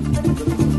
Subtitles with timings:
[0.00, 0.77] Thank you.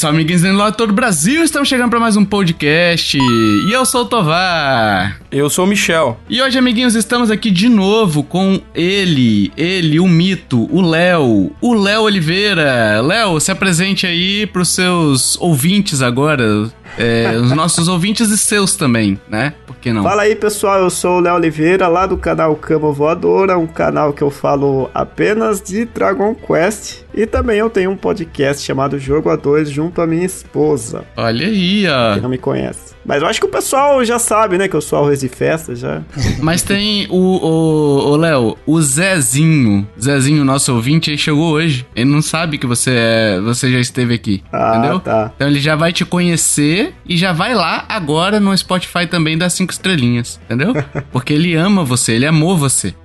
[0.00, 1.44] Salve, amiguinhos do lado todo o Brasil!
[1.44, 3.18] Estamos chegando para mais um podcast.
[3.18, 5.20] E eu sou o Tovar.
[5.30, 6.18] Eu sou o Michel.
[6.26, 11.74] E hoje, amiguinhos, estamos aqui de novo com ele, ele, o mito, o Léo, o
[11.74, 13.02] Léo Oliveira.
[13.02, 16.70] Léo, se apresente aí pros seus ouvintes agora.
[16.98, 19.52] É, os nossos ouvintes e seus também, né?
[19.66, 20.02] Por que não?
[20.02, 20.78] Fala aí, pessoal.
[20.78, 24.90] Eu sou o Léo Oliveira, lá do canal Cama Voadora, um canal que eu falo
[24.94, 27.02] apenas de Dragon Quest.
[27.14, 31.04] E também eu tenho um podcast chamado Jogo a Dois junto à minha esposa.
[31.16, 32.14] Olha aí, ó.
[32.14, 32.94] Quem não me conhece.
[33.04, 34.68] Mas eu acho que o pessoal já sabe, né?
[34.68, 36.02] Que eu sou arroz de festa já.
[36.40, 39.88] Mas tem o, o, o Léo, o Zezinho.
[40.00, 41.86] Zezinho, nosso ouvinte, ele chegou hoje.
[41.96, 44.42] Ele não sabe que você é, você já esteve aqui.
[44.52, 45.00] Ah, entendeu?
[45.00, 45.32] tá.
[45.34, 49.54] Então ele já vai te conhecer e já vai lá agora no Spotify também das
[49.54, 50.38] cinco estrelinhas.
[50.44, 50.74] Entendeu?
[51.10, 52.94] Porque ele ama você, ele amou você.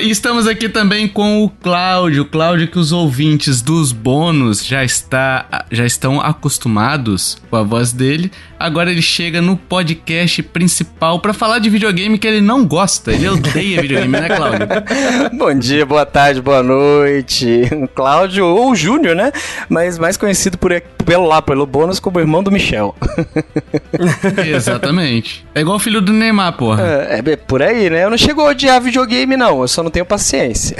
[0.00, 2.01] E estamos aqui também com o Cláudio.
[2.02, 8.32] Cláudio, que os ouvintes dos bônus já, está, já estão acostumados com a voz dele.
[8.58, 13.12] Agora ele chega no podcast principal pra falar de videogame que ele não gosta.
[13.12, 14.66] Ele odeia videogame, né, Cláudio?
[15.38, 17.62] Bom dia, boa tarde, boa noite.
[17.94, 19.32] Cláudio ou Júnior, né?
[19.68, 20.72] Mas mais conhecido por,
[21.04, 22.96] pelo lá, pelo bônus, como irmão do Michel.
[24.44, 25.44] Exatamente.
[25.54, 26.82] É igual o filho do Neymar, porra.
[26.82, 28.04] É, é por aí, né?
[28.04, 29.62] Eu não chego a odiar videogame, não.
[29.62, 30.76] Eu só não tenho paciência.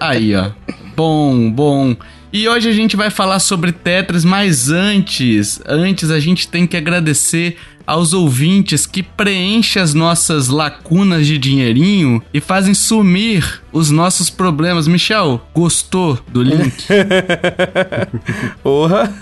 [0.00, 0.50] Aí, ó.
[0.96, 1.94] Bom, bom.
[2.32, 6.76] E hoje a gente vai falar sobre Tetris, mas antes, antes a gente tem que
[6.76, 14.30] agradecer aos ouvintes que preenchem as nossas lacunas de dinheirinho e fazem sumir os nossos
[14.30, 14.88] problemas.
[14.88, 16.86] Michel, gostou do link?
[18.62, 19.12] Porra.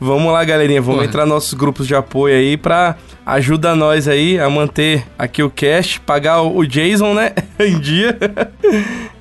[0.00, 0.80] Vamos lá, galerinha.
[0.80, 1.06] Vamos Porra.
[1.06, 5.50] entrar nos nossos grupos de apoio aí pra ajudar nós aí a manter aqui o
[5.50, 7.32] cast, pagar o Jason, né?
[7.60, 8.18] em dia.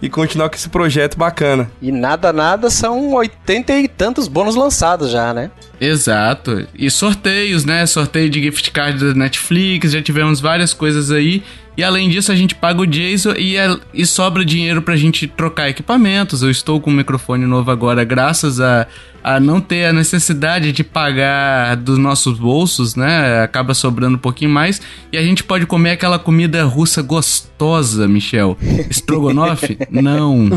[0.02, 1.70] e continuar com esse projeto bacana.
[1.82, 5.52] E nada, nada, são oitenta e tantos bônus lançados já, né?
[5.80, 6.68] Exato.
[6.76, 7.86] E sorteios, né?
[8.22, 11.42] Sorteio de gift card da Netflix, já tivemos várias coisas aí.
[11.78, 15.26] E além disso, a gente paga o Jason e, é- e sobra dinheiro pra gente
[15.26, 16.44] trocar equipamentos.
[16.44, 18.86] Eu estou com um microfone novo agora, graças a,
[19.24, 23.42] a não ter a necessidade de pagar dos nossos bolsos, né?
[23.42, 24.82] Acaba sobrando um pouquinho mais.
[25.14, 28.58] E a gente pode comer aquela comida russa gostosa, Michel.
[28.92, 29.78] Strogonoff?
[29.90, 30.50] não.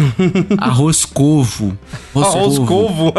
[0.59, 1.79] Arroz couvo.
[2.15, 2.59] Arroz.
[2.59, 3.15] Corvo.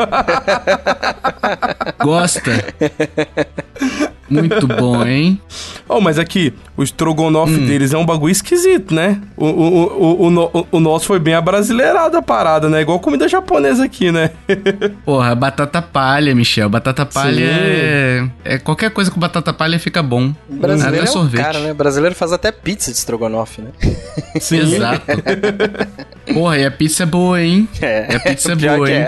[2.04, 2.52] Gosta?
[4.28, 5.40] Muito bom, hein?
[5.88, 7.68] oh, mas aqui, o estrogonofe Hum.
[7.68, 9.22] deles é um bagulho esquisito, né?
[9.38, 12.82] O, o, o, o, no- o- o nosso foi bem abrasileirado a parada, né?
[12.82, 14.32] Igual comida japonesa aqui, né?
[15.06, 16.68] Porra, batata palha, Michel.
[16.70, 18.28] Batata palha é...
[18.44, 18.58] é.
[18.58, 20.34] Qualquer coisa com batata palha fica bom.
[20.50, 21.42] Brasileiro Até é sorvete.
[21.44, 21.74] cara, né?
[21.74, 23.70] Brasileiro faz até pizza de estrogonofe, né?
[24.42, 24.60] Sim.
[24.62, 25.06] Exato.
[26.34, 27.70] Porra, e a pizza é boa, hein?
[27.80, 28.12] É.
[28.12, 29.06] E a pizza é boa, hein?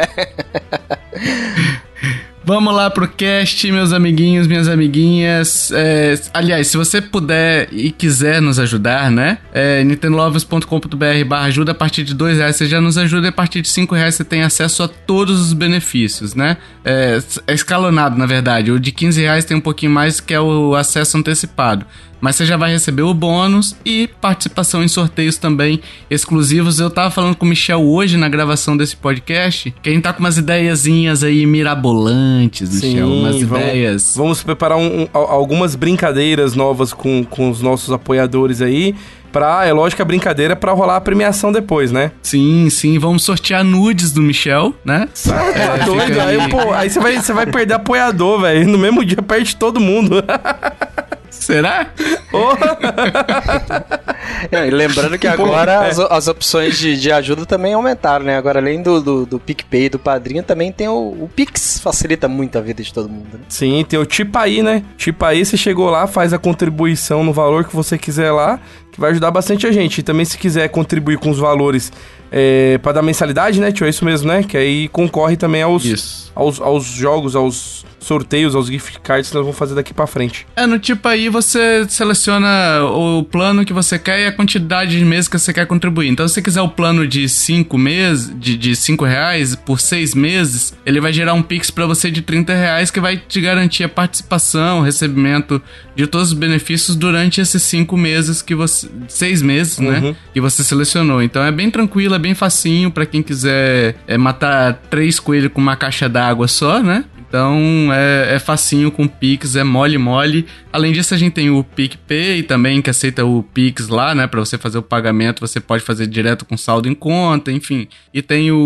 [2.47, 5.69] Vamos lá pro cast, meus amiguinhos, minhas amiguinhas.
[5.69, 9.40] É, aliás, se você puder e quiser nos ajudar, né?
[9.52, 13.62] É, nintendolovers.com.br ajuda a partir de dois reais você já nos ajuda e a partir
[13.62, 16.56] de cinco reais você tem acesso a todos os benefícios, né?
[16.85, 18.72] É, é escalonado, na verdade.
[18.72, 21.85] O de 15 reais tem um pouquinho mais que é o acesso antecipado.
[22.19, 25.79] Mas você já vai receber o bônus e participação em sorteios também
[26.09, 26.79] exclusivos.
[26.79, 30.11] Eu tava falando com o Michel hoje na gravação desse podcast que a gente tá
[30.13, 33.07] com umas ideiazinhas aí mirabolantes, Michel.
[33.07, 34.13] Umas vamos, ideias.
[34.16, 38.95] Vamos preparar um- um- al- algumas brincadeiras novas com, com os nossos apoiadores aí.
[39.31, 42.11] Pra, é lógico que a brincadeira é pra rolar a premiação depois, né?
[42.23, 45.07] Sim, sim, vamos sortear nudes do Michel, né?
[45.23, 46.05] Tá doido?
[46.07, 46.49] fica Aí, aí.
[46.49, 48.67] pô, aí você vai, você vai perder apoiador, velho.
[48.67, 50.23] No mesmo dia perde todo mundo.
[51.29, 51.91] Será?
[52.32, 52.78] Porra.
[54.52, 58.38] É, e lembrando que agora as, as opções de, de ajuda também aumentaram, né?
[58.38, 61.79] Agora, além do, do, do PicPay e do Padrinho, também tem o, o Pix.
[61.79, 63.40] Facilita muito a vida de todo mundo, né?
[63.50, 64.84] Sim, tem o Tipo aí, né?
[64.97, 68.59] Tipo aí, você chegou lá, faz a contribuição no valor que você quiser lá,
[68.91, 70.00] que vai ajudar bastante a gente.
[70.00, 71.91] E também se quiser contribuir com os valores
[72.32, 73.85] é, para dar mensalidade, né, tio?
[73.85, 74.44] É isso mesmo, né?
[74.44, 79.43] Que aí concorre também aos, aos, aos jogos, aos sorteios, aos gift cards que nós
[79.43, 80.45] vamos fazer daqui para frente.
[80.55, 85.03] É, no tipo aí você seleciona o plano que você quer e a quantidade de
[85.03, 86.07] meses que você quer contribuir.
[86.07, 90.73] Então, se você quiser o plano de 5 meses, de 5 reais por 6 meses,
[90.85, 93.90] ele vai gerar um Pix para você de 30 reais que vai te garantir a
[93.90, 95.61] participação, o recebimento
[95.95, 98.87] de todos os benefícios durante esses 5 meses que você.
[99.07, 100.09] 6 meses, né, uhum.
[100.09, 100.16] né?
[100.33, 101.22] Que você selecionou.
[101.22, 105.59] Então é bem tranquilo, é bem facinho para quem quiser é, matar três coelhos com
[105.59, 107.06] uma caixa d'água só, né?
[107.28, 110.46] Então é, é facinho com o Pix, é mole mole.
[110.72, 114.28] Além disso, a gente tem o PicPay também, que aceita o Pix lá, né?
[114.28, 117.88] Para você fazer o pagamento, você pode fazer direto com saldo em conta, enfim.
[118.14, 118.58] E tem o,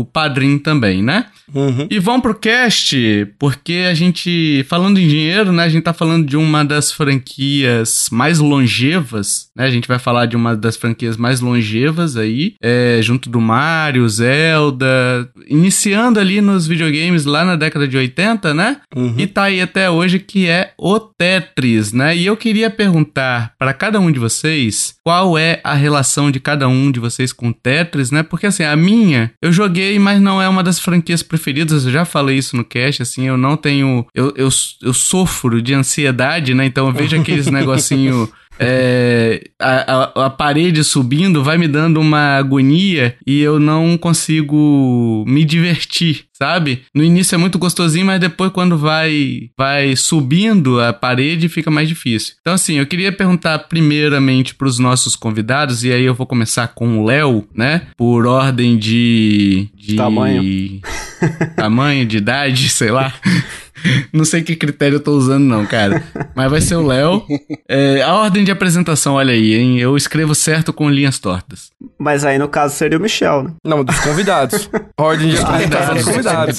[0.00, 1.26] o Padrim também, né?
[1.54, 1.86] Uhum.
[1.88, 5.62] E vamos pro cast, porque a gente, falando em dinheiro, né?
[5.62, 9.64] A gente tá falando de uma das franquias mais longevas, né?
[9.64, 14.08] A gente vai falar de uma das franquias mais longevas aí, é, junto do Mario,
[14.08, 18.76] Zelda, iniciando ali nos videogames lá na década década de 80, né?
[18.94, 19.14] Uhum.
[19.16, 22.16] E tá aí até hoje, que é o Tetris, né?
[22.16, 26.68] E eu queria perguntar para cada um de vocês qual é a relação de cada
[26.68, 28.22] um de vocês com o Tetris, né?
[28.22, 32.04] Porque assim, a minha, eu joguei, mas não é uma das franquias preferidas, eu já
[32.04, 34.06] falei isso no cast, assim, eu não tenho.
[34.14, 34.48] Eu, eu,
[34.82, 36.66] eu sofro de ansiedade, né?
[36.66, 42.36] Então eu vejo aqueles negocinho é, a, a, a, parede subindo vai me dando uma
[42.36, 46.82] agonia e eu não consigo me divertir, sabe?
[46.94, 51.88] No início é muito gostosinho, mas depois quando vai vai subindo a parede fica mais
[51.88, 52.34] difícil.
[52.40, 56.68] Então assim, eu queria perguntar primeiramente para os nossos convidados e aí eu vou começar
[56.68, 57.82] com o Léo, né?
[57.96, 60.80] Por ordem de, de tamanho,
[61.56, 63.12] tamanho de idade, sei lá.
[64.12, 66.02] Não sei que critério eu tô usando, não, cara.
[66.34, 67.22] Mas vai ser o Léo.
[67.68, 69.78] É, a ordem de apresentação, olha aí, hein?
[69.78, 71.70] Eu escrevo certo com linhas tortas.
[71.98, 73.50] Mas aí, no caso, seria o Michel, né?
[73.64, 74.68] Não, dos convidados.
[74.96, 76.58] ordem de apresentação dos convidados.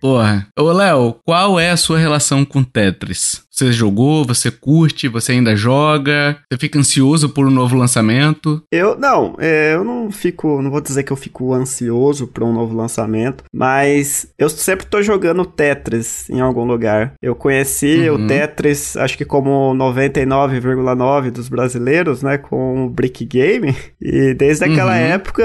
[0.00, 0.48] Porra.
[0.58, 3.42] Ô, Léo, qual é a sua relação com Tetris?
[3.52, 8.62] Você jogou, você curte, você ainda joga, você fica ansioso por um novo lançamento?
[8.72, 12.52] Eu não, é, eu não fico, não vou dizer que eu fico ansioso por um
[12.52, 17.12] novo lançamento, mas eu sempre tô jogando Tetris em algum lugar.
[17.20, 18.24] Eu conheci uhum.
[18.24, 24.64] o Tetris, acho que como 99,9 dos brasileiros, né, com o Brick Game, e desde
[24.64, 24.98] aquela uhum.
[24.98, 25.42] época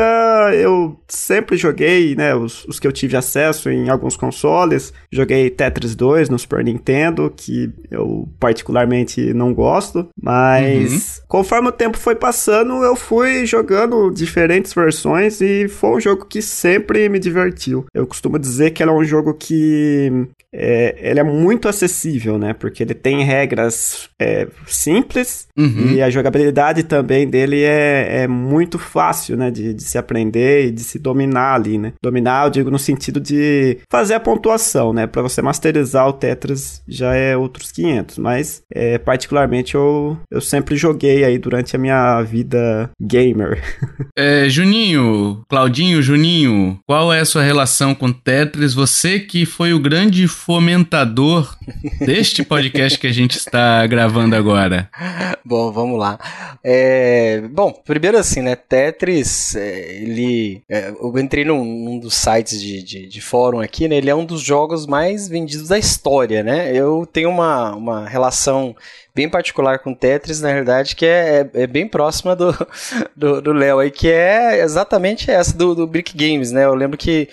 [0.54, 5.94] eu sempre joguei, né, os, os que eu tive acesso em alguns consoles, joguei Tetris
[5.94, 11.26] 2 no Super Nintendo, que eu particularmente não gosto, mas uhum.
[11.28, 16.42] conforme o tempo foi passando, eu fui jogando diferentes versões e foi um jogo que
[16.42, 17.86] sempre me divertiu.
[17.94, 22.54] Eu costumo dizer que ele é um jogo que é, ele é muito acessível, né?
[22.54, 25.94] Porque ele tem regras é, simples uhum.
[25.94, 29.50] e a jogabilidade também dele é, é muito fácil, né?
[29.50, 31.94] De, de, se aprender e de se dominar ali, né?
[32.02, 35.08] Dominar, eu digo no sentido de fazer a pontuação, né?
[35.08, 40.76] Para você masterizar o Tetris já é outros 500, mas é, particularmente eu, eu sempre
[40.76, 43.62] joguei aí durante a minha vida gamer.
[44.16, 48.74] é, Juninho, Claudinho, Juninho, qual é a sua relação com Tetris?
[48.74, 51.56] Você que foi o grande fomentador
[52.00, 54.90] deste podcast que a gente está gravando agora?
[55.48, 56.20] Bom, vamos lá.
[56.62, 58.54] É, bom, primeiro assim, né?
[58.54, 60.62] Tetris, é, ele.
[60.68, 63.96] É, eu entrei num, num dos sites de, de, de, fórum aqui, né?
[63.96, 66.76] Ele é um dos jogos mais vendidos da história, né?
[66.76, 68.76] Eu tenho uma, uma relação
[69.18, 72.52] bem particular com Tetris, na verdade, que é, é, é bem próxima do
[73.18, 76.66] Léo do, aí, que é exatamente essa do, do Brick Games, né?
[76.66, 77.28] Eu lembro que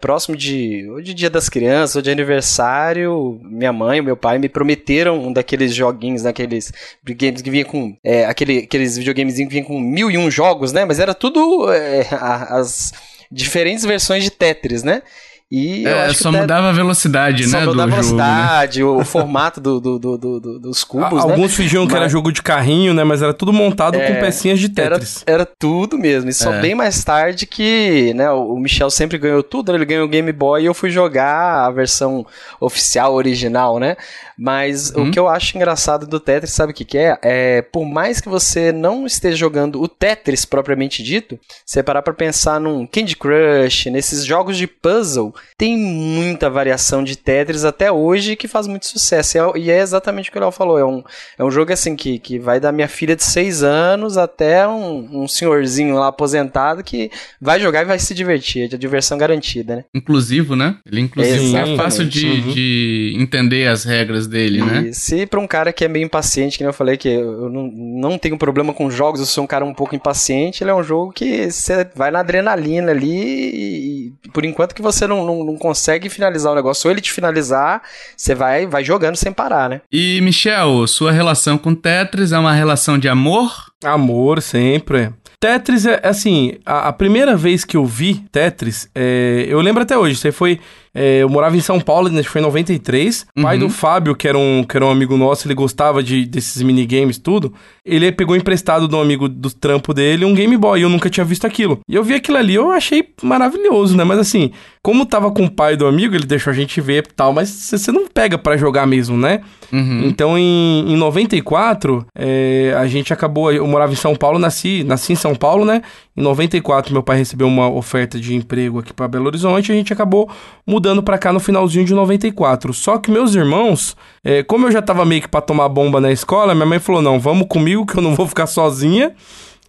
[0.00, 4.48] próximo de, ou de Dia das Crianças, ou de aniversário, minha mãe, meu pai me
[4.48, 6.72] prometeram um daqueles joguinhos, daqueles
[7.04, 7.96] games que vinha com.
[8.02, 10.84] É, aquele, aqueles videogames que vinham com mil e um jogos, né?
[10.84, 12.92] Mas era tudo é, as
[13.30, 15.02] diferentes versões de Tetris, né?
[15.50, 17.64] E é, só mudava a velocidade, só né?
[17.64, 19.02] Só mudava a velocidade, jogo, né?
[19.02, 21.24] o formato do, do, do, do, dos cubos.
[21.24, 21.32] Né?
[21.32, 21.56] Alguns né?
[21.56, 22.02] fingiam que mas...
[22.02, 23.02] era jogo de carrinho, né?
[23.02, 25.24] Mas era tudo montado é, com pecinhas de Tetris.
[25.26, 26.30] Era, era tudo mesmo.
[26.30, 26.60] E só é.
[26.60, 30.62] bem mais tarde que né, o Michel sempre ganhou tudo, ele ganhou o Game Boy
[30.62, 32.24] e eu fui jogar a versão
[32.60, 33.96] oficial, original, né?
[34.38, 34.92] Mas hum.
[34.94, 35.10] o uhum.
[35.10, 37.18] que eu acho engraçado do Tetris, sabe o que, que é?
[37.22, 42.14] É, por mais que você não esteja jogando o Tetris propriamente dito, você parar pra
[42.14, 48.36] pensar num Candy Crush, nesses jogos de puzzle, tem muita variação de Tetris até hoje
[48.36, 49.36] que faz muito sucesso.
[49.56, 50.78] E é exatamente o que o Léo falou.
[50.78, 51.02] É um,
[51.38, 55.24] é um jogo assim que, que vai da minha filha de 6 anos até um,
[55.24, 58.72] um senhorzinho lá aposentado que vai jogar e vai se divertir.
[58.72, 59.84] É diversão garantida, né?
[59.94, 60.76] Inclusivo, né?
[60.86, 62.52] Ele inclusive é fácil de, uhum.
[62.52, 64.88] de entender as regras dele, né?
[64.88, 67.70] E se para um cara que é meio impaciente, que eu falei que eu não,
[67.70, 70.82] não tenho problema com jogos, eu sou um cara um pouco impaciente, ele é um
[70.82, 75.56] jogo que você vai na adrenalina ali e, por enquanto que você não, não, não,
[75.56, 77.82] consegue finalizar o negócio, ou ele te finalizar,
[78.16, 79.80] você vai, vai jogando sem parar, né?
[79.92, 83.52] E, Michel, sua relação com Tetris é uma relação de amor?
[83.84, 85.12] Amor, sempre.
[85.40, 89.96] Tetris é assim, a, a, primeira vez que eu vi Tetris, é, eu lembro até
[89.96, 90.60] hoje, você foi
[90.92, 93.26] é, eu morava em São Paulo, acho que foi em 93.
[93.36, 93.42] Uhum.
[93.44, 96.60] Pai do Fábio, que era, um, que era um amigo nosso, ele gostava de, desses
[96.62, 97.52] minigames, tudo.
[97.84, 100.80] Ele pegou emprestado do amigo do trampo dele um Game Boy.
[100.80, 101.80] E eu nunca tinha visto aquilo.
[101.88, 104.02] E eu vi aquilo ali, eu achei maravilhoso, né?
[104.02, 104.50] Mas assim,
[104.82, 107.48] como tava com o pai do amigo, ele deixou a gente ver e tal, mas
[107.50, 109.40] você não pega para jogar mesmo, né?
[109.72, 110.02] Uhum.
[110.04, 113.52] Então em, em 94, é, a gente acabou.
[113.52, 115.82] Eu morava em São Paulo, nasci, nasci em São Paulo, né?
[116.16, 119.74] Em 94, meu pai recebeu uma oferta de emprego aqui para Belo Horizonte e a
[119.76, 120.28] gente acabou
[120.66, 122.72] mudando mudando para cá no finalzinho de 94.
[122.72, 123.94] Só que meus irmãos,
[124.24, 127.02] é, como eu já tava meio que pra tomar bomba na escola, minha mãe falou:
[127.02, 129.12] não, vamos comigo que eu não vou ficar sozinha.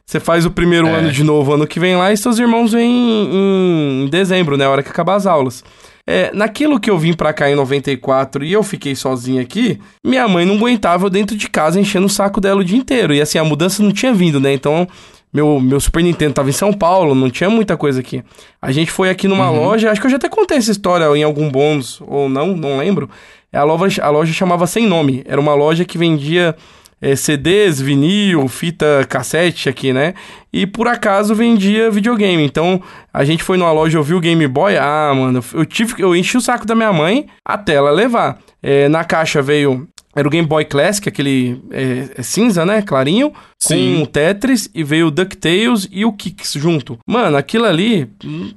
[0.06, 0.96] Você faz o primeiro é.
[0.96, 4.66] ano de novo, ano que vem lá, e seus irmãos vêm em, em dezembro, né?
[4.66, 5.64] A hora que acabar as aulas.
[6.08, 10.28] É, naquilo que eu vim pra cá em 94 e eu fiquei sozinho aqui, minha
[10.28, 13.14] mãe não aguentava eu dentro de casa enchendo o saco dela o dia inteiro.
[13.14, 14.52] E assim, a mudança não tinha vindo, né?
[14.52, 14.88] Então
[15.34, 18.24] meu, meu Super Nintendo tava em São Paulo, não tinha muita coisa aqui.
[18.62, 19.66] A gente foi aqui numa uhum.
[19.66, 22.78] loja, acho que eu já até contei essa história em algum bônus, ou não, não
[22.78, 23.10] lembro.
[23.54, 25.24] A loja, a loja chamava Sem Nome.
[25.26, 26.56] Era uma loja que vendia
[27.02, 30.14] é, CDs, vinil, fita cassete aqui, né?
[30.54, 32.44] E por acaso vendia videogame.
[32.44, 32.82] Então
[33.14, 34.78] a gente foi numa loja, eu vi o Game Boy.
[34.78, 38.38] Ah, mano, eu tive eu enchi o saco da minha mãe até ela levar.
[38.62, 42.82] É, na caixa veio era o Game Boy Classic, aquele é, é cinza, né?
[42.82, 43.32] Clarinho.
[43.58, 43.98] Sim.
[43.98, 46.98] Com o Tetris e veio o DuckTales e o Kicks junto.
[47.08, 48.10] Mano, aquilo ali.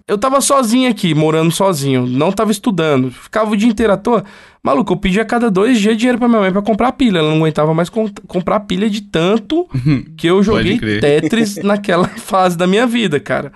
[0.09, 2.07] Eu tava sozinho aqui, morando sozinho.
[2.07, 3.11] Não tava estudando.
[3.11, 4.25] Ficava o dia inteiro à toa.
[4.65, 7.19] Maluco, eu pedi a cada dois dias dinheiro pra minha mãe pra comprar pilha.
[7.19, 9.69] Ela não aguentava mais com, comprar pilha de tanto
[10.17, 13.53] que eu joguei Tetris naquela fase da minha vida, cara.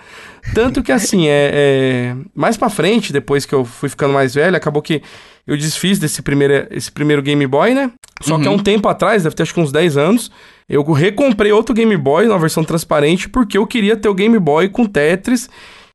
[0.55, 4.57] Tanto que assim, é, é, mais pra frente, depois que eu fui ficando mais velho,
[4.57, 5.03] acabou que
[5.49, 7.91] eu desfiz desse primeiro, esse primeiro Game Boy, né?
[8.21, 8.43] Só uhum.
[8.43, 8.63] que há um uhum.
[8.63, 10.31] tempo atrás, deve ter acho que uns 10 anos,
[10.69, 14.69] eu recomprei outro Game Boy, na versão transparente, porque eu queria ter o Game Boy
[14.69, 15.49] com Tetris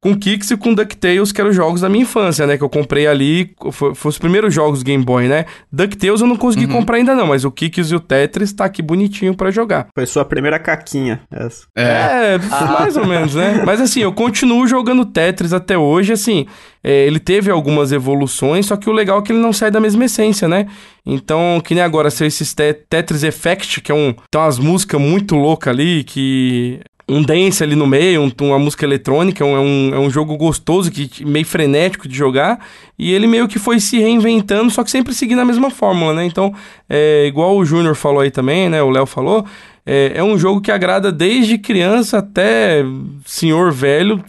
[0.04, 2.58] com Kix e com DuckTales, que eram os jogos da minha infância, né?
[2.58, 5.46] Que eu comprei ali, foi, foi os primeiros jogos Game Boy, né?
[5.72, 6.74] DuckTales eu não consegui uhum.
[6.74, 9.88] comprar ainda não, mas o Kix e o Tetris tá aqui bonitinho para jogar.
[9.96, 11.68] Foi sua primeira caquinha, essa.
[11.74, 12.40] É, é
[12.78, 13.64] mais ou menos, né?
[13.66, 16.48] Mas assim, eu continuo jogando Tetris até hoje, assim,
[16.84, 19.80] é, ele teve algumas evoluções, só que o legal é que ele não sai da
[19.80, 20.68] mesma essência, né?
[21.06, 24.14] Então, que nem agora, se esses Tetris Effect, que é um.
[24.30, 28.86] Tem umas músicas muito loucas ali, que um dance ali no meio, um, uma música
[28.86, 32.66] eletrônica, um, é, um, é um jogo gostoso, que, meio frenético de jogar,
[32.98, 36.26] e ele meio que foi se reinventando, só que sempre seguindo a mesma fórmula, né?
[36.26, 36.54] Então,
[36.90, 38.82] é, igual o Júnior falou aí também, né?
[38.82, 39.46] O Léo falou,
[39.86, 42.84] é, é um jogo que agrada desde criança até
[43.26, 44.24] senhor velho.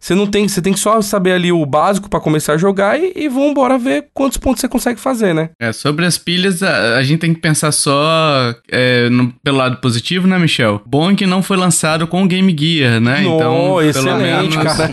[0.00, 2.98] Você não tem, você tem que só saber ali o básico para começar a jogar
[2.98, 5.50] e, e vamos embora ver quantos pontos você consegue fazer, né?
[5.60, 9.78] É, sobre as pilhas, a, a gente tem que pensar só é, no, pelo lado
[9.78, 10.80] positivo, né, Michel?
[10.86, 13.20] Bom que não foi lançado com o Game Gear, né?
[13.20, 14.76] No, então, excelente, menos...
[14.76, 14.92] cara.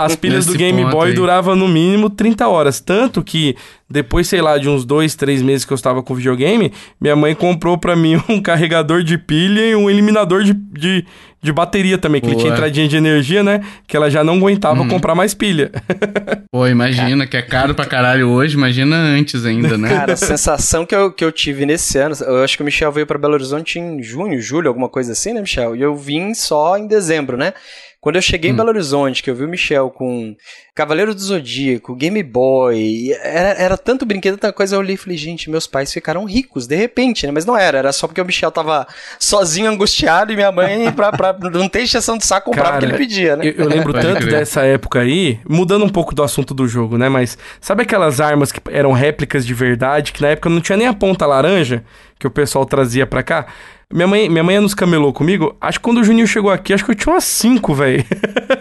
[0.04, 3.56] as pilhas do Game Boy duravam no mínimo 30 horas, tanto que
[3.90, 7.34] depois, sei lá, de uns dois, três meses que eu estava com videogame, minha mãe
[7.34, 11.04] comprou para mim um carregador de pilha e um eliminador de, de,
[11.42, 12.36] de bateria também, que Boa.
[12.36, 13.60] ele tinha entradinha de energia, né?
[13.90, 14.88] Que ela já não aguentava uhum.
[14.88, 15.72] comprar mais pilha.
[16.52, 19.88] Pô, imagina, que é caro pra caralho hoje, imagina antes ainda, né?
[19.88, 22.92] Cara, a sensação que eu, que eu tive nesse ano, eu acho que o Michel
[22.92, 25.74] veio para Belo Horizonte em junho, julho, alguma coisa assim, né, Michel?
[25.74, 27.52] E eu vim só em dezembro, né?
[28.00, 28.54] Quando eu cheguei hum.
[28.54, 30.34] em Belo Horizonte, que eu vi o Michel com
[30.74, 35.18] Cavaleiro do Zodíaco, Game Boy, era, era tanto brinquedo, tanta coisa, eu olhei e falei,
[35.18, 37.32] gente, meus pais ficaram ricos, de repente, né?
[37.32, 38.86] Mas não era, era só porque o Michel tava
[39.18, 42.86] sozinho, angustiado, e minha mãe, pra, pra não ter exceção de saco, comprava o que
[42.86, 43.46] ele pedia, né?
[43.46, 47.10] Eu, eu lembro tanto dessa época aí, mudando um pouco do assunto do jogo, né?
[47.10, 50.86] Mas sabe aquelas armas que eram réplicas de verdade, que na época não tinha nem
[50.86, 51.84] a ponta laranja,
[52.18, 53.46] que o pessoal trazia pra cá?
[53.92, 55.56] Minha mãe, minha mãe nos camelou comigo.
[55.60, 58.04] Acho que quando o Juninho chegou aqui, acho que eu tinha umas 5, velho.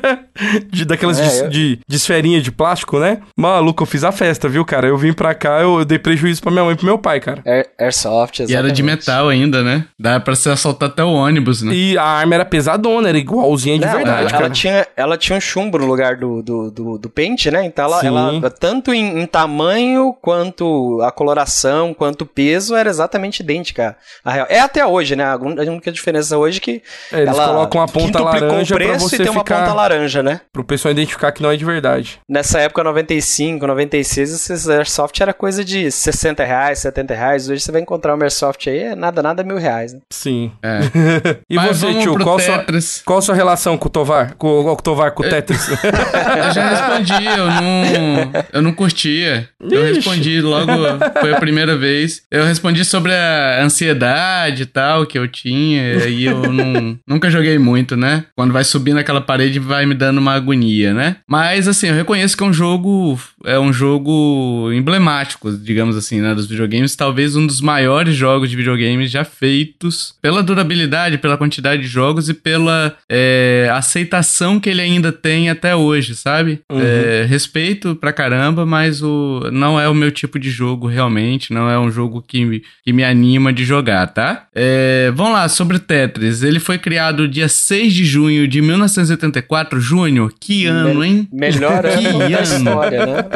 [0.71, 1.49] de, daquelas é, de, eu...
[1.49, 3.19] de, de, esferinha de plástico, né?
[3.37, 4.87] Maluco, eu fiz a festa, viu, cara?
[4.87, 7.19] Eu vim pra cá, eu, eu dei prejuízo pra minha mãe e pro meu pai,
[7.19, 7.41] cara.
[7.45, 8.51] Air, airsoft, exatamente.
[8.51, 9.85] E era de metal ainda, né?
[9.99, 11.73] Dá pra se assaltar até o ônibus, né?
[11.73, 15.37] E a arma era pesadona, era igualzinha de Não, verdade, ela, ela, tinha, ela tinha
[15.37, 17.65] um chumbo no lugar do, do, do, do pente, né?
[17.65, 23.41] Então ela, ela tanto em, em, tamanho, quanto a coloração, quanto o peso, era exatamente
[23.41, 23.95] idêntica.
[24.23, 24.47] A real.
[24.49, 25.18] É até hoje, né?
[25.23, 29.19] A única diferença hoje é que é, eles colocam uma ponta laranja pra você e
[29.19, 30.41] tem uma ponta laranja, né?
[30.51, 32.19] Pro pessoal identificar que não é de verdade.
[32.27, 37.49] Nessa época, 95, 96, esses Airsoft era coisa de 60 reais, 70 reais.
[37.49, 39.99] Hoje você vai encontrar um Airsoft aí, é nada, nada mil reais, né?
[40.09, 40.51] Sim.
[40.63, 40.79] É.
[41.49, 42.65] e Mas você, tio, qual sua,
[43.05, 44.35] qual sua relação com o Tovar?
[44.35, 45.69] Com, com o Tovar, com o Tetris?
[45.73, 49.49] eu já respondi, eu não, eu não curtia.
[49.59, 50.71] Eu respondi logo,
[51.19, 52.23] foi a primeira vez.
[52.31, 57.57] Eu respondi sobre a ansiedade e tal que eu tinha, e eu não, nunca joguei
[57.57, 58.25] muito, né?
[58.35, 61.17] Quando vai subindo aquela parede, vai me dando uma agonia, né?
[61.27, 66.33] Mas assim, eu reconheço que é um jogo, é um jogo emblemático, digamos assim, né,
[66.33, 71.81] dos videogames, talvez um dos maiores jogos de videogames já feitos, pela durabilidade, pela quantidade
[71.81, 76.61] de jogos e pela é, aceitação que ele ainda tem até hoje, sabe?
[76.71, 76.79] Uhum.
[76.81, 81.69] É, respeito pra caramba, mas o, não é o meu tipo de jogo realmente, não
[81.69, 84.47] é um jogo que, que me anima de jogar, tá?
[84.53, 86.43] É, vamos lá, sobre Tetris.
[86.43, 89.79] Ele foi criado dia 6 de junho de 1984.
[89.79, 91.27] Júnior, que ano, hein?
[91.31, 93.28] Melhor ano da história, né?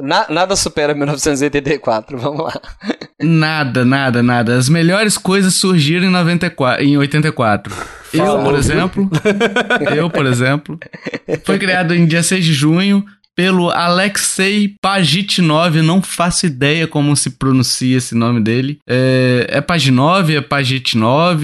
[0.00, 2.60] Na, nada supera 1984, vamos lá.
[3.20, 4.56] Nada, nada, nada.
[4.56, 7.74] As melhores coisas surgiram em, 94, em 84.
[8.12, 9.10] Eu, por exemplo.
[9.96, 10.78] eu, por exemplo.
[11.44, 17.30] Foi criado em dia 6 de junho pelo Alexei Pagitnov, não faço ideia como se
[17.30, 18.78] pronuncia esse nome dele.
[18.88, 21.42] É, é Paginov, é Pagitnov,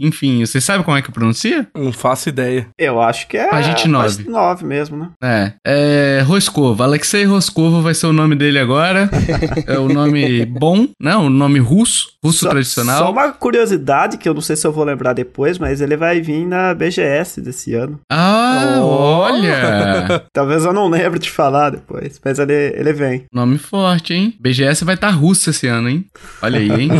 [0.00, 1.68] enfim, você sabe como é que pronuncia?
[1.74, 2.68] Não faço ideia.
[2.78, 4.04] Eu acho que é Pagitnov.
[4.04, 5.10] Pagitnov mesmo, né?
[5.22, 9.08] É, é Roscovo, Alexei Roscovo vai ser o nome dele agora.
[9.66, 11.14] é o nome bom, né?
[11.16, 12.98] O nome russo, russo só, tradicional.
[12.98, 16.20] Só uma curiosidade que eu não sei se eu vou lembrar depois, mas ele vai
[16.20, 18.00] vir na BGS desse ano.
[18.10, 18.86] Ah, oh.
[18.86, 20.24] olha!
[20.32, 23.24] Talvez eu não lembre te falar depois, mas ele, ele vem.
[23.32, 24.34] Nome forte, hein?
[24.40, 26.06] BGS vai estar tá russa esse ano, hein?
[26.42, 26.90] Olha aí, hein?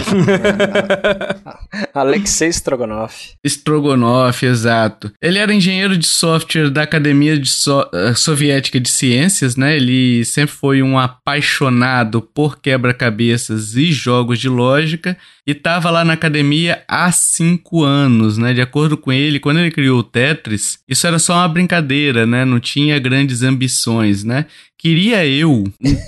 [1.95, 3.33] Alexei Strogonoff.
[3.45, 5.13] Strogonoff, exato.
[5.21, 9.77] Ele era engenheiro de software da Academia de so uh, Soviética de Ciências, né?
[9.77, 15.17] Ele sempre foi um apaixonado por quebra-cabeças e jogos de lógica
[15.51, 18.55] e estava lá na academia há cinco anos, né?
[18.55, 22.45] De acordo com ele, quando ele criou o Tetris, isso era só uma brincadeira, né?
[22.45, 24.47] Não tinha grandes ambições, né?
[24.79, 25.65] Queria eu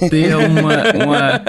[0.09, 1.43] ter uma, uma,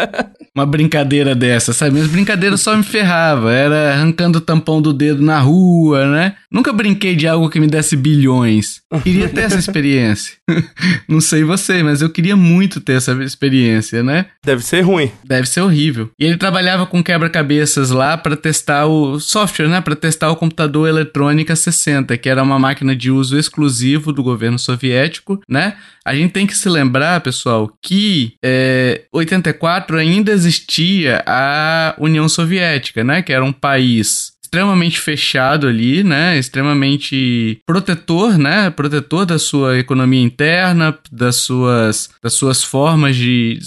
[0.55, 1.93] uma brincadeira dessa, sabe?
[1.93, 3.51] Minhas brincadeiras só me ferrava.
[3.51, 6.35] Era arrancando o tampão do dedo na rua, né?
[6.51, 8.81] Nunca brinquei de algo que me desse bilhões.
[9.03, 10.35] Queria ter essa experiência.
[11.09, 14.27] Não sei você, mas eu queria muito ter essa experiência, né?
[14.45, 15.11] Deve ser ruim.
[15.23, 16.11] Deve ser horrível.
[16.19, 19.81] E ele trabalhava com quebra-cabeças lá para testar o software, né?
[19.81, 24.59] Para testar o computador eletrônica 60, que era uma máquina de uso exclusivo do governo
[24.59, 25.75] soviético, né?
[26.05, 33.03] A gente tem que se lembrar, pessoal, que é, 84 ainda existia a União Soviética,
[33.03, 33.21] né?
[33.21, 36.37] Que era um país extremamente fechado ali, né?
[36.37, 38.69] Extremamente protetor, né?
[38.69, 43.57] Protetor da sua economia interna, das suas, das suas formas de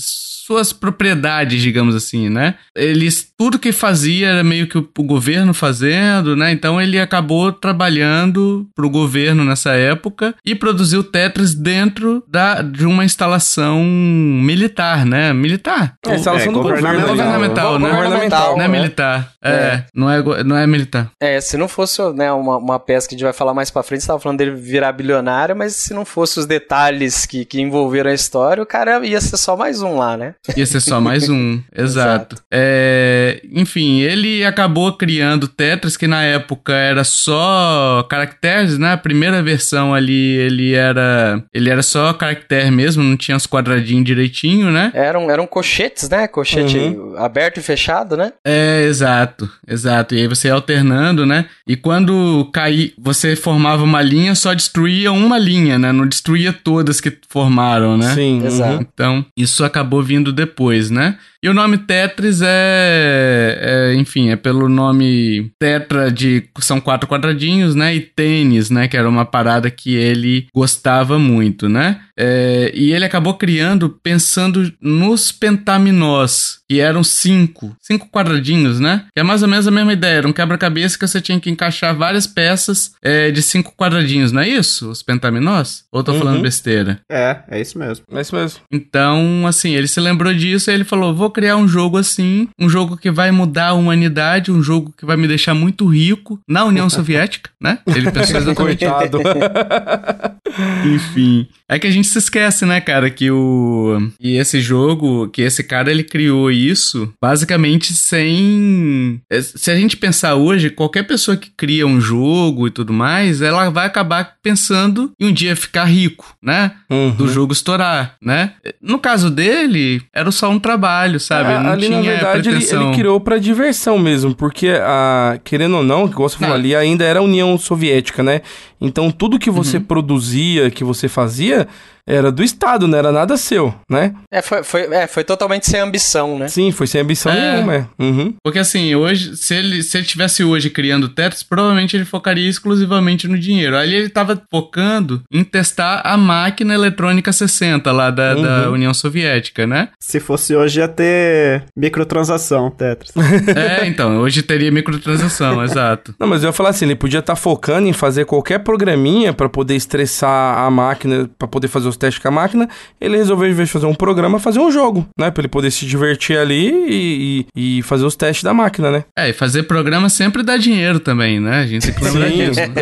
[0.47, 2.55] suas propriedades, digamos assim, né?
[2.75, 6.53] Eles tudo que fazia era meio que o, o governo fazendo, né?
[6.53, 12.87] Então ele acabou trabalhando para o governo nessa época e produziu Tetris dentro da, de
[12.87, 15.33] uma instalação militar, né?
[15.33, 15.95] Militar.
[16.07, 17.91] É, instalação é, do governamental, governamental, né?
[17.91, 19.33] Governamental, não é militar.
[19.43, 21.11] É, é, não é, não é militar.
[21.21, 23.83] É, se não fosse né, uma, uma peça que a gente vai falar mais para
[23.83, 27.61] frente, você tava falando dele virar bilionário, mas se não fosse os detalhes que, que
[27.61, 30.36] envolveram a história, o cara ia ser só mais um lá, né?
[30.57, 32.37] Ia ser só mais um, exato.
[32.53, 38.93] É, enfim, ele acabou criando Tetris, que na época era só caracteres, né?
[38.93, 44.05] A primeira versão ali, ele era ele era só caractere mesmo, não tinha os quadradinhos
[44.05, 44.91] direitinho, né?
[44.95, 46.29] Eram, eram cochetes, né?
[46.29, 47.17] Cochete uhum.
[47.17, 48.33] aberto e fechado, né?
[48.45, 50.15] É, exato, exato.
[50.15, 51.47] E aí você ia alternando, né?
[51.67, 55.93] E quando cair, você formava uma linha, só destruía uma linha, né?
[55.93, 58.15] Não destruía todas que formaram, né?
[58.15, 58.87] Sim, exato.
[58.93, 61.19] Então, isso acabou vindo depois, né?
[61.43, 67.75] E o nome Tetris é, é, enfim, é pelo nome tetra de são quatro quadradinhos,
[67.75, 67.95] né?
[67.95, 68.89] E tênis, né?
[68.89, 72.01] Que era uma parada que ele gostava muito, né?
[72.19, 79.05] É, e ele acabou criando pensando nos pentaminós, que eram cinco, cinco quadradinhos, né?
[79.15, 81.51] Que é mais ou menos a mesma ideia, era um quebra-cabeça que você tinha que
[81.51, 84.91] encaixar várias peças é, de cinco quadradinhos, não é isso?
[84.91, 85.85] Os pentaminós?
[85.93, 86.19] Ou tô uhum.
[86.19, 87.01] falando besteira?
[87.11, 88.05] É, é isso mesmo.
[88.11, 88.61] É isso mesmo.
[88.73, 92.69] Então, assim, ele se lembrou disso e ele falou: vou criar um jogo assim, um
[92.69, 96.65] jogo que vai mudar a humanidade, um jogo que vai me deixar muito rico na
[96.65, 97.79] União Soviética, né?
[97.87, 98.57] Ele pensou exatamente.
[98.87, 99.19] Coitado.
[100.87, 101.49] Enfim.
[101.69, 103.99] É que a gente se esquece, né, cara, que o.
[104.21, 109.21] E esse jogo, que esse cara ele criou isso basicamente sem.
[109.29, 113.43] É, se a gente pensar hoje, qualquer pessoa que cria um jogo e tudo mais,
[113.43, 116.73] ela vai acabar pensando em um dia ficar rico, né?
[116.89, 117.11] Uhum.
[117.11, 118.53] Do jogo estourar, né?
[118.81, 121.53] No caso dele, era só um trabalho, sabe?
[121.53, 125.77] É, Não ali, tinha na verdade, ele, ele, criou pra diversão mesmo, porque, a, querendo
[125.77, 126.59] ou não, que você falou ah.
[126.59, 128.41] ali, ainda era a União Soviética, né?
[128.81, 129.85] Então tudo que você uhum.
[129.85, 131.69] produzia, que você fazia,
[132.07, 134.15] era do Estado, não era nada seu, né?
[134.31, 136.49] É, foi, foi, é, foi totalmente sem ambição, né?
[136.49, 137.55] Sim, foi sem ambição é.
[137.55, 137.87] nenhuma, é.
[137.99, 138.35] Uhum.
[138.45, 143.27] Porque assim, hoje, se ele, se ele tivesse hoje criando Tetris, provavelmente ele focaria exclusivamente
[143.27, 143.77] no dinheiro.
[143.77, 148.43] Ali ele estava focando em testar a máquina eletrônica 60 lá da, uhum.
[148.43, 149.89] da União Soviética, né?
[150.01, 153.13] Se fosse hoje ia ter microtransação, Tetris.
[153.57, 156.15] é, então, hoje teria microtransação, exato.
[156.21, 159.33] Não, mas eu ia falar assim, ele podia estar tá focando em fazer qualquer programinha
[159.33, 162.69] para poder estressar a máquina, para poder fazer os os testes com a máquina,
[163.01, 165.31] ele resolveu, em vez de fazer um programa, fazer um jogo, né?
[165.31, 169.05] Pra ele poder se divertir ali e, e, e fazer os testes da máquina, né?
[169.19, 171.61] É, e fazer programa sempre dá dinheiro também, né?
[171.61, 172.61] A gente tem que lembrar disso.
[172.61, 172.75] Né?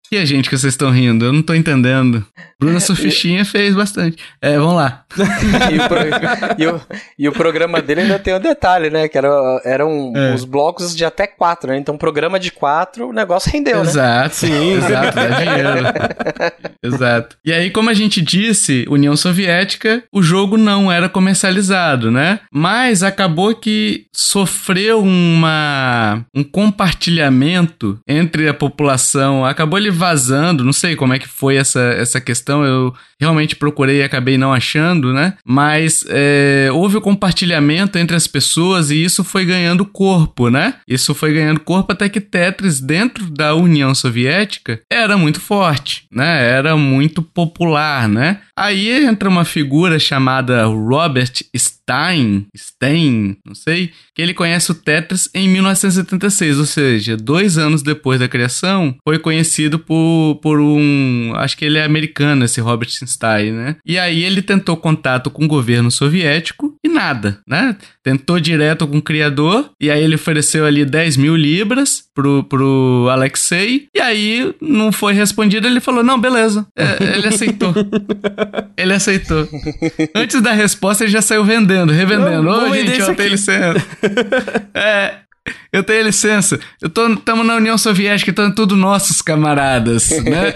[0.12, 1.24] e a gente que vocês estão rindo?
[1.24, 2.24] Eu não tô entendendo.
[2.60, 4.22] Bruna Sufistinha fez bastante.
[4.42, 5.04] É, vamos lá.
[5.72, 5.98] e, o pro...
[6.58, 6.80] e, o...
[7.18, 9.08] e, o programa dele ainda tem um detalhe, né?
[9.08, 9.28] Que era,
[9.64, 10.34] eram é.
[10.34, 11.78] os blocos de até quatro, né?
[11.78, 14.16] Então, programa de quatro, o negócio rendeu, exato, né?
[14.20, 15.70] Exato, sim, exato, dá dinheiro.
[16.84, 17.09] exato.
[17.44, 22.40] E aí, como a gente disse, União Soviética, o jogo não era comercializado, né?
[22.52, 30.96] Mas acabou que sofreu uma um compartilhamento entre a população, acabou ele vazando, não sei
[30.96, 35.34] como é que foi essa, essa questão, eu realmente procurei e acabei não achando, né?
[35.44, 40.74] Mas é, houve o compartilhamento entre as pessoas e isso foi ganhando corpo, né?
[40.88, 46.48] Isso foi ganhando corpo até que Tetris, dentro da União Soviética, era muito forte, né?
[46.50, 48.40] Era muito popular, né?
[48.56, 55.28] Aí entra uma figura chamada Robert Stein, Stein, não sei, que ele conhece o Tetris
[55.34, 61.56] em 1976, ou seja, dois anos depois da criação, foi conhecido por, por um, acho
[61.56, 63.76] que ele é americano, esse Robert Stein, né?
[63.84, 67.76] E aí ele tentou contato com o governo soviético e nada, né?
[68.02, 73.08] Tentou direto com o criador, e aí ele ofereceu ali 10 mil libras pro, pro
[73.10, 77.72] Alexei, e aí não foi respondido, ele falou, não, beleza, é, ele aceitou.
[78.76, 79.48] ele aceitou.
[80.14, 82.48] Antes da resposta, ele já saiu vendendo, revendendo.
[82.48, 83.86] Ô, gente, eu tenho licença.
[84.74, 85.14] é,
[85.72, 86.60] eu tenho licença.
[86.82, 90.54] Eu tô, estamos na União Soviética, então é tudo nossos camaradas, né?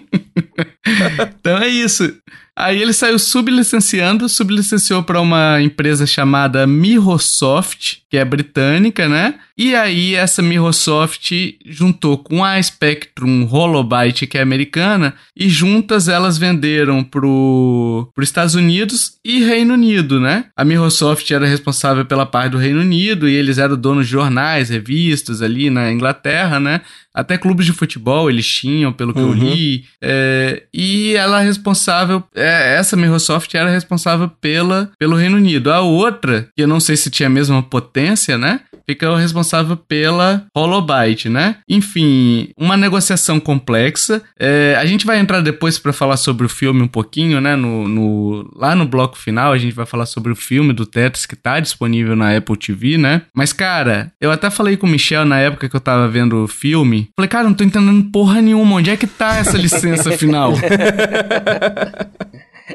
[0.86, 2.12] então é isso.
[2.60, 9.36] Aí ele saiu sublicenciando, sublicenciou para uma empresa chamada Microsoft, que é britânica, né?
[9.56, 11.32] E aí essa Microsoft
[11.64, 18.54] juntou com a Spectrum Holobyte, que é americana, e juntas elas venderam pro, pro Estados
[18.54, 20.46] Unidos e Reino Unido, né?
[20.54, 24.68] A Microsoft era responsável pela parte do Reino Unido e eles eram donos de jornais,
[24.68, 26.82] revistas ali na Inglaterra, né?
[27.14, 29.28] Até clubes de futebol eles tinham, pelo que uhum.
[29.28, 29.84] eu li.
[30.00, 32.22] É, e ela é responsável.
[32.34, 35.72] É, essa Microsoft era responsável pela, pelo Reino Unido.
[35.72, 38.60] A outra, que eu não sei se tinha a mesma potência, né?
[38.86, 41.58] Fica responsável pela Holobyte, né?
[41.68, 44.22] Enfim, uma negociação complexa.
[44.38, 47.54] É, a gente vai entrar depois para falar sobre o filme um pouquinho, né?
[47.54, 51.24] No, no, lá no bloco final a gente vai falar sobre o filme do Tetris
[51.24, 53.22] que tá disponível na Apple TV, né?
[53.32, 56.48] Mas, cara, eu até falei com o Michel na época que eu tava vendo o
[56.48, 58.76] filme Falei, cara, não tô entendendo porra nenhuma.
[58.76, 60.54] Onde é que tá essa licença final?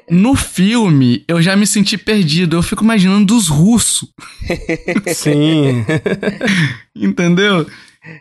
[0.09, 2.55] No filme, eu já me senti perdido.
[2.55, 4.09] Eu fico imaginando dos russos.
[5.13, 5.85] Sim.
[6.95, 7.65] Entendeu?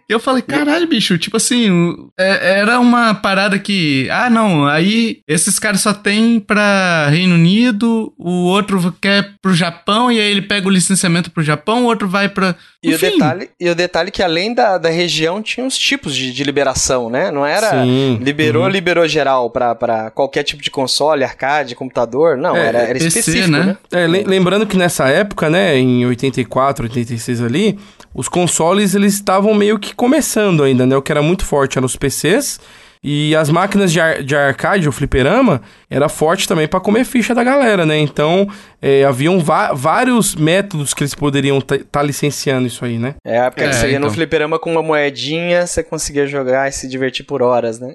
[0.09, 5.59] Eu falei, caralho, bicho, tipo assim, é, era uma parada que, ah, não, aí esses
[5.59, 10.67] caras só tem pra Reino Unido, o outro quer pro Japão, e aí ele pega
[10.67, 12.55] o licenciamento pro Japão, o outro vai pra.
[12.83, 16.33] E o, detalhe, e o detalhe que além da, da região tinha os tipos de,
[16.33, 17.31] de liberação, né?
[17.31, 18.19] Não era Sim.
[18.21, 18.69] liberou, uhum.
[18.69, 22.37] liberou geral pra, pra qualquer tipo de console, arcade, computador.
[22.37, 23.65] Não, é, era, era PC, específico, né?
[23.65, 23.77] né?
[23.91, 27.79] É, lembrando que nessa época, né, em 84, 86 ali,
[28.15, 30.97] os consoles eles estavam meio que começando ainda, né?
[30.97, 32.61] O que era muito forte eram os PCs
[33.03, 35.61] e as máquinas de, ar, de arcade, o fliperama,
[35.91, 37.99] era forte também para comer ficha da galera, né?
[37.99, 38.49] Então,
[38.85, 43.15] é, haviam vários métodos que eles poderiam estar tá licenciando isso aí, né?
[43.25, 44.09] É, porque é, você ia então.
[44.09, 47.95] no fliperama com uma moedinha, você conseguia jogar e se divertir por horas, né?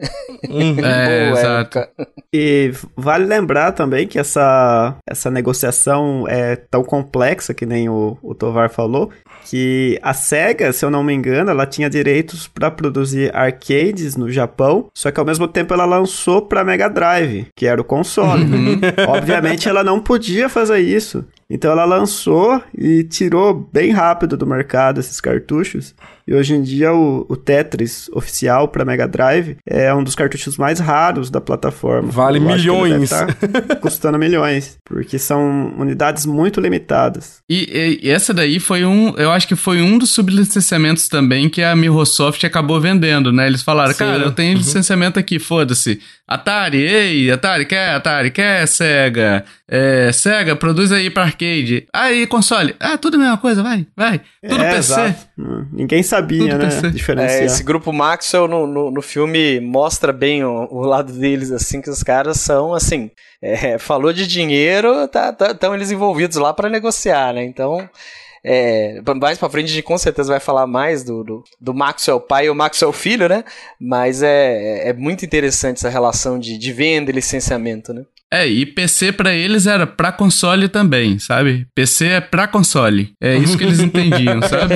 [0.49, 0.77] Uhum.
[0.83, 1.79] é, exato.
[2.33, 8.33] E vale lembrar também que essa, essa negociação é tão complexa que nem o, o
[8.33, 9.11] Tovar falou,
[9.45, 14.31] que a SEGA, se eu não me engano, ela tinha direitos para produzir arcades no
[14.31, 18.43] Japão, só que ao mesmo tempo ela lançou para Mega Drive, que era o console.
[18.43, 18.81] Uhum.
[19.07, 21.25] Obviamente ela não podia fazer isso.
[21.49, 25.95] Então ela lançou e tirou bem rápido do mercado esses cartuchos.
[26.29, 30.57] E hoje em dia o, o Tetris oficial para Mega Drive é um dos cartuchos
[30.57, 32.11] mais raros da plataforma.
[32.11, 33.09] Vale milhões.
[33.09, 33.25] Tá
[33.81, 37.39] custando milhões, porque são unidades muito limitadas.
[37.49, 41.63] E, e, essa daí foi um, eu acho que foi um dos sublicenciamentos também que
[41.63, 43.47] a Microsoft acabou vendendo, né?
[43.47, 43.97] Eles falaram, Sim.
[43.97, 44.59] cara, eu tenho uhum.
[44.59, 45.99] licenciamento aqui, foda-se.
[46.27, 49.43] Atari, ei, Atari quer, Atari quer, Sega.
[49.67, 51.87] É, Sega, produz aí pra arcade.
[51.93, 52.75] Aí, console.
[52.79, 54.21] Ah, tudo a mesma coisa, vai, vai.
[54.47, 54.93] Tudo é, PC.
[54.93, 55.29] Exato.
[55.71, 56.65] Ninguém sabia, tudo né?
[56.65, 56.91] PC.
[56.91, 57.41] Diferenciar.
[57.41, 61.81] É, esse grupo Maxwell no, no, no filme mostra bem o, o, lado deles, assim,
[61.81, 63.09] que os caras são, assim,
[63.41, 67.43] é, falou de dinheiro, tá, tá, estão eles envolvidos lá para negociar, né?
[67.43, 67.89] Então,
[68.43, 72.21] é, mais pra frente a gente com certeza vai falar mais do, do, do Maxwell
[72.21, 73.43] pai e o Maxwell filho, né?
[73.79, 78.03] Mas é, é muito interessante essa relação de, de venda e licenciamento, né?
[78.31, 81.65] É, e PC para eles era para console também, sabe?
[81.73, 83.13] PC é para console.
[83.19, 84.75] É isso que eles entendiam, sabe?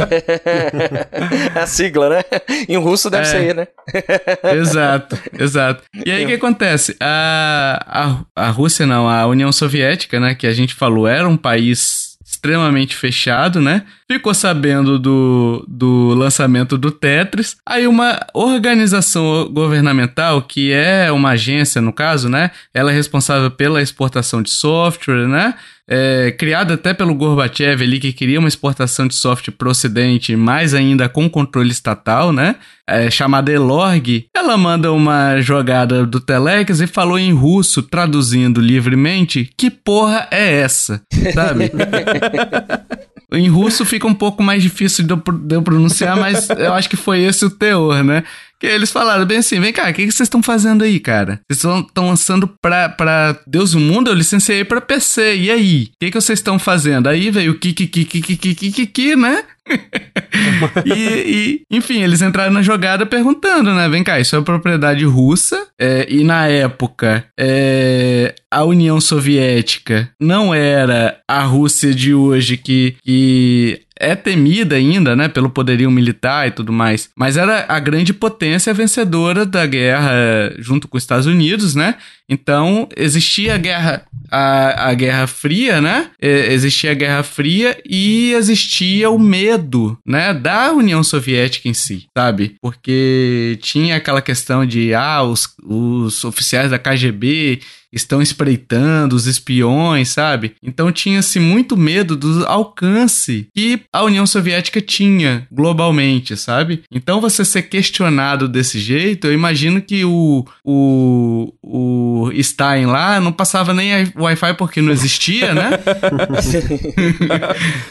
[1.53, 2.23] a sigla, né?
[2.67, 3.67] Em russo deve é, ser, né?
[4.57, 5.83] exato, exato.
[6.03, 6.95] E aí o que acontece?
[6.99, 11.37] A, a, a Rússia, não, a União Soviética, né, que a gente falou, era um
[11.37, 13.83] país extremamente fechado, né?
[14.09, 17.55] Ficou sabendo do, do lançamento do Tetris.
[17.65, 22.51] Aí uma organização governamental, que é uma agência no caso, né?
[22.73, 25.53] Ela é responsável pela exportação de software, né?
[25.85, 30.33] É, criada até pelo Gorbachev ali, que queria uma exportação de software para o Ocidente,
[30.35, 32.55] mais ainda com controle estatal, né?
[32.87, 39.49] É, chamada Elorg, ela manda uma jogada do Telex e falou em russo, traduzindo livremente,
[39.57, 41.01] que porra é essa?
[41.33, 41.71] Sabe?
[43.33, 47.21] em russo fica um pouco mais difícil de eu pronunciar, mas eu acho que foi
[47.21, 48.23] esse o teor, né?
[48.63, 51.41] Que eles falaram bem assim: vem cá, o que, que vocês estão fazendo aí, cara?
[51.51, 54.09] Vocês estão lançando pra, pra Deus o mundo?
[54.09, 55.35] Eu licenciei pra PC.
[55.35, 55.89] E aí?
[55.93, 57.09] O que, que vocês estão fazendo?
[57.09, 59.43] Aí veio o que, que, que, que, que, que, que, que, né?
[60.85, 63.87] e, e, enfim, eles entraram na jogada perguntando, né?
[63.89, 65.67] Vem cá, isso é propriedade russa.
[65.79, 72.95] É, e na época, é, a União Soviética não era a Rússia de hoje que,
[73.03, 78.13] que é temida ainda, né, pelo poderio militar e tudo mais, mas era a grande
[78.13, 81.95] potência vencedora da guerra junto com os Estados Unidos, né?
[82.27, 86.09] Então existia a guerra, a, a Guerra Fria, né?
[86.19, 92.55] Existia a Guerra Fria e existia o medo, né, da União Soviética em si, sabe?
[92.61, 97.59] Porque tinha aquela questão de ah, os, os oficiais da KGB
[97.93, 100.55] estão espreitando, os espiões, sabe?
[100.61, 106.83] Então tinha-se muito medo do alcance que a União Soviética tinha globalmente, sabe?
[106.91, 113.31] Então você ser questionado desse jeito, eu imagino que o, o, o Stein lá não
[113.31, 115.69] passava nem Wi-Fi porque não existia, né?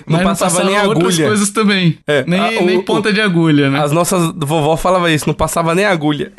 [0.07, 1.29] não, passava, não passava nem outras agulha.
[1.29, 1.99] coisas também.
[2.07, 3.81] É, nem, a, nem o, ponta o, de agulha, né?
[3.81, 6.33] As nossas vovó falava isso, não passava nem agulha.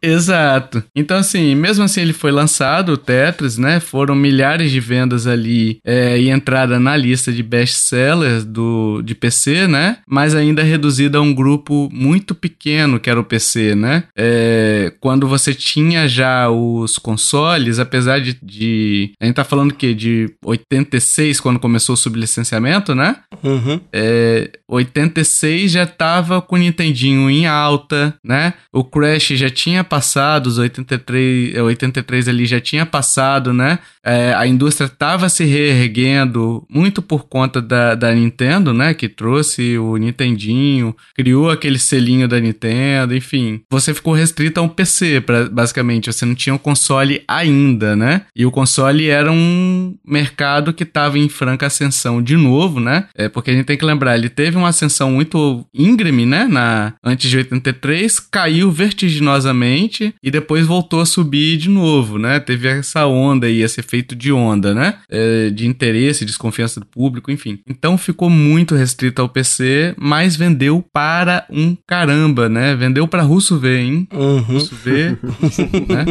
[0.00, 0.82] Exato.
[0.94, 3.80] Então assim, mesmo assim ele foi lançado lançado o Tetris, né?
[3.80, 9.66] Foram milhares de vendas ali é, e entrada na lista de best-sellers do, de PC,
[9.66, 9.98] né?
[10.06, 14.04] Mas ainda reduzida a um grupo muito pequeno que era o PC, né?
[14.16, 19.94] É, quando você tinha já os consoles, apesar de, de, A gente tá falando que
[19.94, 23.16] de 86, quando começou o sublicenciamento, né?
[23.42, 23.80] Uhum.
[23.92, 28.54] É, 86 já tava com o Nintendinho em alta, né?
[28.72, 33.78] O Crash já tinha passado, os 83, 83 ali já tinha passado, né?
[34.04, 38.94] É, a indústria estava se reerguendo muito por conta da, da Nintendo, né?
[38.94, 43.60] Que trouxe o Nintendinho, criou aquele selinho da Nintendo, enfim.
[43.70, 46.12] Você ficou restrito a um PC, pra, basicamente.
[46.12, 48.22] Você não tinha um console ainda, né?
[48.34, 53.06] E o console era um mercado que estava em franca ascensão de novo, né?
[53.14, 56.46] É, porque a gente tem que lembrar, ele teve uma ascensão muito íngreme, né?
[56.48, 62.39] Na, antes de 83, caiu vertiginosamente e depois voltou a subir de novo, né?
[62.40, 64.98] Teve essa onda aí, esse efeito de onda, né?
[65.08, 67.60] É, de interesse, desconfiança do público, enfim.
[67.68, 72.74] Então ficou muito restrito ao PC, mas vendeu para um caramba, né?
[72.74, 74.08] Vendeu para russo ver, hein?
[74.12, 74.40] Uhum.
[74.40, 75.18] Russo ver,
[75.88, 76.04] né?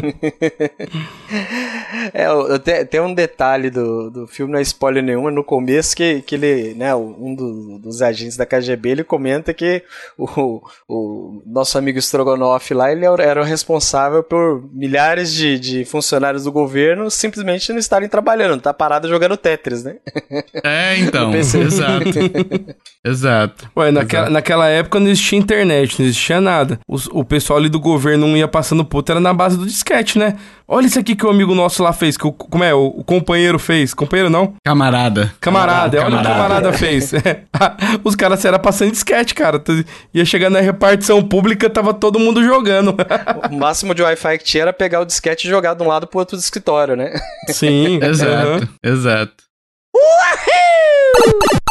[2.13, 6.35] É, tem um detalhe do, do filme, não é spoiler nenhuma, no começo que, que
[6.35, 9.83] ele, né, um do, dos agentes da KGB, ele comenta que
[10.17, 16.08] o, o nosso amigo Strogonoff lá, ele era o responsável por milhares de, de funcionários
[16.43, 19.95] do governo simplesmente não estarem trabalhando, tá parado jogando Tetris, né?
[20.63, 22.09] É, então, exato.
[23.03, 23.71] exato.
[23.75, 24.33] Ué, naquela, exato.
[24.33, 26.79] naquela época não existia internet, não existia nada.
[26.87, 30.37] o pessoal ali do governo não ia passando puto, era na base do disquete, né?
[30.71, 33.03] Olha isso aqui que o amigo nosso lá fez, que o, como é, o, o
[33.03, 33.91] companheiro fez.
[33.91, 34.53] Companheiro não?
[34.63, 35.33] Camarada.
[35.41, 37.11] Camarada, camarada olha o que o camarada fez.
[38.03, 39.59] Os caras eram passando disquete, cara.
[40.13, 42.95] Ia chegar na repartição pública, tava todo mundo jogando.
[43.49, 46.05] o máximo de Wi-Fi que tinha era pegar o disquete e jogar de um lado
[46.05, 47.19] pro outro do escritório, né?
[47.47, 48.67] Sim, exato, uhum.
[48.83, 49.43] exato.
[49.95, 51.68] Uhul!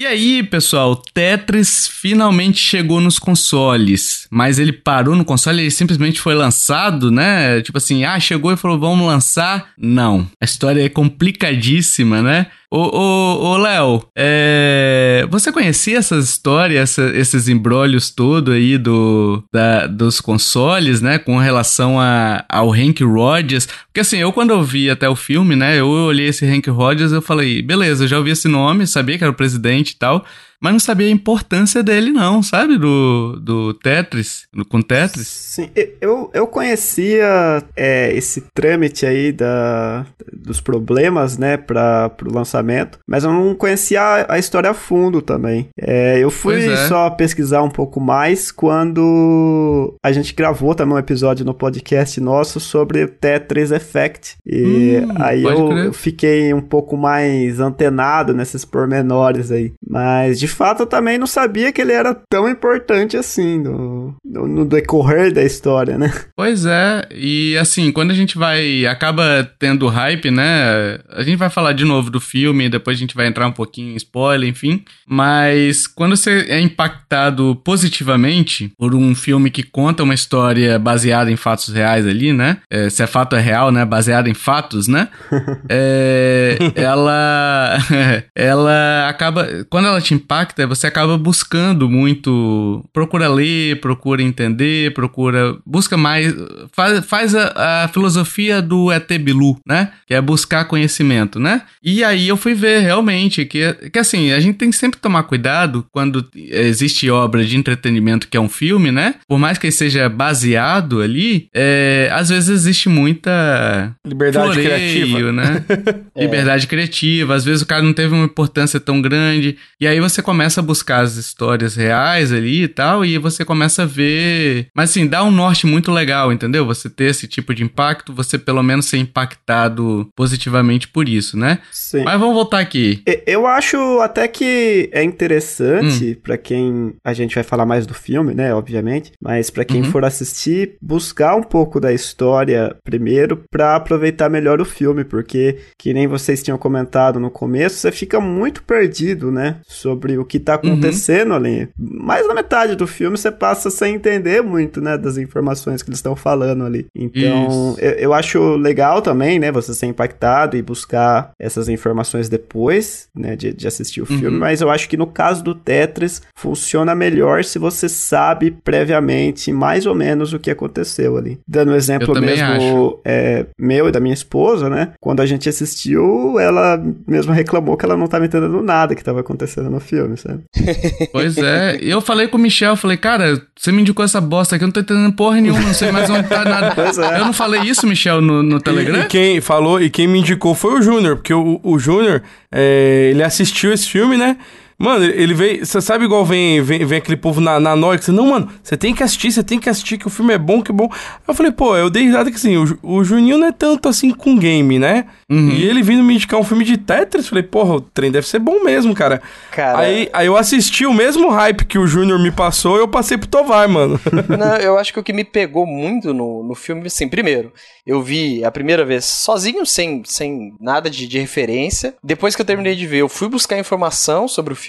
[0.00, 6.20] E aí, pessoal, Tetris finalmente chegou nos consoles, mas ele parou no console, ele simplesmente
[6.20, 7.60] foi lançado, né?
[7.62, 9.70] Tipo assim, ah, chegou e falou, vamos lançar?
[9.76, 10.24] Não.
[10.40, 12.46] A história é complicadíssima, né?
[12.70, 15.26] Ô, ô, ô Léo, é...
[15.30, 21.18] você conhecia essas histórias, essa, esses embrólios todo aí do, da, dos consoles, né?
[21.18, 23.66] Com relação a, ao Hank Rogers?
[23.86, 25.80] Porque assim, eu quando eu vi até o filme, né?
[25.80, 29.30] Eu olhei esse Hank Rogers eu falei, beleza, já ouvi esse nome, sabia que era
[29.32, 30.26] o presidente e tal
[30.60, 32.76] mas não sabia a importância dele, não, sabe?
[32.76, 35.28] Do, do Tetris, do, com Tetris.
[35.28, 42.98] Sim, eu, eu conhecia é, esse trâmite aí da, dos problemas, né, para o lançamento,
[43.06, 45.68] mas eu não conhecia a, a história a fundo também.
[45.80, 46.76] É, eu fui é.
[46.88, 52.58] só pesquisar um pouco mais quando a gente gravou também um episódio no podcast nosso
[52.58, 54.36] sobre o Tetris Effect.
[54.44, 59.72] E hum, aí eu, eu fiquei um pouco mais antenado nesses pormenores aí.
[59.88, 64.16] Mas de de fato eu também não sabia que ele era tão importante assim no,
[64.24, 66.12] no, no, decorrer da história, né?
[66.34, 68.86] Pois é, e assim, quando a gente vai.
[68.86, 70.98] acaba tendo hype, né?
[71.10, 73.92] A gente vai falar de novo do filme, depois a gente vai entrar um pouquinho
[73.92, 74.82] em spoiler, enfim.
[75.06, 81.36] Mas quando você é impactado positivamente por um filme que conta uma história baseada em
[81.36, 82.58] fatos reais ali, né?
[82.70, 83.84] É, se é fato é real, né?
[83.84, 85.08] Baseado em fatos, né?
[85.68, 87.78] é, ela.
[88.34, 89.46] ela acaba.
[89.68, 92.84] Quando ela te impacta, impacta, você acaba buscando muito.
[92.92, 95.56] Procura ler, procura entender, procura.
[95.66, 96.34] Busca mais.
[96.72, 99.90] Faz, faz a, a filosofia do ET Bilu, né?
[100.06, 101.62] Que é buscar conhecimento, né?
[101.82, 105.24] E aí eu fui ver realmente que, que assim, a gente tem que sempre tomar
[105.24, 109.16] cuidado quando existe obra de entretenimento que é um filme, né?
[109.26, 113.94] Por mais que seja baseado ali, é, às vezes existe muita.
[114.06, 115.32] Liberdade floreio, criativa.
[115.32, 115.64] né?
[116.14, 116.22] é.
[116.22, 117.34] Liberdade criativa.
[117.34, 119.56] Às vezes o cara não teve uma importância tão grande.
[119.80, 123.84] E aí você começa a buscar as histórias reais ali e tal, e você começa
[123.84, 124.66] a ver.
[124.76, 126.66] Mas assim, dá um norte muito legal, entendeu?
[126.66, 131.60] Você ter esse tipo de impacto, você pelo menos ser impactado positivamente por isso, né?
[131.72, 132.04] Sim.
[132.04, 133.02] Mas vamos voltar aqui.
[133.26, 136.20] Eu acho até que é interessante hum.
[136.22, 136.92] para quem.
[137.02, 138.52] A gente vai falar mais do filme, né?
[138.52, 139.12] Obviamente.
[139.22, 139.90] Mas para quem uhum.
[139.90, 145.94] for assistir, buscar um pouco da história primeiro para aproveitar melhor o filme, porque, que
[145.94, 149.56] nem vocês tinham comentado no começo, você fica muito perdido, né?
[149.66, 151.36] Sobre o que tá acontecendo uhum.
[151.36, 151.68] ali.
[151.78, 155.98] Mais da metade do filme você passa sem entender muito, né, das informações que eles
[155.98, 156.86] estão falando ali.
[156.94, 163.08] Então, eu, eu, acho legal também, né, você ser impactado e buscar essas informações depois,
[163.14, 164.18] né, de, de assistir o uhum.
[164.18, 169.52] filme, mas eu acho que no caso do Tetris, funciona melhor se você sabe previamente
[169.52, 171.38] mais ou menos o que aconteceu ali.
[171.46, 176.38] Dando um exemplo mesmo é, meu e da minha esposa, né, quando a gente assistiu,
[176.38, 180.16] ela mesmo reclamou que ela não estava entendendo nada que estava acontecendo no filme filme,
[180.16, 180.44] sabe?
[181.12, 181.78] Pois é.
[181.80, 184.68] E eu falei com o Michel, falei, cara, você me indicou essa bosta aqui, eu
[184.68, 186.72] não tô entendendo porra nenhuma, não sei mais onde tá nada.
[186.78, 187.20] Pois é.
[187.20, 189.00] Eu não falei isso, Michel, no, no Telegram?
[189.00, 192.22] E, e, quem falou, e quem me indicou foi o Júnior, porque o, o Júnior,
[192.52, 194.36] é, ele assistiu esse filme, né?
[194.78, 195.66] Mano, ele veio.
[195.66, 198.76] Você sabe igual vem, vem, vem aquele povo na, na noite, você, não, mano, você
[198.76, 200.88] tem que assistir, você tem que assistir, que o filme é bom, que bom.
[201.26, 204.12] Eu falei, pô, eu dei risada que assim, o, o Juninho não é tanto assim
[204.12, 205.06] com game, né?
[205.28, 205.50] Uhum.
[205.50, 208.38] E ele vindo me indicar um filme de Tetris, falei, porra, o trem deve ser
[208.38, 209.20] bom mesmo, cara.
[209.50, 209.80] cara...
[209.80, 213.26] Aí, aí eu assisti o mesmo hype que o Júnior me passou, eu passei pro
[213.26, 213.98] Tovar, mano.
[214.38, 217.52] Não, eu acho que o que me pegou muito no, no filme, assim, primeiro,
[217.84, 221.94] eu vi a primeira vez sozinho, sem, sem nada de, de referência.
[222.02, 224.67] Depois que eu terminei de ver, eu fui buscar informação sobre o filme.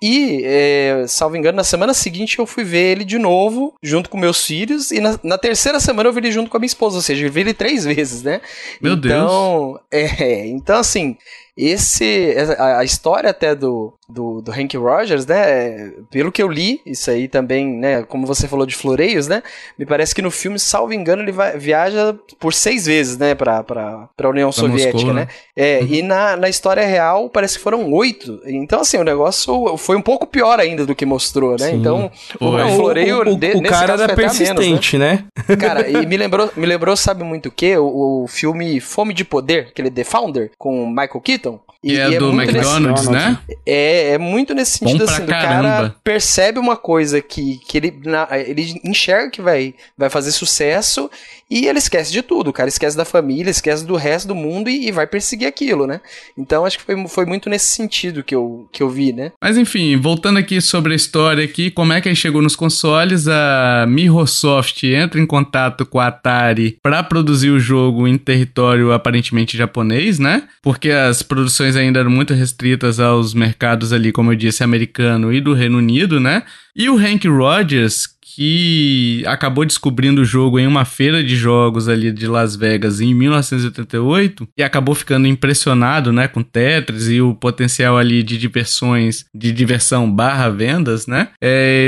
[0.00, 4.16] E, é, salvo engano, na semana seguinte eu fui ver ele de novo, junto com
[4.16, 4.90] meus filhos.
[4.90, 7.26] E na, na terceira semana eu vi ele junto com a minha esposa, ou seja,
[7.26, 8.40] eu vi ele três vezes, né?
[8.80, 10.12] Meu então, Deus!
[10.22, 11.16] É, então assim,
[11.56, 16.80] esse a, a, história até do, do, do Hank Rogers, né, pelo que eu li,
[16.86, 19.42] isso aí também, né, como você falou de floreios, né,
[19.78, 23.62] me parece que no filme, salvo engano, ele vai, viaja por seis vezes, né, pra,
[23.62, 25.22] pra, pra União pra Soviética, Moscou, né?
[25.22, 25.28] né?
[25.56, 25.88] É, uhum.
[25.90, 30.02] e na, na história real parece que foram oito, então assim, o negócio foi um
[30.02, 31.76] pouco pior ainda do que mostrou, né, Sim.
[31.76, 33.18] então o, o floreio...
[33.18, 35.24] O, o, de, o cara era persistente, menos, né?
[35.48, 35.56] né?
[35.56, 37.76] Cara, e me lembrou, me lembrou, sabe muito o que?
[37.76, 41.60] O, o filme Fome de Poder, aquele The Founder, com Michael Keaton, Keaton.
[41.82, 43.38] E, é, e é do McDonald's, nesse, né?
[43.66, 48.28] É, é muito nesse sentido assim, do cara percebe uma coisa que, que ele, na,
[48.32, 51.10] ele enxerga que vai, vai fazer sucesso
[51.50, 54.70] e ele esquece de tudo, o cara esquece da família, esquece do resto do mundo
[54.70, 56.00] e, e, vai perseguir aquilo, né?
[56.36, 59.32] Então acho que foi, foi muito nesse sentido que eu, que eu vi, né?
[59.42, 63.28] Mas enfim, voltando aqui sobre a história aqui, como é que ele chegou nos consoles,
[63.28, 69.56] a Microsoft entra em contato com a Atari para produzir o jogo em território aparentemente
[69.56, 70.44] japonês, né?
[70.62, 75.40] Porque as produções ainda eram muito restritas aos mercados ali, como eu disse, americano e
[75.40, 76.42] do Reino Unido, né?
[76.74, 82.10] E o Hank Rogers, que acabou descobrindo o jogo em uma feira de jogos ali
[82.10, 87.98] de Las Vegas em 1988 e acabou ficando impressionado, né, com Tetris e o potencial
[87.98, 91.28] ali de diversões, de diversão barra vendas, né,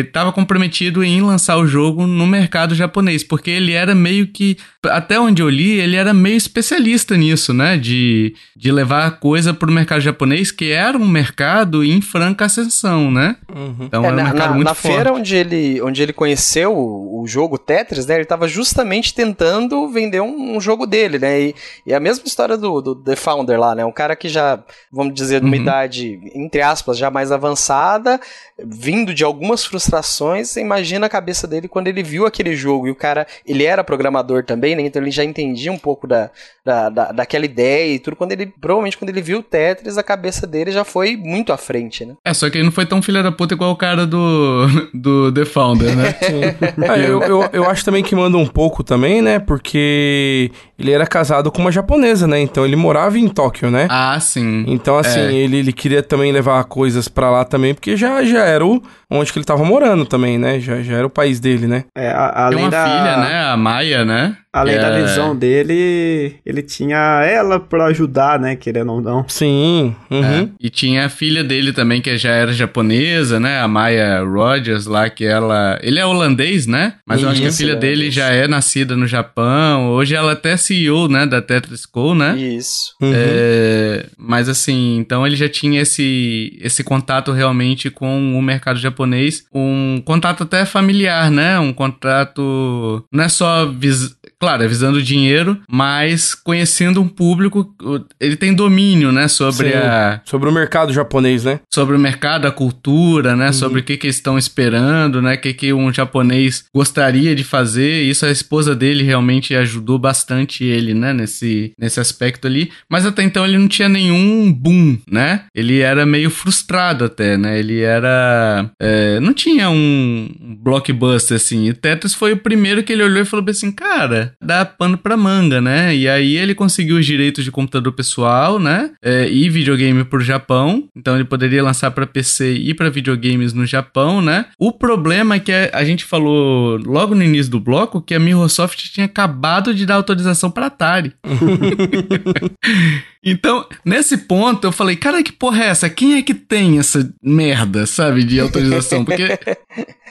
[0.04, 4.56] estava é, comprometido em lançar o jogo no mercado japonês, porque ele era meio que,
[4.84, 9.70] até onde eu li, ele era meio especialista nisso, né, de, de levar coisa para
[9.70, 13.36] o mercado japonês, que era um mercado em franca ascensão, né.
[13.54, 13.86] Uhum.
[13.86, 14.94] Então é, era um mercado na, muito na forte.
[14.94, 19.14] feira onde ele, onde ele conheceu conheceu o, o jogo Tetris, né, ele estava justamente
[19.14, 21.40] tentando vender um, um, jogo dele, né?
[21.40, 21.54] E,
[21.86, 23.84] e a mesma história do, do, The Founder lá, né?
[23.84, 24.58] Um cara que já,
[24.90, 25.62] vamos dizer, de uma uhum.
[25.62, 28.20] idade, entre aspas, já mais avançada,
[28.58, 32.88] vindo de algumas frustrações, você imagina a cabeça dele quando ele viu aquele jogo.
[32.88, 34.82] E o cara, ele era programador também, né?
[34.82, 36.30] Então ele já entendia um pouco da,
[36.64, 38.16] da, da, daquela ideia e tudo.
[38.16, 41.56] Quando ele, provavelmente, quando ele viu o Tetris, a cabeça dele já foi muito à
[41.56, 42.14] frente, né?
[42.24, 45.32] É, só que ele não foi tão filha da puta igual o cara do, do
[45.32, 46.14] The Founder, né?
[46.82, 49.38] é, eu, eu, eu, acho também que manda um pouco também, né?
[49.38, 52.40] Porque ele era casado com uma japonesa, né?
[52.40, 53.86] Então ele morava em Tóquio, né?
[53.90, 54.64] Ah, sim.
[54.66, 55.32] Então, assim, é.
[55.32, 59.32] ele, ele queria também levar coisas para lá também, porque já, já era o, onde
[59.32, 60.60] que ele tava morando também, né?
[60.60, 61.84] Já, já era o país dele, né?
[61.96, 62.84] É, a, além Tem uma da...
[62.84, 63.44] filha, né?
[63.44, 64.36] A Maia, né?
[64.54, 64.78] Além é...
[64.78, 68.54] da visão dele, ele tinha ela pra ajudar, né?
[68.54, 69.24] Querendo ou não.
[69.26, 69.96] Sim.
[70.08, 70.24] Uhum.
[70.24, 70.48] É.
[70.60, 73.60] E tinha a filha dele também, que já era japonesa, né?
[73.60, 75.76] A Maya Rogers lá, que ela.
[75.82, 76.94] Ele é holandês, né?
[77.04, 79.90] Mas Isso, eu acho que a filha é, dele já é nascida no Japão.
[79.90, 81.26] Hoje ela até é CEO, né?
[81.26, 82.38] Da Tetris Co, né?
[82.38, 82.94] Isso.
[83.02, 83.10] Uhum.
[83.12, 84.06] É...
[84.16, 89.46] Mas assim, então ele já tinha esse, esse contato realmente com o mercado japonês.
[89.52, 91.58] Um contato até familiar, né?
[91.58, 93.04] Um contato.
[93.10, 93.66] Não é só.
[93.66, 94.14] Vis
[94.44, 97.74] claro, é visando dinheiro, mas conhecendo um público,
[98.20, 100.20] ele tem domínio, né, sobre Sim, a...
[100.22, 101.60] Sobre o mercado japonês, né?
[101.72, 103.52] Sobre o mercado, a cultura, né, uhum.
[103.54, 107.42] sobre o que que eles estão esperando, né, o que que um japonês gostaria de
[107.42, 113.06] fazer, isso a esposa dele realmente ajudou bastante ele, né, nesse, nesse aspecto ali, mas
[113.06, 117.80] até então ele não tinha nenhum boom, né, ele era meio frustrado até, né, ele
[117.80, 118.70] era...
[118.78, 120.28] É, não tinha um
[120.60, 124.64] blockbuster, assim, e Tetris foi o primeiro que ele olhou e falou assim, cara, dá
[124.64, 125.94] pano pra manga, né?
[125.94, 128.90] E aí ele conseguiu os direitos de computador pessoal, né?
[129.02, 130.88] É, e videogame pro Japão.
[130.96, 134.46] Então ele poderia lançar para PC e para videogames no Japão, né?
[134.58, 138.78] O problema é que a gente falou logo no início do bloco que a Microsoft
[138.92, 141.12] tinha acabado de dar autorização para Atari.
[143.24, 145.88] Então, nesse ponto, eu falei, cara, que porra é essa?
[145.88, 149.02] Quem é que tem essa merda, sabe, de autorização?
[149.02, 149.38] Porque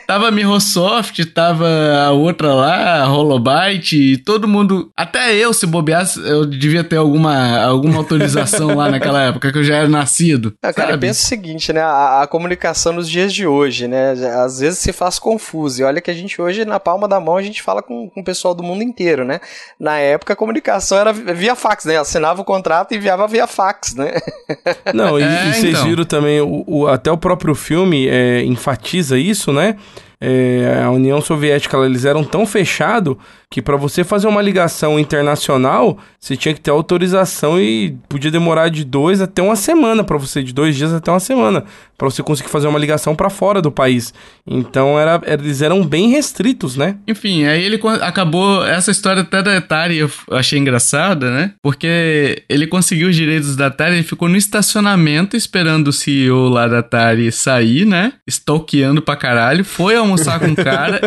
[0.07, 5.65] tava a Microsoft, tava a outra lá, a Holobyte, E todo mundo, até eu, se
[5.65, 10.53] bobeasse, eu devia ter alguma, alguma autorização lá naquela época, que eu já era nascido.
[10.61, 11.81] Ah, cara, pensa o seguinte, né?
[11.81, 14.11] A, a, comunicação nos dias de hoje, né?
[14.11, 15.81] Às vezes se faz confuso.
[15.81, 18.21] E olha que a gente hoje, na palma da mão, a gente fala com, com
[18.21, 19.41] o pessoal do mundo inteiro, né?
[19.79, 21.97] Na época, a comunicação era via fax, né?
[21.97, 24.11] Assinava o contrato e enviava via fax, né?
[24.93, 25.85] Não, e, é, e vocês então.
[25.85, 29.75] viram também, o, o, até o próprio filme é, enfatiza isso, né?
[30.19, 33.17] É, a União Soviética, eles eram tão fechados
[33.53, 38.69] que para você fazer uma ligação internacional, você tinha que ter autorização e podia demorar
[38.69, 41.63] de dois até uma semana para você, de dois dias até uma semana,
[41.95, 44.11] para você conseguir fazer uma ligação para fora do país.
[44.47, 46.97] Então era, eles eram bem restritos, né?
[47.07, 51.51] Enfim, aí ele acabou essa história até da Atari eu achei engraçada, né?
[51.61, 56.67] Porque ele conseguiu os direitos da Atari, ele ficou no estacionamento esperando o CEO lá
[56.67, 58.13] da Atari sair, né?
[58.27, 61.01] Stalkeando pra caralho, foi almoçar com o cara,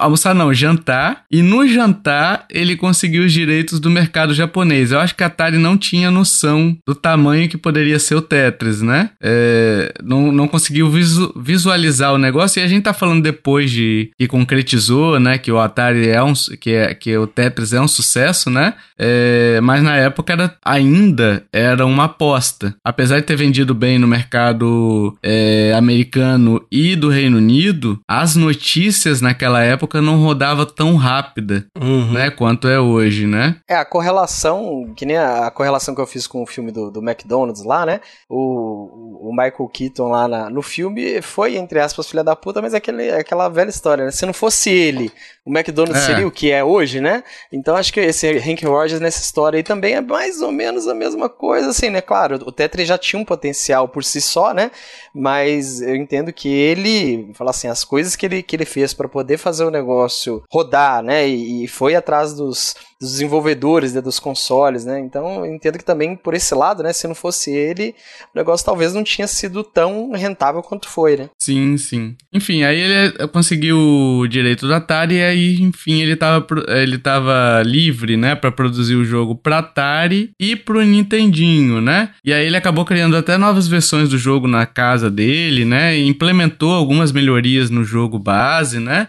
[0.00, 4.92] almoçar não, jantar, e no no jantar, ele conseguiu os direitos do mercado japonês.
[4.92, 8.80] Eu acho que a Atari não tinha noção do tamanho que poderia ser o Tetris,
[8.80, 9.10] né?
[9.22, 14.10] É, não, não conseguiu visu, visualizar o negócio e a gente tá falando depois de
[14.18, 15.38] que concretizou, né?
[15.38, 16.32] Que o Atari é um.
[16.60, 18.74] que, é, que o Tetris é um sucesso, né?
[18.98, 22.74] É, mas na época era, ainda era uma aposta.
[22.84, 29.20] Apesar de ter vendido bem no mercado é, americano e do Reino Unido, as notícias
[29.20, 32.10] naquela época não rodavam tão rápida, uhum.
[32.10, 32.28] né?
[32.28, 33.54] Quanto é hoje, né?
[33.68, 36.90] É, a correlação, que nem a, a correlação que eu fiz com o filme do,
[36.90, 38.00] do McDonald's lá, né?
[38.28, 42.74] O, o Michael Keaton lá na, no filme foi, entre aspas, filha da puta, mas
[42.74, 44.10] é aquele, é aquela velha história, né?
[44.10, 45.12] Se não fosse ele,
[45.46, 46.06] o McDonald's é.
[46.06, 47.22] seria o que é hoje, né?
[47.52, 50.94] Então acho que esse Hank Rogers nessa história aí também é mais ou menos a
[50.94, 52.00] mesma coisa, assim, né?
[52.00, 54.72] Claro, o Tetris já tinha um potencial por si só, né?
[55.14, 59.08] Mas eu entendo que ele, falar assim, as coisas que ele, que ele fez para
[59.08, 61.28] poder fazer o negócio rodar, né?
[61.28, 65.00] E, e foi atrás dos dos desenvolvedores né, dos consoles, né?
[65.00, 66.92] Então entendo que também por esse lado, né?
[66.92, 67.94] Se não fosse ele,
[68.34, 71.30] o negócio talvez não tinha sido tão rentável quanto foi, né?
[71.38, 72.14] Sim, sim.
[72.32, 77.62] Enfim, aí ele conseguiu o direito do Atari e aí, enfim, ele tava, ele tava
[77.64, 78.34] livre, né?
[78.34, 82.10] para produzir o jogo pra Atari e pro Nintendinho, né?
[82.24, 85.96] E aí ele acabou criando até novas versões do jogo na casa dele, né?
[85.96, 89.08] E implementou algumas melhorias no jogo base, né?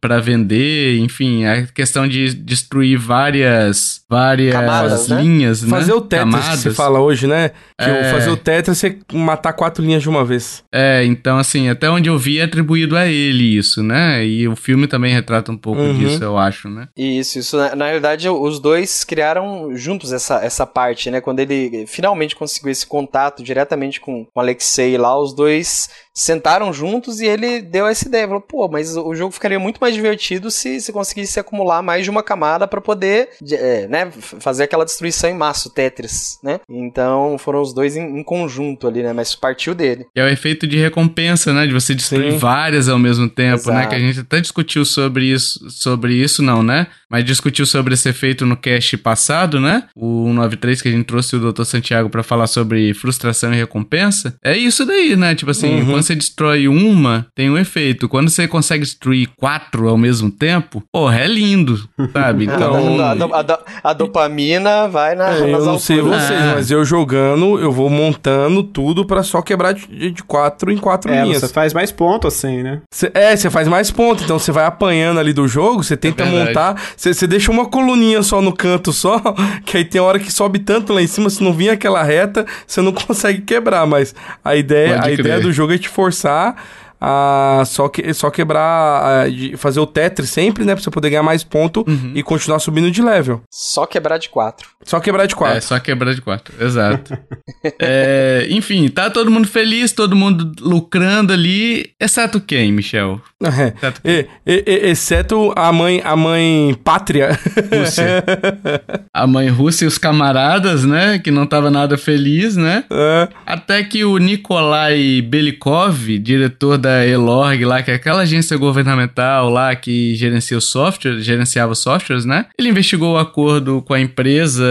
[0.00, 5.22] para vender, enfim, a questão de destruir várias várias Camadas, né?
[5.22, 5.70] linhas, né?
[5.70, 6.50] Fazer o Tetris Camadas.
[6.50, 7.50] que você fala hoje, né?
[7.78, 8.10] Que é...
[8.10, 10.62] fazer o Tetris é você matar quatro linhas de uma vez.
[10.72, 14.24] É, então assim, até onde eu vi é atribuído a ele isso, né?
[14.24, 15.98] E o filme também retrata um pouco uhum.
[15.98, 16.88] disso, eu acho, né?
[16.96, 17.56] Isso, isso.
[17.56, 21.20] Na, na verdade, os dois criaram juntos essa, essa parte, né?
[21.20, 27.20] Quando ele finalmente conseguiu esse contato diretamente com o Alexei lá, os dois sentaram juntos
[27.20, 28.21] e ele deu essa ideia.
[28.26, 32.10] Falou, pô, mas o jogo ficaria muito mais divertido se, se conseguisse acumular mais de
[32.10, 36.60] uma camada para poder, é, né, fazer aquela destruição em massa, Tetris, né?
[36.68, 39.12] Então foram os dois em, em, conjunto ali, né?
[39.12, 40.06] Mas partiu dele.
[40.14, 41.66] É o efeito de recompensa, né?
[41.66, 42.38] De você destruir Sim.
[42.38, 43.78] várias ao mesmo tempo, Exato.
[43.78, 43.86] né?
[43.86, 46.86] Que a gente até discutiu sobre isso, sobre isso não, né?
[47.10, 49.84] Mas discutiu sobre esse efeito no cast passado, né?
[49.94, 51.64] O 193 que a gente trouxe o Dr.
[51.64, 54.34] Santiago para falar sobre frustração e recompensa.
[54.42, 55.34] É isso daí, né?
[55.34, 55.86] Tipo assim, uhum.
[55.86, 58.08] quando você destrói uma, tem um efeito.
[58.12, 62.42] Quando você consegue destruir quatro ao mesmo tempo, porra, é lindo, sabe?
[62.52, 63.00] Então.
[63.00, 65.30] a, a, a, dopamina vai na.
[65.30, 66.54] É, eu não sei vocês, é.
[66.54, 71.10] mas eu jogando, eu vou montando tudo para só quebrar de, de quatro em quatro
[71.10, 71.40] é, linhas.
[71.40, 72.82] Você faz mais ponto assim, né?
[72.92, 74.22] Cê, é, você faz mais ponto.
[74.22, 76.82] Então você vai apanhando ali do jogo, você tenta é montar.
[76.94, 79.18] Você deixa uma coluninha só no canto só,
[79.64, 82.44] que aí tem hora que sobe tanto lá em cima, se não vir aquela reta,
[82.66, 83.86] você não consegue quebrar.
[83.86, 86.56] Mas a ideia, a ideia do jogo é te forçar
[87.04, 90.72] a só, que, só quebrar, a, fazer o Tetris sempre, né?
[90.72, 92.12] Pra você poder ganhar mais ponto uhum.
[92.14, 93.42] e continuar subindo de level.
[93.50, 94.68] Só quebrar de 4.
[94.84, 95.56] Só quebrar de 4.
[95.56, 97.18] É, só quebrar de 4, exato.
[97.80, 103.20] é, enfim, tá todo mundo feliz, todo mundo lucrando ali, exceto quem, Michel?
[103.52, 107.38] É, exceto, e, e, exceto a mãe, a mãe pátria.
[107.76, 108.24] Rússia.
[109.12, 111.18] a mãe Rússia e os camaradas, né?
[111.18, 112.84] Que não tava nada feliz, né?
[112.90, 113.28] É.
[113.44, 119.74] Até que o Nikolai Belikov, diretor da Elorg lá, que é aquela agência governamental lá
[119.74, 122.46] que gerencia o software, gerenciava softwares, né?
[122.58, 124.66] Ele investigou o acordo com a empresa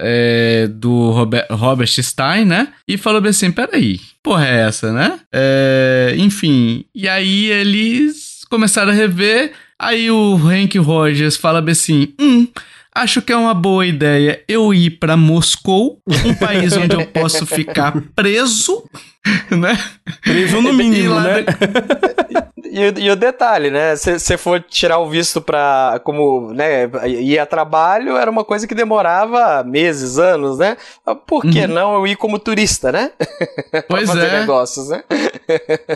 [0.00, 2.68] é, do Robert, Robert Stein, né?
[2.86, 5.18] E falou bem assim, peraí, porra é essa, né?
[5.32, 12.14] É, enfim, e aí eles começaram a rever, aí o Hank Rogers fala bem assim,
[12.20, 12.46] hum...
[12.94, 17.46] Acho que é uma boa ideia eu ir para Moscou, um país onde eu posso
[17.46, 18.84] ficar preso
[19.50, 19.78] né?
[20.22, 21.44] Preso no mínimo, né?
[22.72, 23.94] E, e, o detalhe, né?
[23.96, 26.00] Se você for tirar o visto pra.
[26.02, 26.88] como, né?
[27.06, 30.78] ir a trabalho, era uma coisa que demorava meses, anos, né?
[31.26, 31.68] Por que uhum.
[31.68, 33.10] não eu ir como turista, né?
[33.88, 34.40] Pois fazer é.
[34.40, 35.02] negócios, né?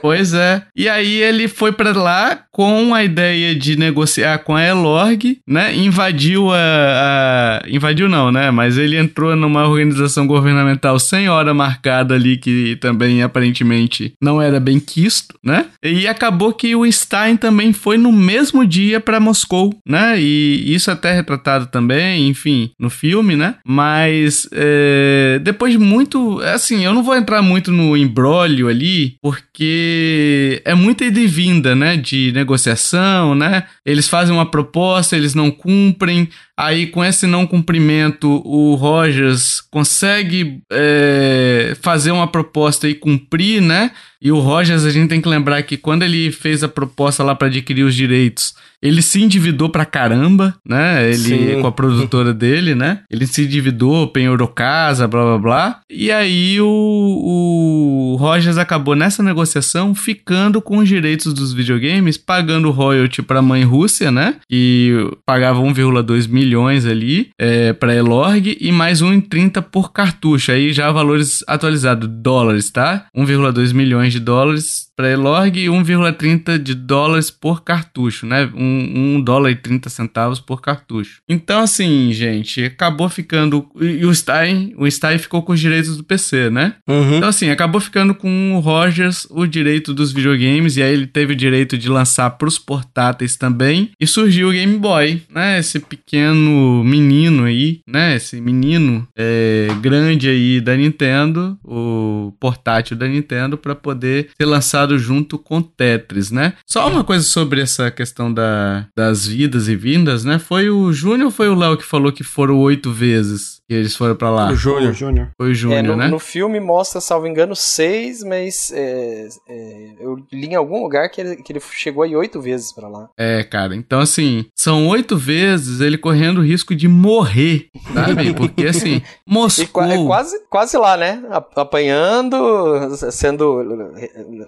[0.03, 0.63] pois é.
[0.75, 5.75] E aí ele foi para lá com a ideia de negociar com a Elorg, né?
[5.75, 8.51] Invadiu a, a, Invadiu não, né?
[8.51, 14.59] Mas ele entrou numa organização governamental sem hora marcada ali, que também aparentemente não era
[14.61, 15.67] bem quisto, né?
[15.83, 20.21] E acabou que o Stein também foi no mesmo dia para Moscou, né?
[20.21, 23.57] E isso até é retratado também, enfim, no filme, né?
[23.67, 26.41] Mas é, depois de muito.
[26.41, 31.75] Assim, eu não vou entrar muito no embrólio ali, porque é muita ida e vinda,
[31.75, 31.97] né?
[31.97, 33.65] De negociação, né?
[33.85, 36.29] Eles fazem uma proposta, eles não cumprem.
[36.59, 43.93] Aí, com esse não cumprimento, o Rogers consegue é, fazer uma proposta e cumprir, né?
[44.21, 47.35] E o Rogers, a gente tem que lembrar que quando ele fez a proposta lá
[47.35, 51.07] para adquirir os direitos, ele se endividou pra caramba, né?
[51.09, 51.61] Ele Sim.
[51.61, 53.01] com a produtora dele, né?
[53.11, 55.81] Ele se endividou, penhorou casa, blá blá blá.
[55.91, 62.71] E aí o, o Rogers acabou nessa negociação ficando com os direitos dos videogames, pagando
[62.71, 64.37] royalty pra mãe Rússia, né?
[64.49, 70.53] Que pagava 1,2 milhões ali é, pra Elorg e mais 1,30 por cartucho.
[70.53, 73.07] Aí já valores atualizados, dólares, tá?
[73.17, 78.51] 1,2 milhões de dólares para Elorg e 1,30 de dólares por cartucho, né?
[78.55, 81.21] Um, um dólar e 30 centavos por cartucho.
[81.29, 83.69] Então, assim, gente, acabou ficando.
[83.79, 86.77] E o Stein, o Stein ficou com os direitos do PC, né?
[86.89, 87.19] Uhum.
[87.19, 91.35] Então, assim, acabou ficando com o Rogers o direito dos videogames, e aí ele teve
[91.35, 93.91] o direito de lançar para os portáteis também.
[94.01, 95.59] E surgiu o Game Boy, né?
[95.59, 98.17] Esse pequeno menino aí, né?
[98.17, 104.77] Esse menino é, grande aí da Nintendo, o portátil da Nintendo, para poder ser lançado
[104.77, 106.55] lançado junto com Tetris, né?
[106.67, 110.39] Só uma coisa sobre essa questão da, das vidas e vindas, né?
[110.39, 113.95] Foi o Júnior ou foi o Léo que falou que foram oito vezes que eles
[113.95, 114.51] foram para lá?
[114.51, 114.95] O Júnior.
[115.37, 116.09] Foi o Júnior, é, no, né?
[116.09, 121.21] No filme mostra, salvo engano, seis, mas é, é, eu li em algum lugar que
[121.21, 123.09] ele, que ele chegou aí oito vezes para lá.
[123.19, 123.75] É, cara.
[123.75, 128.33] Então, assim, são oito vezes ele correndo o risco de morrer, sabe?
[128.35, 129.85] Porque, assim, Moscou...
[129.85, 131.23] E, é quase, quase lá, né?
[131.57, 133.65] Apanhando, sendo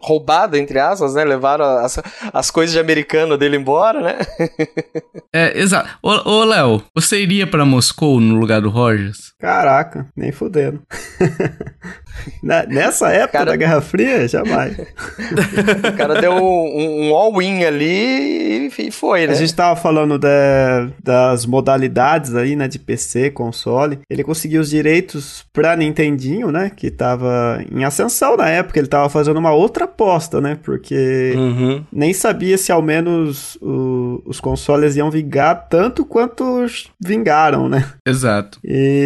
[0.00, 1.24] roubado roubado, entre aspas, né?
[1.24, 1.98] Levaram as,
[2.32, 4.18] as coisas de americano dele embora, né?
[5.32, 5.88] é, exato.
[6.02, 8.68] Ô, ô Léo, você iria para Moscou no lugar do
[9.38, 10.82] Caraca, nem fudendo.
[12.42, 13.50] Nessa época cara...
[13.52, 14.76] da Guerra Fria, jamais.
[14.78, 19.32] o cara deu um, um all-in ali e foi, né?
[19.32, 20.28] A gente tava falando de,
[21.02, 24.00] das modalidades aí, né, de PC, console.
[24.08, 28.78] Ele conseguiu os direitos pra Nintendinho, né, que tava em ascensão na época.
[28.78, 31.84] Ele tava fazendo uma outra aposta, né, porque uhum.
[31.92, 36.66] nem sabia se ao menos o, os consoles iam vingar tanto quanto
[37.00, 37.84] vingaram, né?
[38.06, 38.58] Exato.
[38.64, 38.97] E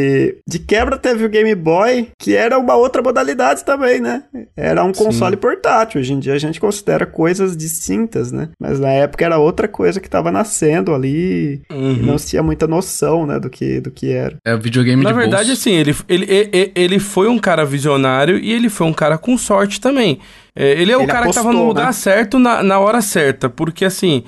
[0.46, 4.24] de quebra teve o Game Boy, que era uma outra modalidade também, né?
[4.56, 5.40] Era um console Sim.
[5.40, 6.00] portátil.
[6.00, 8.48] Hoje em dia a gente considera coisas distintas, né?
[8.60, 11.92] Mas na época era outra coisa que estava nascendo ali uhum.
[11.92, 14.36] e não se tinha muita noção, né, do que, do que era.
[14.44, 15.60] É o videogame Na de verdade, bolso.
[15.60, 19.36] assim, ele, ele, ele, ele foi um cara visionário e ele foi um cara com
[19.36, 20.18] sorte também.
[20.54, 21.92] É, ele é o ele cara apostou, que tava no lugar né?
[21.92, 24.24] certo na, na hora certa, porque assim.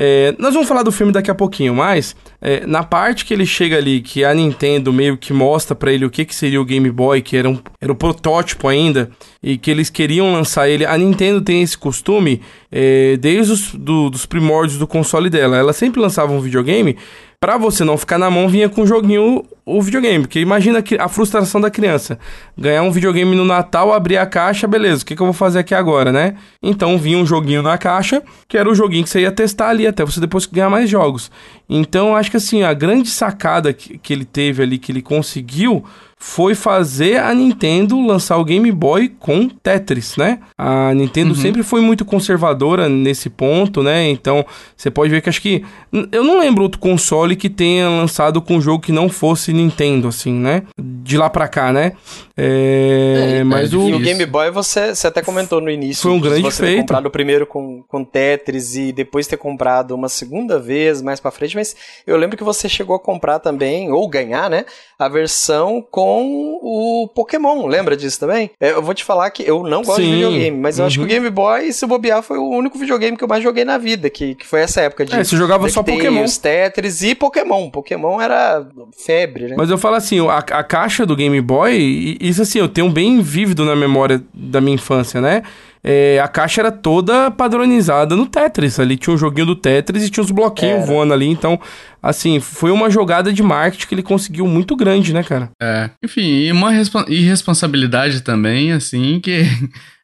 [0.00, 3.44] É, nós vamos falar do filme daqui a pouquinho, mas é, na parte que ele
[3.44, 6.64] chega ali, que a Nintendo meio que mostra para ele o que, que seria o
[6.64, 9.10] Game Boy, que era um, era um protótipo ainda,
[9.42, 12.40] e que eles queriam lançar ele, a Nintendo tem esse costume
[12.70, 15.56] é, desde os do, dos primórdios do console dela.
[15.56, 16.96] Ela sempre lançava um videogame
[17.40, 20.24] Pra você não ficar na mão, vinha com o joguinho o videogame.
[20.24, 22.18] Porque imagina a frustração da criança.
[22.56, 25.58] Ganhar um videogame no Natal, abrir a caixa, beleza, o que, que eu vou fazer
[25.58, 26.34] aqui agora, né?
[26.62, 29.86] Então vinha um joguinho na caixa, que era o joguinho que você ia testar ali,
[29.86, 31.30] até você depois ganhar mais jogos.
[31.68, 35.84] Então acho que assim, a grande sacada que, que ele teve ali, que ele conseguiu
[36.20, 40.40] foi fazer a Nintendo lançar o Game Boy com Tetris, né?
[40.58, 41.40] A Nintendo uhum.
[41.40, 44.08] sempre foi muito conservadora nesse ponto, né?
[44.08, 44.44] Então,
[44.76, 45.64] você pode ver que acho que
[46.10, 50.08] eu não lembro outro console que tenha lançado com um jogo que não fosse Nintendo
[50.08, 50.64] assim, né?
[51.08, 51.92] De lá para cá, né?
[52.36, 53.96] É, é, mas é o...
[53.96, 56.02] o Game Boy você, você até comentou no início.
[56.02, 56.74] Foi um grande você feito.
[56.74, 61.30] Ter comprado primeiro com, com Tetris e depois ter comprado uma segunda vez mais para
[61.30, 61.74] frente, mas
[62.06, 64.66] eu lembro que você chegou a comprar também ou ganhar, né?
[64.98, 68.50] A versão com o Pokémon, lembra disso também?
[68.60, 70.08] É, eu vou te falar que eu não gosto Sim.
[70.08, 71.08] de videogame, mas eu acho que o uhum.
[71.08, 74.34] Game Boy, se bobear, foi o único videogame que eu mais joguei na vida, que,
[74.34, 75.14] que foi essa época de.
[75.14, 76.22] É, você jogava só Pokémon.
[76.22, 77.70] Os Tetris e Pokémon.
[77.70, 79.54] Pokémon era febre, né?
[79.56, 83.20] Mas eu falo assim, a, a caixa do Game Boy, isso assim, eu tenho bem
[83.20, 85.42] vívido na memória da minha infância, né?
[85.82, 88.80] É, a caixa era toda padronizada no Tetris.
[88.80, 90.86] Ali tinha um joguinho do Tetris e tinha os bloquinhos era.
[90.86, 91.26] voando ali.
[91.26, 91.58] Então,
[92.02, 95.50] assim, foi uma jogada de marketing que ele conseguiu muito grande, né, cara?
[95.62, 95.90] É.
[96.04, 96.72] Enfim, e uma
[97.08, 99.46] irresponsabilidade também, assim, que.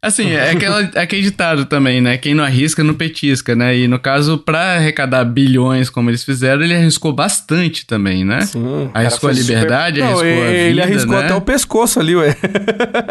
[0.05, 2.18] Assim, é, aquela, é aquele ditado também, né?
[2.18, 3.74] Quem não arrisca, não petisca, né?
[3.74, 8.42] E no caso, pra arrecadar bilhões como eles fizeram, ele arriscou bastante também, né?
[8.42, 8.90] Sim.
[8.92, 10.11] Arriscou a liberdade, super...
[10.11, 11.24] arriscou não, a vida, Ele arriscou né?
[11.24, 12.36] até o pescoço ali, ué.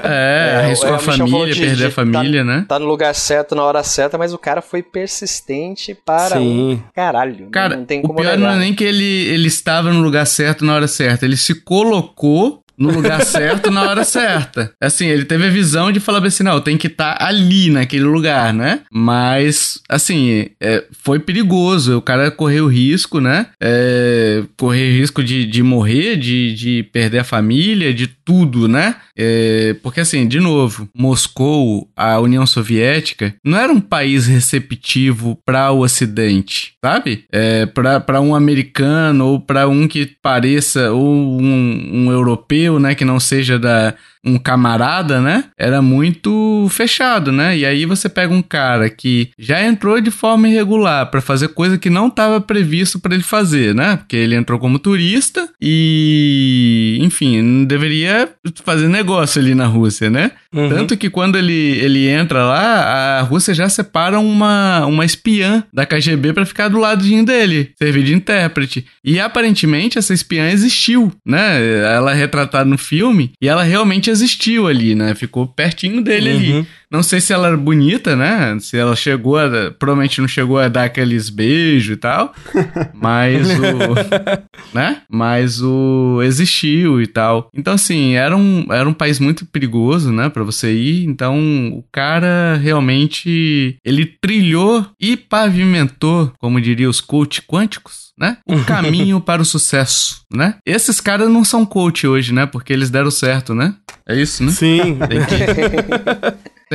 [0.04, 2.66] É, é arriscou é, a família, perder a família, tá, né?
[2.68, 6.74] Tá no lugar certo na hora certa, mas o cara foi persistente para Sim.
[6.74, 7.50] um caralho.
[7.50, 8.50] Cara, não tem como o pior negar.
[8.50, 11.56] não é nem que ele, ele estava no lugar certo na hora certa, ele se
[11.56, 14.72] colocou no lugar certo na hora certa.
[14.82, 18.04] Assim, ele teve a visão de falar assim, não, tem que estar tá ali naquele
[18.04, 18.82] lugar, né?
[18.92, 21.98] Mas, assim, é, foi perigoso.
[21.98, 23.48] O cara correu risco, né?
[23.62, 28.96] É, correu risco de, de morrer, de, de perder a família, de tudo, né?
[29.18, 35.72] É, porque, assim, de novo, Moscou, a União Soviética, não era um país receptivo para
[35.72, 37.26] o Ocidente, sabe?
[37.32, 43.06] É, para um americano ou para um que pareça, ou um, um europeu né, que
[43.06, 43.94] não seja da
[44.26, 45.46] um camarada, né?
[45.58, 47.58] Era muito fechado, né?
[47.58, 51.78] E aí você pega um cara que já entrou de forma irregular para fazer coisa
[51.78, 53.98] que não estava previsto para ele fazer, né?
[53.98, 58.30] Porque ele entrou como turista e, enfim, não deveria
[58.64, 60.32] fazer negócio ali na Rússia, né?
[60.54, 60.70] Uhum.
[60.70, 65.86] Tanto que quando ele, ele entra lá, a Rússia já separa uma, uma espiã da
[65.86, 68.86] KGB para ficar do ladinho dele, servir de intérprete.
[69.04, 71.60] E aparentemente essa espiã existiu, né?
[71.96, 75.14] Ela é retratada no filme e ela realmente existiu ali, né?
[75.14, 76.38] Ficou pertinho dele uhum.
[76.38, 76.68] ali.
[76.94, 78.56] Não sei se ela era bonita, né?
[78.60, 79.72] Se ela chegou a.
[79.72, 82.36] Provavelmente não chegou a dar aqueles beijos e tal.
[82.94, 83.96] Mas o.
[84.78, 85.02] né?
[85.10, 86.22] Mas o.
[86.22, 87.50] Existiu e tal.
[87.52, 90.30] Então, assim, era um, era um país muito perigoso, né?
[90.30, 91.06] Pra você ir.
[91.06, 91.40] Então,
[91.74, 93.76] o cara realmente.
[93.84, 98.38] Ele trilhou e pavimentou, como diria os coach quânticos, né?
[98.48, 100.58] O caminho para o sucesso, né?
[100.64, 102.46] Esses caras não são coach hoje, né?
[102.46, 103.74] Porque eles deram certo, né?
[104.08, 104.52] É isso, né?
[104.52, 105.00] Sim.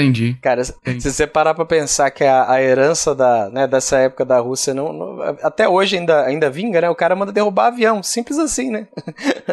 [0.01, 0.37] Entendi.
[0.41, 1.03] Cara, Entendi.
[1.03, 4.73] se você parar pra pensar que a, a herança da, né, dessa época da Rússia
[4.73, 6.89] não, não, até hoje ainda, ainda vinga, né?
[6.89, 8.87] O cara manda derrubar avião, simples assim, né?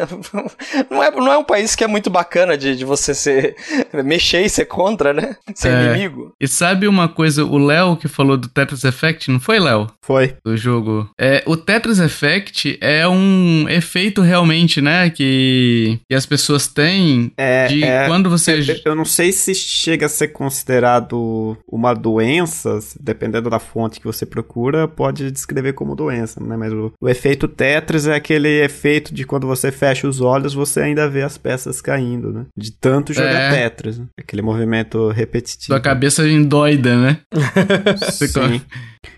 [0.90, 3.56] não, é, não é um país que é muito bacana de, de você ser,
[3.92, 5.36] mexer e ser contra, né?
[5.54, 5.84] Ser é.
[5.84, 6.32] inimigo.
[6.40, 9.86] E sabe uma coisa, o Léo que falou do Tetris Effect, não foi, Léo?
[10.02, 10.34] Foi.
[10.44, 11.08] Do jogo.
[11.18, 17.66] É, o Tetris Effect é um efeito realmente, né, que, que as pessoas têm é,
[17.66, 18.56] de é, quando você...
[18.84, 24.26] Eu não sei se chega a ser considerado uma doença, dependendo da fonte que você
[24.26, 26.58] procura, pode descrever como doença, né?
[26.58, 30.80] Mas o, o efeito Tetris é aquele efeito de quando você fecha os olhos, você
[30.80, 32.44] ainda vê as peças caindo, né?
[32.54, 33.50] De tanto jogar é.
[33.50, 34.04] Tetris, né?
[34.20, 35.72] aquele movimento repetitivo.
[35.72, 37.18] Sua cabeça endoida, né?
[38.12, 38.60] Sim.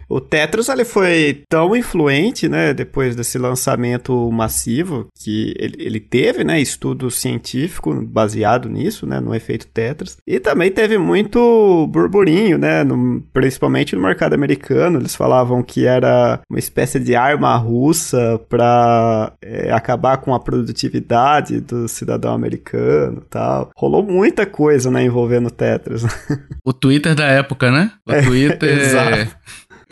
[0.09, 6.43] O Tetris ele foi tão influente, né, depois desse lançamento massivo, que ele, ele teve,
[6.43, 10.17] né, estudo científico baseado nisso, né, no efeito Tetris.
[10.27, 14.99] E também teve muito burburinho, né, no, principalmente no mercado americano.
[14.99, 21.61] Eles falavam que era uma espécie de arma russa para é, acabar com a produtividade
[21.61, 23.71] do cidadão americano tal.
[23.77, 26.03] Rolou muita coisa, né, envolvendo Tetris.
[26.65, 27.93] O Twitter da época, né?
[28.07, 28.69] O é, Twitter...
[28.79, 29.37] Exato.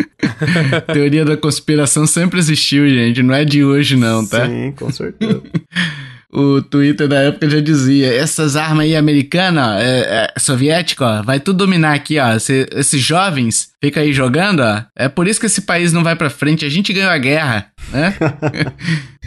[0.93, 3.23] Teoria da conspiração sempre existiu, gente.
[3.23, 4.47] Não é de hoje, não, tá?
[4.47, 5.43] Sim, com certeza.
[6.33, 11.41] o Twitter da época já dizia: essas armas aí americanas, é, é, soviéticas, ó, vai
[11.41, 12.35] tudo dominar aqui, ó.
[12.35, 14.83] Esse, esses jovens ficam aí jogando, ó.
[14.97, 16.65] É por isso que esse país não vai pra frente.
[16.65, 18.15] A gente ganhou a guerra, né?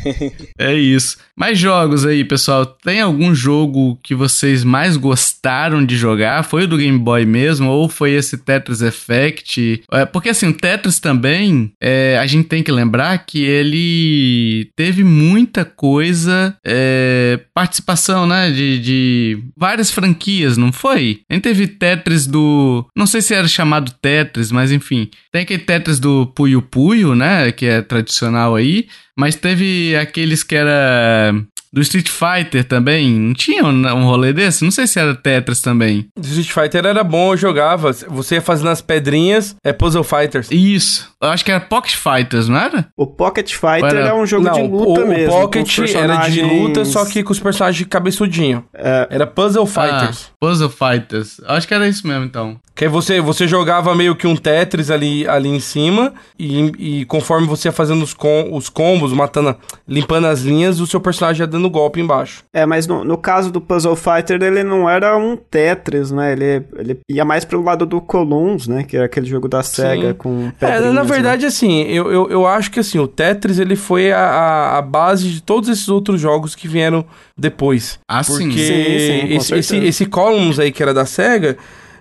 [0.57, 1.17] é isso.
[1.35, 2.65] Mais jogos aí, pessoal.
[2.65, 6.43] Tem algum jogo que vocês mais gostaram de jogar?
[6.43, 7.69] Foi o do Game Boy mesmo?
[7.69, 9.83] Ou foi esse Tetris Effect?
[9.91, 15.03] É, porque assim, o Tetris também, é, a gente tem que lembrar que ele teve
[15.03, 18.51] muita coisa, é, participação, né?
[18.51, 21.21] De, de várias franquias, não foi?
[21.29, 22.85] A gente teve Tetris do.
[22.95, 25.09] Não sei se era chamado Tetris, mas enfim.
[25.31, 27.51] Tem aquele Tetris do Puyo Puyo, né?
[27.51, 28.87] Que é tradicional aí.
[29.15, 31.33] Mas teve aqueles que era
[31.71, 33.11] do Street Fighter também.
[33.11, 34.63] Não tinha um, um rolê desse?
[34.63, 36.07] Não sei se era Tetris também.
[36.17, 37.91] Do Street Fighter era bom, eu jogava.
[37.91, 40.49] Você ia fazendo as pedrinhas, é Puzzle Fighters.
[40.51, 41.09] Isso.
[41.21, 42.87] Eu acho que era Pocket Fighters, não era?
[42.95, 44.09] O Pocket Fighter era...
[44.09, 45.35] é um jogo não, de luta o, mesmo.
[45.35, 46.09] O Pocket personagens...
[46.09, 48.63] era de luta, só que com os personagens cabeçudinhos.
[48.73, 49.07] É...
[49.09, 50.29] Era Puzzle Fighters.
[50.29, 51.39] Ah, Puzzle Fighters.
[51.39, 52.59] Eu acho que era isso mesmo, então.
[52.73, 57.05] Que aí você, você jogava meio que um Tetris ali, ali em cima, e, e
[57.05, 59.53] conforme você ia fazendo os, com, os combos, matando,
[59.85, 62.43] limpando as linhas, o seu personagem ia dando golpe embaixo.
[62.53, 66.33] É, mas no, no caso do Puzzle Fighter, ele não era um Tetris, né?
[66.33, 68.83] Ele, ele ia mais pro lado do Columns, né?
[68.83, 70.13] Que era aquele jogo da SEGA Sim.
[70.13, 71.03] com É, na né?
[71.03, 71.47] verdade, né?
[71.47, 75.27] assim, eu, eu, eu acho que assim, o Tetris ele foi a, a, a base
[75.27, 77.03] de todos esses outros jogos que vieram
[77.35, 77.97] depois.
[78.07, 78.51] Ah, Porque sim.
[78.51, 81.57] sim, sim esse, esse, esse Columns aí que era da SEGA,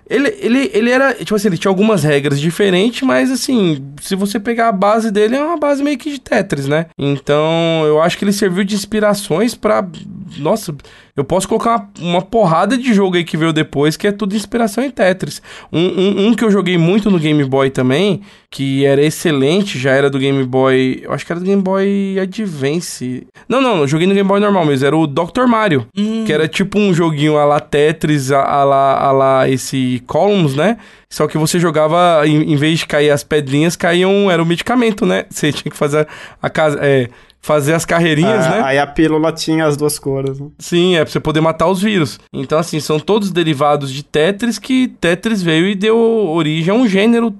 [0.09, 4.39] ele, ele, ele era, tipo assim, ele tinha algumas regras diferentes, mas assim, se você
[4.39, 6.87] pegar a base dele, é uma base meio que de Tetris, né?
[6.97, 9.87] Então, eu acho que ele serviu de inspirações para
[10.37, 10.75] Nossa,
[11.15, 14.35] eu posso colocar uma, uma, porrada de jogo aí que veio depois, que é tudo
[14.35, 15.41] inspiração em Tetris.
[15.71, 19.91] Um, um, um, que eu joguei muito no Game Boy também, que era excelente, já
[19.91, 21.01] era do Game Boy.
[21.03, 23.27] Eu acho que era do Game Boy Advance.
[23.47, 24.85] Não, não, eu joguei no Game Boy normal mesmo.
[24.85, 25.45] Era o Dr.
[25.47, 26.23] Mario, hum.
[26.25, 30.55] que era tipo um joguinho a la Tetris, a, a, la, a la esse Columns,
[30.55, 30.77] né?
[31.09, 34.29] Só que você jogava, em, em vez de cair as pedrinhas, caíam.
[34.29, 35.25] Era o medicamento, né?
[35.29, 36.07] Você tinha que fazer
[36.41, 36.77] a casa.
[36.81, 37.09] É,
[37.41, 38.61] fazer as carreirinhas, é, né?
[38.63, 40.39] Aí a pílula tinha as duas cores.
[40.39, 40.47] Né?
[40.59, 42.19] Sim, é pra você poder matar os vírus.
[42.33, 46.87] Então, assim, são todos derivados de Tetris que Tetris veio e deu origem a um
[46.87, 47.33] gênero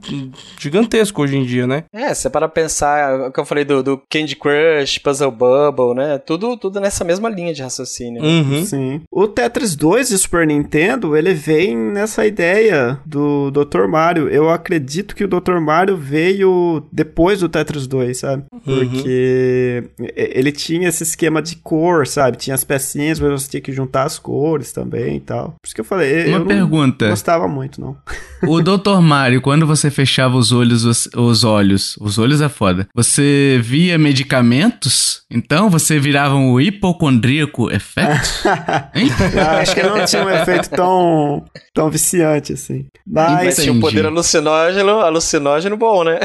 [0.58, 1.84] gigantesco hoje em dia, né?
[1.94, 6.18] É, você para pensar, o que eu falei do, do, Candy Crush, Puzzle Bubble, né?
[6.18, 8.24] Tudo, tudo nessa mesma linha de raciocínio.
[8.24, 8.66] Uhum.
[8.66, 9.02] Sim.
[9.12, 13.88] O Tetris 2 de Super Nintendo, ele vem nessa ideia do Dr.
[13.88, 14.30] Mario.
[14.30, 15.60] Eu acredito que o Dr.
[15.60, 18.44] Mario veio depois do Tetris 2, sabe?
[18.66, 19.89] Uhum.
[19.96, 22.38] Porque ele tinha esse esquema de cor, sabe?
[22.38, 25.56] Tinha as pecinhas, mas você tinha que juntar as cores também e tal.
[25.62, 27.06] Por isso que eu falei, Uma eu pergunta.
[27.06, 27.98] não gostava muito, não.
[28.48, 29.00] O Dr.
[29.02, 33.98] Mario, quando você fechava os olhos, os, os olhos, os olhos é foda, você via
[33.98, 35.22] medicamentos?
[35.30, 38.44] Então você virava um hipocondríaco effect?
[38.96, 39.10] Hein?
[39.62, 42.86] acho que não tinha um efeito tão, tão viciante assim.
[43.06, 46.20] Mas, mas tinha um poder alucinógeno, alucinógeno bom, né?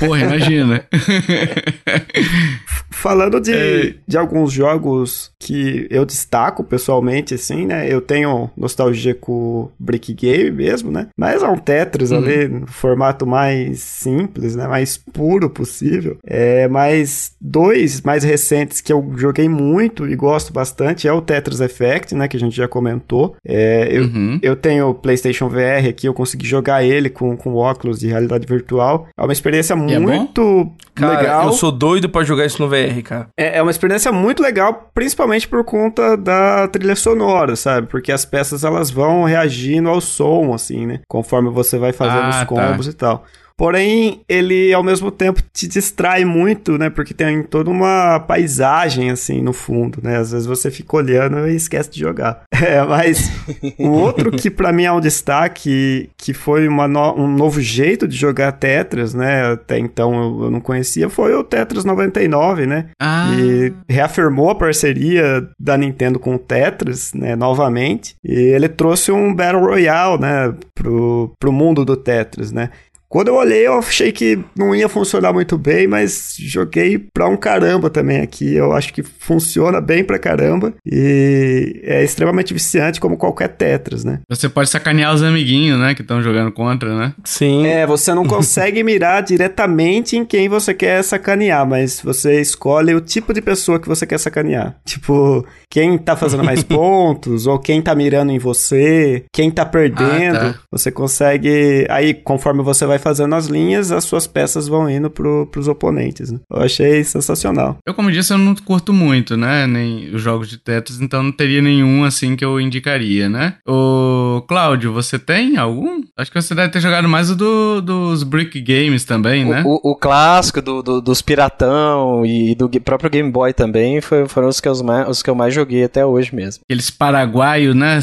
[0.00, 0.84] Porra, imagina.
[2.90, 3.94] Falando de, é...
[4.06, 7.92] de alguns jogos que eu destaco pessoalmente, assim, né?
[7.92, 11.08] Eu tenho nostalgia com o Brick Game mesmo, né?
[11.16, 12.18] Mas é um Tetris uhum.
[12.18, 14.66] ali, no formato mais simples, né?
[14.66, 16.18] Mais puro possível.
[16.26, 21.60] É, mas dois mais recentes que eu joguei muito e gosto bastante é o Tetris
[21.60, 22.26] Effect, né?
[22.26, 23.36] Que a gente já comentou.
[23.46, 24.38] É, eu, uhum.
[24.42, 28.46] eu tenho o PlayStation VR aqui, eu consegui jogar ele com, com óculos de realidade
[28.46, 29.06] virtual.
[29.16, 31.46] É uma experiência e muito é legal.
[31.46, 33.28] Eu sou doido para jogar isso no VR, cara.
[33.36, 37.86] É, é uma experiência muito legal, principalmente por conta da trilha sonora, sabe?
[37.86, 41.00] Porque as peças elas vão reagindo ao som, assim, né?
[41.08, 42.46] Conforme você vai fazendo ah, os tá.
[42.46, 42.92] combos tá.
[42.92, 43.24] e tal.
[43.58, 46.88] Porém, ele ao mesmo tempo te distrai muito, né?
[46.88, 50.16] Porque tem toda uma paisagem assim no fundo, né?
[50.16, 52.42] Às vezes você fica olhando e esquece de jogar.
[52.58, 53.30] É, mas
[53.78, 58.16] o outro que para mim é um destaque, que foi no um novo jeito de
[58.16, 59.52] jogar Tetris, né?
[59.52, 62.86] Até então eu, eu não conhecia, foi o Tetris 99, né?
[63.00, 63.30] Ah.
[63.38, 67.36] E reafirmou a parceria da Nintendo com o Tetris, né?
[67.36, 68.16] Novamente.
[68.24, 70.52] E ele trouxe um Battle Royale, né?
[70.74, 72.70] Pro, pro mundo do Tetris, né?
[73.08, 77.36] Quando eu olhei, eu achei que não ia funcionar muito bem, mas joguei pra um
[77.36, 78.54] caramba também aqui.
[78.54, 84.20] Eu acho que funciona bem pra caramba e é extremamente viciante como qualquer Tetris, né?
[84.28, 87.14] Você pode sacanear os amiguinhos, né, que estão jogando contra, né?
[87.24, 87.66] Sim.
[87.66, 93.00] É, você não consegue mirar diretamente em quem você quer sacanear, mas você escolhe o
[93.00, 94.76] tipo de pessoa que você quer sacanear.
[94.84, 100.36] Tipo, quem tá fazendo mais pontos ou quem tá mirando em você, quem tá perdendo.
[100.36, 100.58] Ah, tá.
[100.70, 105.08] Você consegue aí conforme você vai vai fazendo as linhas, as suas peças vão indo
[105.08, 106.30] pro, pros oponentes.
[106.30, 106.40] Né?
[106.50, 107.78] Eu achei sensacional.
[107.86, 109.66] Eu, como disse, eu não curto muito, né?
[109.66, 113.54] Nem os jogos de Tetris, então não teria nenhum assim que eu indicaria, né?
[113.66, 116.02] O Cláudio, você tem algum?
[116.16, 119.62] Acho que você deve ter jogado mais o do, dos Brick Games também, né?
[119.64, 124.26] O, o, o clássico do, do, dos Piratão e do próprio Game Boy também foi,
[124.26, 126.62] foram os que, eu mais, os que eu mais joguei até hoje mesmo.
[126.64, 128.00] Aqueles paraguaios, né?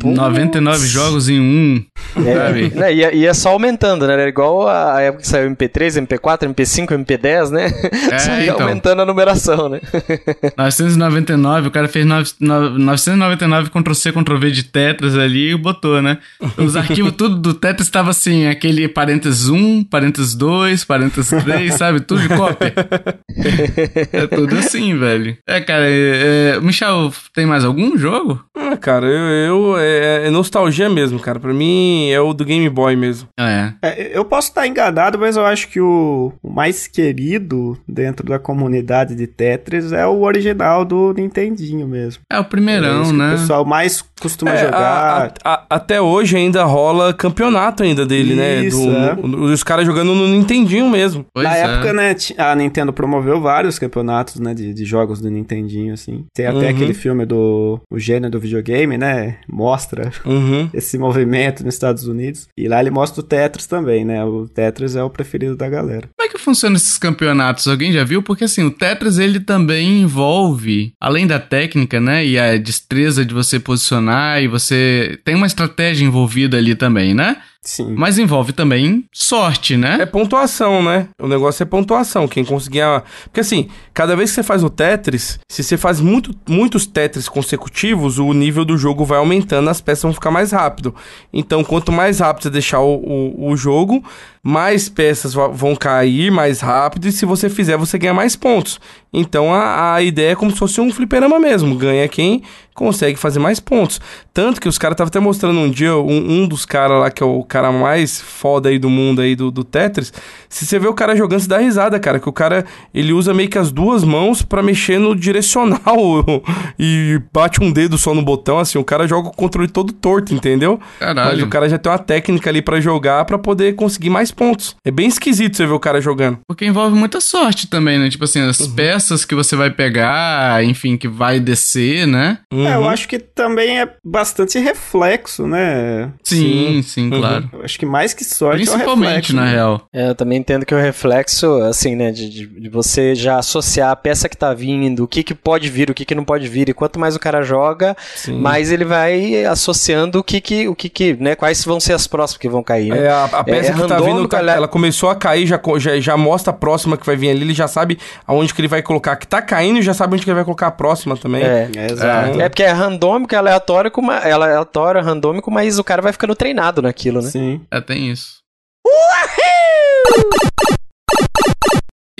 [0.00, 0.16] Putz.
[0.16, 1.84] 99 jogos em um,
[2.16, 2.72] é, sabe?
[2.76, 4.12] É, ia, ia só aumentando, né?
[4.12, 7.66] Era igual a época que saiu MP3, MP4, MP5, MP10, né?
[8.10, 8.60] É, só ia então.
[8.60, 9.80] aumentando a numeração, né?
[10.56, 16.18] 999, o cara fez 999 Ctrl-C, Ctrl-V de Tetris ali e botou, né?
[16.56, 22.00] Os arquivos tudo do Tetris estava assim, aquele parênteses 1, parênteses 2, parênteses 3, sabe?
[22.00, 22.74] Tudo de cópia.
[24.12, 25.36] é tudo assim, velho.
[25.46, 28.42] É, cara, é, Michel, tem mais algum jogo?
[28.56, 31.38] Ah, cara, eu, eu é, é, nostalgia mesmo, cara.
[31.38, 33.28] Pra mim, é o do Game Boy mesmo.
[33.38, 33.72] É.
[33.82, 38.38] é eu posso estar enganado, mas eu acho que o, o, mais querido dentro da
[38.38, 42.22] comunidade de Tetris é o original do Nintendinho mesmo.
[42.30, 43.28] É o primeirão, é né?
[43.28, 45.32] o pessoal mais costuma é, jogar.
[45.44, 48.64] A, a, até hoje ainda rola campeonato ainda dele, né?
[48.64, 49.14] Isso, né?
[49.14, 49.52] Do, é.
[49.52, 51.26] os caras jogando no Nintendinho mesmo.
[51.34, 51.60] Pois Na é.
[51.62, 56.24] época, né, a Nintendo promoveu vários campeonatos, né, de, de jogos do Nintendinho, assim.
[56.34, 56.68] Tem até uhum.
[56.68, 59.36] aquele filme do O Gênio do Videogame, né?
[59.62, 60.68] Mostra uhum.
[60.74, 62.48] esse movimento nos Estados Unidos.
[62.58, 64.24] E lá ele mostra o Tetris também, né?
[64.24, 66.08] O Tetris é o preferido da galera.
[66.16, 67.68] Como é que funciona esses campeonatos?
[67.68, 68.24] Alguém já viu?
[68.24, 72.26] Porque assim, o Tetris ele também envolve, além da técnica, né?
[72.26, 77.36] E a destreza de você posicionar e você tem uma estratégia envolvida ali também, né?
[77.64, 77.94] Sim.
[77.96, 79.98] Mas envolve também sorte, né?
[80.00, 81.08] É pontuação, né?
[81.16, 82.26] O negócio é pontuação.
[82.26, 82.80] Quem conseguir.
[83.24, 87.28] Porque assim, cada vez que você faz o Tetris, se você faz muito, muitos Tetris
[87.28, 90.92] consecutivos, o nível do jogo vai aumentando, as peças vão ficar mais rápido.
[91.32, 94.04] Então, quanto mais rápido você deixar o, o, o jogo,
[94.42, 97.06] mais peças vão cair mais rápido.
[97.06, 98.80] E se você fizer, você ganha mais pontos.
[99.12, 101.76] Então a, a ideia é como se fosse um fliperama mesmo.
[101.76, 102.42] Ganha quem
[102.74, 104.00] consegue fazer mais pontos.
[104.32, 107.22] Tanto que os caras estavam até mostrando um dia, um, um dos caras lá, que
[107.22, 110.12] é o cara mais foda aí do mundo aí do, do Tetris.
[110.48, 112.18] Se você vê o cara jogando, você dá risada, cara.
[112.18, 116.24] Que o cara, ele usa meio que as duas mãos para mexer no direcional
[116.78, 118.78] e bate um dedo só no botão, assim.
[118.78, 120.80] O cara joga o controle todo torto, entendeu?
[120.98, 121.30] Caralho.
[121.30, 124.74] Mas o cara já tem uma técnica ali para jogar para poder conseguir mais pontos.
[124.84, 126.38] É bem esquisito você ver o cara jogando.
[126.46, 128.08] Porque envolve muita sorte também, né?
[128.08, 128.72] Tipo assim, as uhum.
[128.72, 132.38] peças que você vai pegar, enfim, que vai descer, né?
[132.52, 132.66] Uhum.
[132.66, 136.10] É, eu acho que também é bastante reflexo, né?
[136.22, 137.18] Sim, sim, sim uhum.
[137.18, 137.50] claro.
[137.52, 139.50] Eu acho que mais que sorte Principalmente, é o reflexo, na né?
[139.50, 139.88] real.
[139.92, 143.90] É, eu também entendo que o reflexo, assim, né, de, de, de, você já associar
[143.90, 146.48] a peça que tá vindo, o que que pode vir, o que que não pode
[146.48, 148.38] vir, e quanto mais o cara joga, sim.
[148.38, 152.06] mais ele vai associando o que que, o que que, né, quais vão ser as
[152.06, 153.04] próximas que vão cair, né?
[153.04, 156.00] É, a, a peça é, que tá vindo tá, ela começou a cair, já, já,
[156.00, 158.82] já mostra a próxima que vai vir ali, ele já sabe aonde que ele vai
[158.92, 161.42] colocar, que tá caindo e já sabe onde que ele vai colocar a próxima também.
[161.42, 162.40] É, é exato.
[162.40, 166.02] É, é porque é randômico, é aleatório, com uma, é aleatório, randômico, mas o cara
[166.02, 167.30] vai ficando treinado naquilo, né?
[167.30, 167.60] Sim.
[167.70, 168.42] É, tem isso.
[168.86, 170.81] Uhul!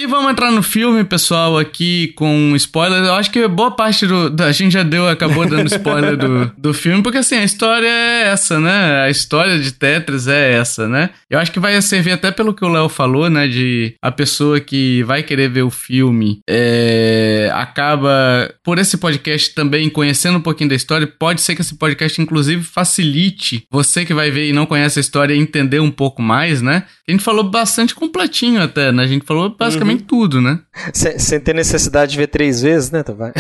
[0.03, 3.05] E vamos entrar no filme, pessoal, aqui com spoiler.
[3.05, 4.35] Eu acho que boa parte do.
[4.43, 8.23] A gente já deu, acabou dando spoiler do, do filme, porque assim, a história é
[8.25, 9.03] essa, né?
[9.03, 11.11] A história de Tetris é essa, né?
[11.31, 13.47] Eu acho que vai servir até pelo que o Léo falou, né?
[13.47, 19.89] De a pessoa que vai querer ver o filme é, acaba, por esse podcast também,
[19.89, 21.07] conhecendo um pouquinho da história.
[21.07, 25.01] Pode ser que esse podcast, inclusive, facilite você que vai ver e não conhece a
[25.01, 26.87] história entender um pouco mais, né?
[27.09, 29.05] A gente falou bastante completinho até, né?
[29.05, 30.61] A gente falou basicamente praticamente tudo, né?
[30.93, 33.33] Sem, sem, ter necessidade de ver três vezes, né, Tavai?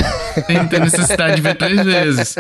[0.46, 2.36] Sem ter necessidade de ver três vezes.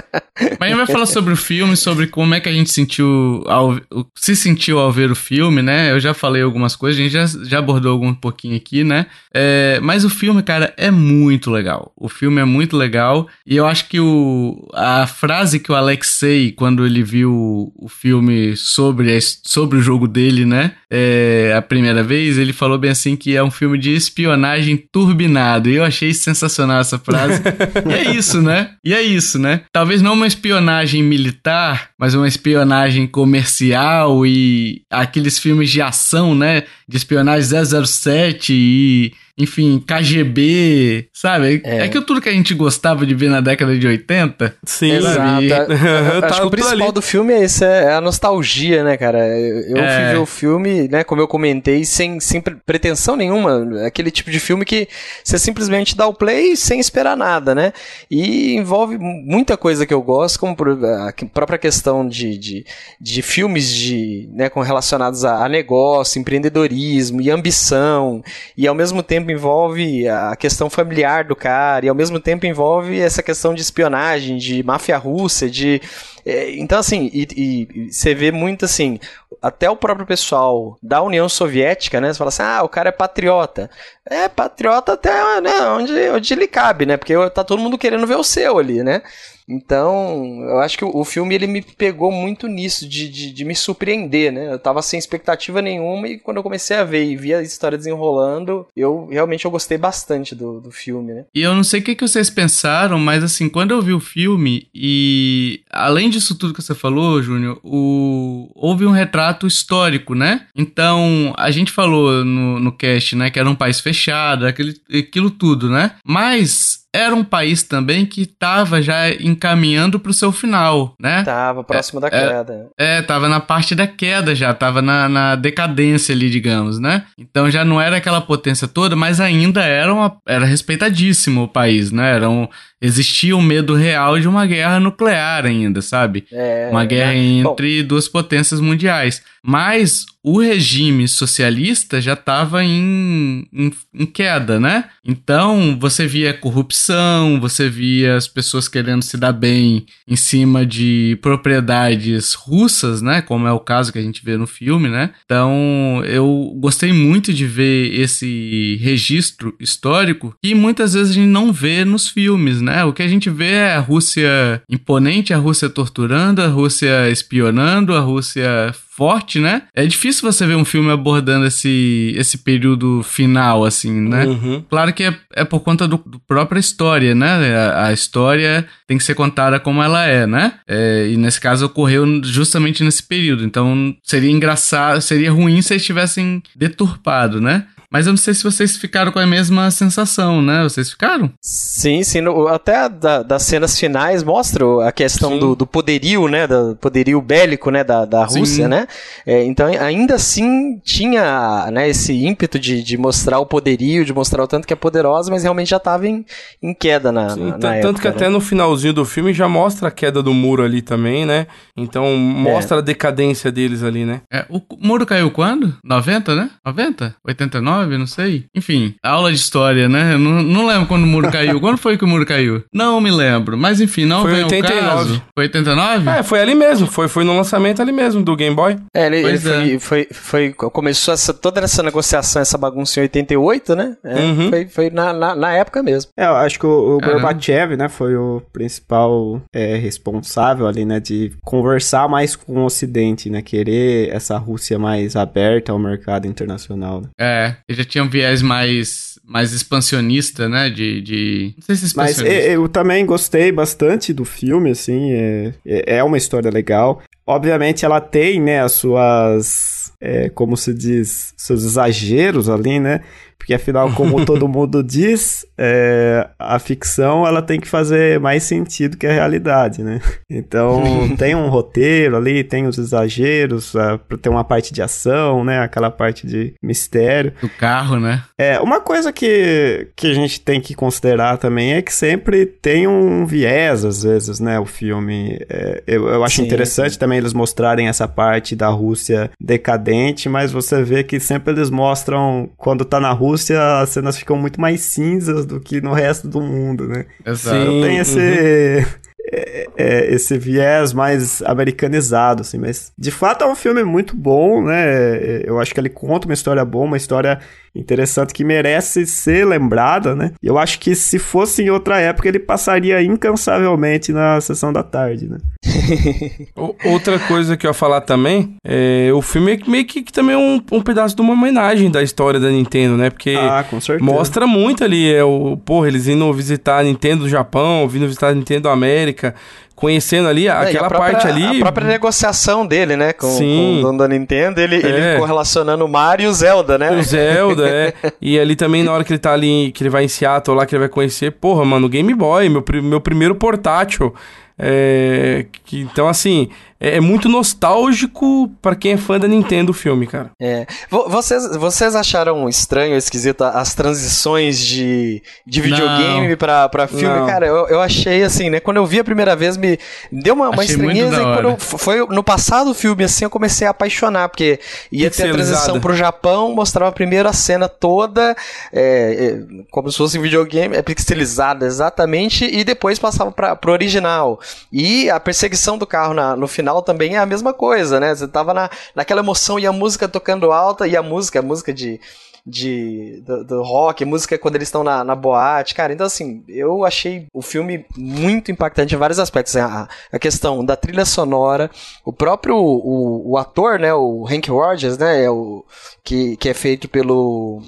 [0.58, 3.44] Mas a gente vai falar sobre o filme, sobre como é que a gente sentiu,
[3.46, 3.78] ao,
[4.14, 5.90] se sentiu ao ver o filme, né?
[5.90, 9.06] Eu já falei algumas coisas, a gente já, já abordou algum pouquinho aqui, né?
[9.32, 11.92] É, mas o filme, cara, é muito legal.
[11.96, 16.52] O filme é muito legal e eu acho que o, a frase que o Alexei,
[16.52, 20.72] quando ele viu o filme sobre, sobre o jogo dele, né?
[20.90, 25.68] É, a primeira vez, ele falou bem assim que é um filme de espionagem turbinado.
[25.68, 27.42] E eu achei sensacional essa frase.
[27.88, 28.70] e é isso, né?
[28.84, 29.62] E é isso, né?
[29.72, 36.64] Talvez não uma espionagem militar, mas uma espionagem comercial e aqueles filmes de ação, né?
[36.88, 37.48] De espionagem
[37.84, 41.62] 007 e enfim, KGB, sabe?
[41.64, 41.78] É.
[41.78, 44.54] é que tudo que a gente gostava de ver na década de 80.
[44.64, 45.48] Sim, exato.
[45.48, 46.92] tá Acho que o principal ali.
[46.92, 49.26] do filme é isso, é a nostalgia, né, cara?
[49.26, 49.96] Eu é.
[49.96, 53.64] fui ver o filme, né, como eu comentei, sem, sem pretensão nenhuma.
[53.86, 54.88] Aquele tipo de filme que
[55.24, 57.72] você simplesmente dá o play sem esperar nada, né?
[58.10, 62.66] E envolve muita coisa que eu gosto, como a própria questão de, de,
[63.00, 68.22] de filmes de, né, com relacionados a, negócio, empreendedorismo e ambição,
[68.56, 72.46] e ao mesmo tempo tempo envolve a questão familiar do cara, e ao mesmo tempo
[72.46, 75.80] envolve essa questão de espionagem, de máfia russa, de.
[76.24, 78.98] É, então, assim, e, e, você vê muito assim,
[79.42, 82.12] até o próprio pessoal da União Soviética, né?
[82.12, 83.68] Você fala assim, ah, o cara é patriota.
[84.08, 86.96] É patriota até né, onde, onde ele cabe, né?
[86.96, 89.02] Porque tá todo mundo querendo ver o seu ali, né?
[89.48, 93.54] Então, eu acho que o, filme ele me pegou muito nisso, de, de, de, me
[93.54, 94.52] surpreender, né?
[94.52, 97.76] Eu tava sem expectativa nenhuma e quando eu comecei a ver e vi a história
[97.76, 101.24] desenrolando, eu realmente eu gostei bastante do, do filme, né?
[101.34, 104.00] E eu não sei o que, que vocês pensaram, mas assim, quando eu vi o
[104.00, 108.50] filme e além disso tudo que você falou, Júnior, o...
[108.54, 110.46] houve um retrato histórico, né?
[110.54, 115.30] Então, a gente falou no, no cast, né, que era um país fechado, aquele, aquilo
[115.30, 115.96] tudo, né?
[116.04, 121.22] Mas era um país também que estava já encaminhando para o seu final, né?
[121.22, 122.70] Tava próximo é, da queda.
[122.78, 127.04] É, é, tava na parte da queda já, tava na, na, decadência ali, digamos, né?
[127.16, 131.90] Então já não era aquela potência toda, mas ainda era, uma, era respeitadíssimo o país,
[131.90, 132.16] né?
[132.16, 132.46] Era um,
[132.80, 136.26] existia um medo real de uma guerra nuclear ainda, sabe?
[136.30, 137.18] É, uma guerra né?
[137.18, 139.22] entre Bom, duas potências mundiais.
[139.44, 144.84] Mas o regime socialista já estava em, em, em, queda, né?
[145.04, 151.18] Então você via corrupção, você via as pessoas querendo se dar bem em cima de
[151.20, 153.20] propriedades russas, né?
[153.20, 155.10] Como é o caso que a gente vê no filme, né?
[155.24, 161.52] Então eu gostei muito de ver esse registro histórico que muitas vezes a gente não
[161.52, 162.84] vê nos filmes, né?
[162.84, 167.92] O que a gente vê é a Rússia imponente, a Rússia torturando, a Rússia espionando,
[167.96, 168.72] a Rússia
[169.02, 169.62] forte, né?
[169.74, 174.26] É difícil você ver um filme abordando esse, esse período final, assim, né?
[174.26, 174.64] Uhum.
[174.70, 177.52] Claro que é, é por conta do, do própria história, né?
[177.56, 180.54] A, a, história tem que ser contada como ela é, né?
[180.68, 183.44] É, e nesse caso ocorreu justamente nesse período.
[183.44, 187.66] Então seria engraçado, seria ruim se eles tivessem deturpado, né?
[187.92, 190.62] Mas eu não sei se vocês ficaram com a mesma sensação, né?
[190.62, 191.30] Vocês ficaram?
[191.42, 192.22] Sim, sim.
[192.22, 196.46] No, até da, das cenas finais mostra a questão do, do, poderio, né?
[196.46, 197.84] Do poderio bélico, né?
[197.84, 198.68] Da, da Rússia, sim.
[198.68, 198.86] né?
[199.26, 204.42] É, então, ainda assim, tinha né, esse ímpeto de, de mostrar o poderio, de mostrar
[204.42, 206.24] o tanto que é poderosa, mas realmente já estava em,
[206.62, 208.14] em queda na, sim, na, na Tanto época, que né?
[208.14, 211.46] até no finalzinho do filme já mostra a queda do muro ali também, né?
[211.76, 212.80] Então, mostra é.
[212.80, 214.22] a decadência deles ali, né?
[214.32, 215.76] É, o muro caiu quando?
[215.84, 216.50] 90, né?
[216.64, 217.16] 90?
[217.26, 217.81] 89?
[217.86, 218.44] Não sei.
[218.54, 220.16] Enfim, aula de história, né?
[220.16, 221.60] Não, não lembro quando o muro caiu.
[221.60, 222.64] quando foi que o muro caiu?
[222.72, 223.56] Não me lembro.
[223.56, 224.80] Mas enfim, não foi vem 89.
[224.80, 225.22] caso.
[225.34, 226.10] Foi 89?
[226.10, 226.86] É, foi ali mesmo.
[226.86, 228.76] Foi, foi no lançamento ali mesmo, do Game Boy.
[228.94, 229.38] É, ele, ele
[229.78, 230.12] foi, é.
[230.12, 233.96] foi, foi, Começou essa, toda essa negociação, essa bagunça em 88, né?
[234.04, 234.48] É, uhum.
[234.48, 236.10] Foi, foi na, na, na, época mesmo.
[236.16, 241.00] É, eu acho que o, o Gorbachev, né, foi o principal é, responsável ali, né,
[241.00, 243.42] de conversar mais com o Ocidente, né?
[243.42, 247.02] Querer essa Rússia mais aberta ao mercado internacional.
[247.02, 247.08] Né?
[247.20, 250.70] É, ele já tinha um viés mais, mais expansionista, né?
[250.70, 251.54] De, de...
[251.56, 252.38] Não sei se expansionista.
[252.38, 255.12] Mas eu também gostei bastante do filme, assim.
[255.12, 257.02] É, é, é uma história legal.
[257.26, 259.92] Obviamente ela tem, né, as suas...
[260.04, 263.02] É, como se diz, seus exageros ali, né?
[263.42, 268.96] Porque afinal, como todo mundo diz, é, a ficção ela tem que fazer mais sentido
[268.96, 270.00] que a realidade, né?
[270.30, 270.80] Então
[271.18, 275.58] tem um roteiro ali, tem os exageros, para ter uma parte de ação, né?
[275.58, 277.34] Aquela parte de mistério.
[277.40, 278.22] Do carro, né?
[278.38, 282.86] É, uma coisa que, que a gente tem que considerar também é que sempre tem
[282.86, 284.60] um viés, às vezes, né?
[284.60, 285.36] O filme.
[285.50, 286.98] É, eu, eu acho sim, interessante sim.
[286.98, 292.48] também eles mostrarem essa parte da Rússia decadente, mas você vê que sempre eles mostram
[292.56, 296.28] quando tá na Rússia Rússia as cenas ficam muito mais cinzas do que no resto
[296.28, 297.06] do mundo, né?
[297.24, 297.56] Exato.
[297.56, 298.18] Então tem esse.
[298.18, 299.02] Uhum.
[299.34, 304.62] É, é, esse viés mais americanizado, assim, mas de fato é um filme muito bom,
[304.62, 305.40] né?
[305.44, 307.40] Eu acho que ele conta uma história boa, uma história
[307.74, 310.32] interessante que merece ser lembrada, né?
[310.42, 315.28] Eu acho que se fosse em outra época ele passaria incansavelmente na sessão da tarde,
[315.28, 315.38] né?
[316.84, 320.34] outra coisa que eu ia falar também, é, o filme é meio que, que também
[320.34, 323.10] é um, um, pedaço de uma homenagem da história da Nintendo, né?
[323.10, 323.64] Porque ah,
[324.00, 328.28] mostra muito ali, é, o, porra, eles indo visitar a Nintendo do Japão, vindo visitar
[328.28, 329.34] a Nintendo América,
[329.82, 331.58] conhecendo ali é, aquela própria, parte ali.
[331.58, 333.12] A própria negociação dele, né?
[333.12, 333.56] Com, Sim.
[333.56, 334.78] com o dono da Nintendo, ele, é.
[334.78, 336.92] ele correlacionando o Mario e o Zelda, né?
[336.92, 337.92] O Zelda, é.
[338.22, 340.66] E ali também, na hora que ele tá ali, que ele vai em Seattle lá,
[340.66, 344.14] que ele vai conhecer, porra, mano, Game Boy, meu, meu primeiro portátil.
[344.56, 346.48] É, que, então, assim,
[346.82, 350.32] é, é muito nostálgico para quem é fã da Nintendo o filme, cara.
[350.40, 350.66] É.
[350.90, 357.04] Vocês, vocês acharam estranho, esquisito as transições de, de videogame pra, pra filme?
[357.04, 357.26] Não.
[357.26, 358.58] Cara, eu, eu achei assim, né?
[358.58, 359.78] Quando eu vi a primeira vez, me
[360.10, 361.22] deu uma, uma estranheza.
[361.22, 364.58] E quando foi no passado o filme, assim, eu comecei a apaixonar, porque
[364.90, 368.34] ia ter a transição pro Japão, mostrava primeiro a cena toda,
[368.72, 374.40] é, é, como se fosse videogame, é pixelizada exatamente, e depois passava pra, pro original.
[374.72, 378.14] E a perseguição do carro na, no final final também é a mesma coisa, né?
[378.14, 381.72] Você tava na, naquela emoção e a música tocando alta, e a música, a música
[381.72, 382.00] de,
[382.46, 385.92] de do, do, rock, música quando eles estão na, na boate, cara.
[385.92, 389.56] Então, assim, eu achei o filme muito impactante em vários aspectos.
[389.56, 391.70] A, a questão da trilha sonora,
[392.04, 395.64] o próprio o, o ator, né, o Hank Rogers, né, é o,
[396.02, 397.62] que, que é feito pelo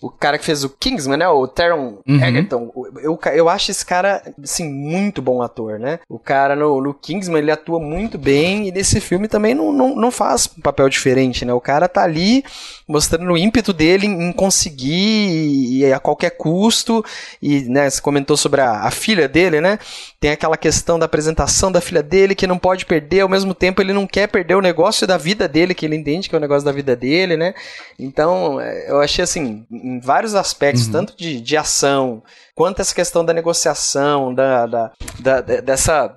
[0.00, 1.28] o cara que fez o Kingsman, né?
[1.28, 2.24] O Taron uhum.
[2.24, 2.72] Egerton.
[3.02, 6.00] Eu, eu acho esse cara, assim, muito bom ator, né?
[6.08, 9.94] O cara no, no Kingsman, ele atua muito bem e nesse filme também não, não,
[9.94, 11.52] não faz um papel diferente, né?
[11.52, 12.42] O cara tá ali
[12.88, 17.04] mostrando o ímpeto dele em conseguir e a qualquer custo.
[17.42, 19.78] E, né, você comentou sobre a, a filha dele, né?
[20.18, 23.80] Tem aquela questão da apresentação da filha dele que não pode perder, ao mesmo tempo
[23.82, 26.40] ele não quer perder o negócio da vida dele, que ele entende que é o
[26.40, 27.54] negócio da vida dele, né?
[27.98, 30.92] Então, é, eu achei assim, em vários aspectos, uhum.
[30.92, 32.22] tanto de, de ação,
[32.54, 36.14] quanto essa questão da negociação, da, da, da, dessa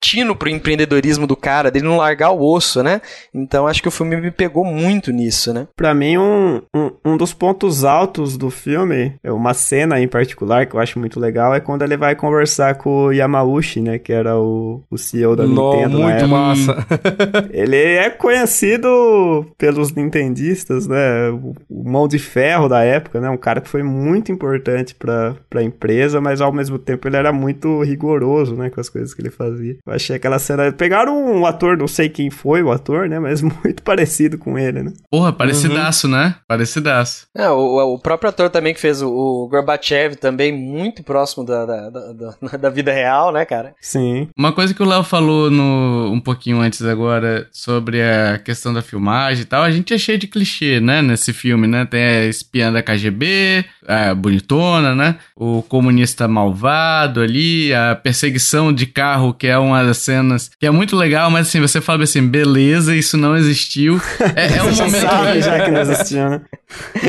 [0.00, 3.00] tino pro empreendedorismo do cara, dele não largar o osso, né?
[3.34, 5.66] Então acho que o filme me pegou muito nisso, né?
[5.76, 10.66] Pra mim, um, um, um dos pontos altos do filme, é uma cena em particular
[10.66, 13.98] que eu acho muito legal, é quando ele vai conversar com o Yamauchi, né?
[13.98, 15.98] Que era o, o CEO da no, Nintendo.
[16.00, 16.86] Muito massa.
[17.50, 21.30] ele é conhecido pelos nintendistas, né?
[21.30, 23.28] O, o mão de ferro da época, né?
[23.28, 27.32] Um cara que foi muito importante pra, pra empresa mas ao mesmo tempo ele era
[27.32, 29.76] muito rigoroso, né, com as coisas que ele fazia.
[29.86, 30.72] Eu achei aquela cena.
[30.72, 34.82] Pegaram um ator, não sei quem foi o ator, né, mas muito parecido com ele,
[34.82, 34.92] né?
[35.10, 36.14] Porra, parecidaço, uhum.
[36.14, 36.36] né?
[36.48, 37.26] Parecidaço.
[37.36, 41.64] É, o, o próprio ator também que fez o, o Gorbachev, também muito próximo da,
[41.64, 43.74] da, da, da, vida real, né, cara?
[43.80, 44.28] Sim.
[44.36, 48.82] Uma coisa que o Léo falou no, um pouquinho antes agora sobre a questão da
[48.82, 51.84] filmagem e tal, a gente é cheio de clichê, né, nesse filme, né?
[51.84, 55.16] Tem a espiã da KGB, a bonitona, né?
[55.34, 60.70] O comunista malvado ali, a perseguição de carro, que é uma das cenas que é
[60.70, 64.00] muito legal, mas assim, você fala assim, beleza, isso não existiu.
[64.34, 65.00] É, é um momento.
[65.00, 66.40] Sabe, já que não existiu, né?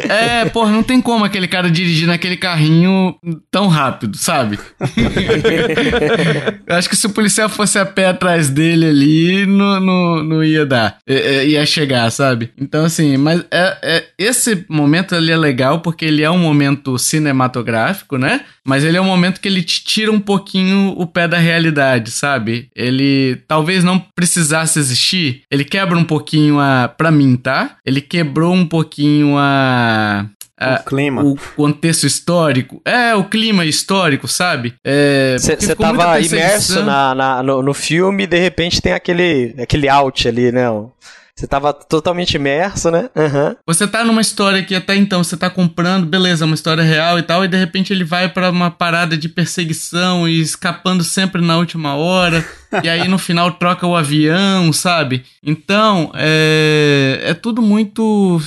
[0.07, 3.15] É, porra, não tem como aquele cara dirigir naquele carrinho
[3.49, 4.59] tão rápido, sabe?
[6.67, 10.65] Acho que se o policial fosse a pé atrás dele ali, não, não, não ia
[10.65, 10.99] dar.
[11.07, 12.51] Ia chegar, sabe?
[12.57, 16.66] Então, assim, mas é, é, esse momento ali é legal porque ele é um momento
[16.98, 18.41] cinematográfico, né?
[18.65, 22.11] Mas ele é um momento que ele te tira um pouquinho o pé da realidade,
[22.11, 22.69] sabe?
[22.76, 25.44] Ele talvez não precisasse existir.
[25.49, 26.88] Ele quebra um pouquinho a.
[26.88, 27.77] Pra mim, tá?
[27.85, 30.27] Ele quebrou um pouquinho a.
[30.60, 31.23] o clima.
[31.23, 32.81] O contexto histórico.
[32.84, 34.73] É, o clima histórico, sabe?
[35.38, 39.88] Você é, tava imerso na, na, no, no filme e de repente tem aquele, aquele
[39.88, 40.68] out ali, né?
[41.38, 43.11] Você tava totalmente imerso, né?
[43.15, 43.55] Uhum.
[43.68, 47.22] Você tá numa história que até então você tá comprando, beleza, uma história real e
[47.22, 51.57] tal, e de repente ele vai para uma parada de perseguição e escapando sempre na
[51.57, 52.43] última hora.
[52.84, 55.23] e aí no final troca o avião, sabe?
[55.44, 58.39] Então, é, é tudo muito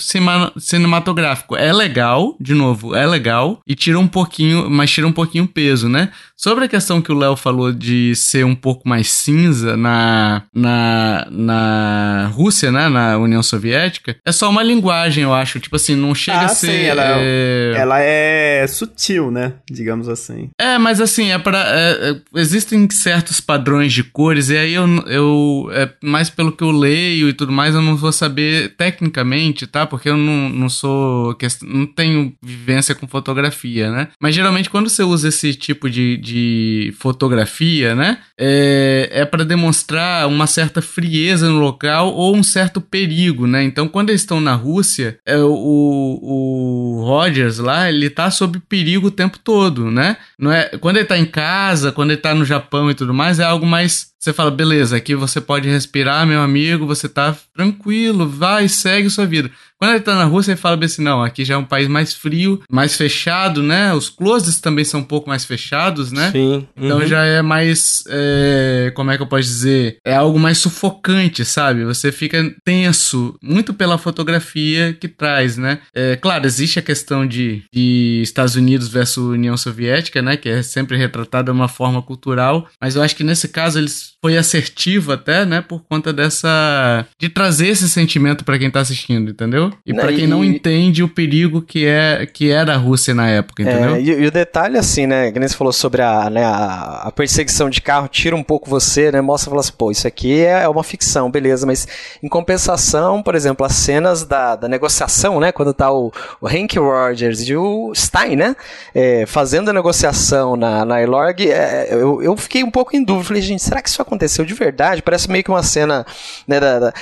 [0.58, 1.56] cinematográfico.
[1.56, 5.88] É legal, de novo, é legal, e tira um pouquinho, mas tira um pouquinho peso,
[5.88, 6.10] né?
[6.36, 11.26] Sobre a questão que o Léo falou de ser um pouco mais cinza na, na,
[11.30, 12.88] na Rússia, né?
[12.88, 15.60] Na União Soviética, é só uma linguagem, eu acho.
[15.60, 16.66] Tipo assim, não chega ah, a ser.
[16.66, 17.72] Sim, ela, é...
[17.76, 19.54] ela é sutil, né?
[19.70, 20.50] Digamos assim.
[20.58, 24.86] É, mas assim, é para é, é, existem certos padrões de cores, e aí eu,
[25.06, 29.66] eu é, mais pelo que eu leio e tudo mais, eu não vou saber tecnicamente,
[29.66, 29.86] tá?
[29.86, 31.36] Porque eu não, não sou.
[31.62, 34.08] não tenho vivência com fotografia, né?
[34.20, 38.18] Mas geralmente quando você usa esse tipo de, de fotografia, né?
[38.38, 43.62] É, é para demonstrar uma certa frieza no local ou um certo perigo, né?
[43.62, 49.08] Então, quando eles estão na Rússia, é, o, o Rogers lá, ele tá sob perigo
[49.08, 50.16] o tempo todo, né?
[50.38, 53.38] Não é, quando ele tá em casa, quando ele tá no Japão e tudo mais,
[53.38, 54.09] é algo mais Thanks.
[54.20, 59.24] Você fala, beleza, aqui você pode respirar, meu amigo, você tá tranquilo, vai, segue sua
[59.24, 59.50] vida.
[59.80, 61.88] Quando ele tá na Rússia, ele fala bem assim: não, aqui já é um país
[61.88, 63.94] mais frio, mais fechado, né?
[63.94, 66.30] Os closes também são um pouco mais fechados, né?
[66.32, 66.68] Sim.
[66.76, 67.06] Então uhum.
[67.06, 68.04] já é mais.
[68.08, 69.96] É, como é que eu posso dizer?
[70.04, 71.82] É algo mais sufocante, sabe?
[71.86, 75.78] Você fica tenso, muito pela fotografia que traz, né?
[75.94, 80.36] É, claro, existe a questão de, de Estados Unidos versus União Soviética, né?
[80.36, 84.09] Que é sempre retratada de uma forma cultural, mas eu acho que nesse caso eles
[84.22, 85.64] foi assertivo até, né?
[85.66, 87.06] Por conta dessa.
[87.18, 89.72] de trazer esse sentimento para quem tá assistindo, entendeu?
[89.86, 93.62] E para quem não entende o perigo que é que era a Rússia na época,
[93.62, 93.94] entendeu?
[93.94, 95.32] É, e, e, o detalhe, assim, né?
[95.32, 98.68] Que nem você falou sobre a, né, a, a, perseguição de carro, tira um pouco
[98.68, 99.20] você, né?
[99.22, 101.88] Mostra fala assim, pô, isso aqui é, é uma ficção, beleza, mas
[102.22, 105.50] em compensação, por exemplo, as cenas da, da negociação, né?
[105.50, 108.54] Quando tá o, o Hank Rogers e o Stein, né?
[108.94, 113.28] É, fazendo a negociação na, na Elorg, é, eu, eu fiquei um pouco em dúvida.
[113.28, 116.04] Falei, gente, será que isso aconteceu de verdade, parece meio que uma cena,
[116.46, 116.94] né, da, da,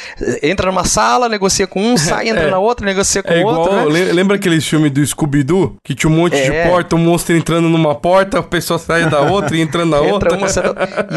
[0.43, 3.72] entra numa sala, negocia com um, sai, entra é, na outra, negocia com é outro,
[3.72, 4.12] igual, né?
[4.12, 5.76] Lembra aquele filme do Scooby-Doo?
[5.82, 6.44] Que tinha um monte é.
[6.64, 10.01] de porta, um monstro entrando numa porta, a pessoa sai da outra e entrando na
[10.01, 10.36] outra.
[10.36, 10.48] Uma,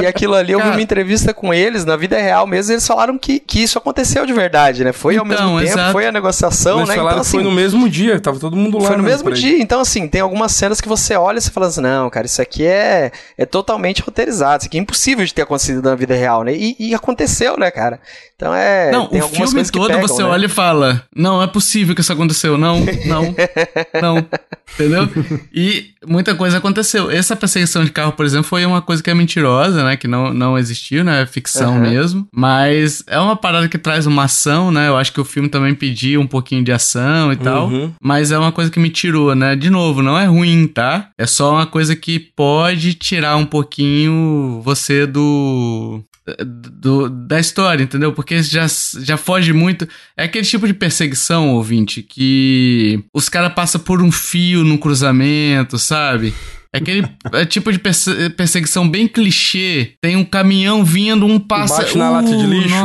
[0.02, 2.86] e aquilo ali, eu Cara, vi uma entrevista com eles, na vida real mesmo, eles
[2.86, 4.92] falaram que, que isso aconteceu de verdade, né?
[4.92, 5.92] Foi então, ao mesmo então, tempo, exato.
[5.92, 6.96] foi a negociação, Eles né?
[6.96, 8.88] Falaram então, assim, foi no mesmo dia, tava todo mundo lá.
[8.88, 11.68] Foi no mesmo dia, então assim, tem algumas cenas que você olha e você fala
[11.68, 15.44] assim, não, cara, isso aqui é, é totalmente roteirizado, isso aqui é impossível de ter
[15.44, 16.54] acontecido na vida real, né?
[16.54, 18.00] E, e aconteceu, né, cara?
[18.42, 18.90] Então é.
[18.90, 20.30] Não, o filme todo pegam, você né?
[20.30, 22.58] olha e fala: Não, é possível que isso aconteceu.
[22.58, 23.36] Não, não,
[24.02, 24.28] não.
[24.74, 25.08] Entendeu?
[25.54, 27.12] E muita coisa aconteceu.
[27.12, 29.96] Essa perseguição de carro, por exemplo, foi uma coisa que é mentirosa, né?
[29.96, 31.22] Que não, não existiu, né?
[31.22, 31.82] É ficção uhum.
[31.82, 32.28] mesmo.
[32.34, 34.88] Mas é uma parada que traz uma ação, né?
[34.88, 37.68] Eu acho que o filme também pediu um pouquinho de ação e tal.
[37.68, 37.94] Uhum.
[38.02, 39.56] Mas é uma coisa que me tirou, né?
[39.56, 41.10] De novo, não é ruim, tá?
[41.16, 46.04] É só uma coisa que pode tirar um pouquinho você do
[46.46, 48.14] do, da história, entendeu?
[48.14, 48.66] Porque já,
[49.00, 49.88] já foge muito.
[50.16, 55.78] É aquele tipo de perseguição, ouvinte, que os caras passam por um fio no cruzamento,
[55.78, 56.34] sabe?
[56.74, 59.92] É aquele é tipo de perse perseguição bem clichê.
[60.00, 61.82] Tem um caminhão vindo, um passa.
[61.82, 62.76] Bate na uh, lata de uh, lixo.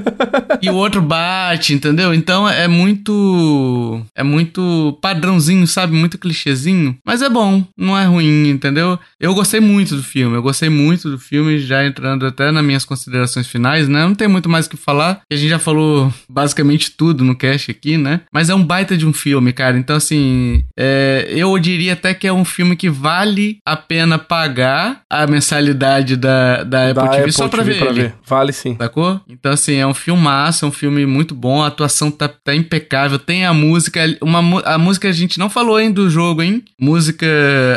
[0.62, 2.14] e o outro bate, entendeu?
[2.14, 4.02] Então é muito.
[4.14, 5.94] É muito padrãozinho, sabe?
[5.94, 6.96] Muito clichêzinho.
[7.04, 8.98] Mas é bom, não é ruim, entendeu?
[9.20, 10.34] Eu gostei muito do filme.
[10.34, 14.04] Eu gostei muito do filme, já entrando até nas minhas considerações finais, né?
[14.04, 15.20] Não tem muito mais o que falar.
[15.30, 18.22] A gente já falou basicamente tudo no cast aqui, né?
[18.32, 19.76] Mas é um baita de um filme, cara.
[19.76, 20.64] Então, assim.
[20.78, 21.26] É...
[21.28, 26.16] eu diria até que é um filme que vai vale a pena pagar a mensalidade
[26.16, 28.76] da, da Apple da TV Apple só pra, TV ver, pra ver Vale sim.
[28.76, 29.20] Sacou?
[29.28, 33.18] Então, assim, é um filmaço, é um filme muito bom, a atuação tá, tá impecável,
[33.18, 36.62] tem a música, uma, a música a gente não falou ainda do jogo, hein?
[36.78, 37.26] Música,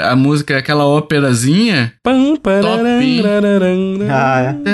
[0.04, 1.94] a música, aquela óperazinha.
[2.04, 2.64] Pam, top,
[4.10, 4.72] ah, é.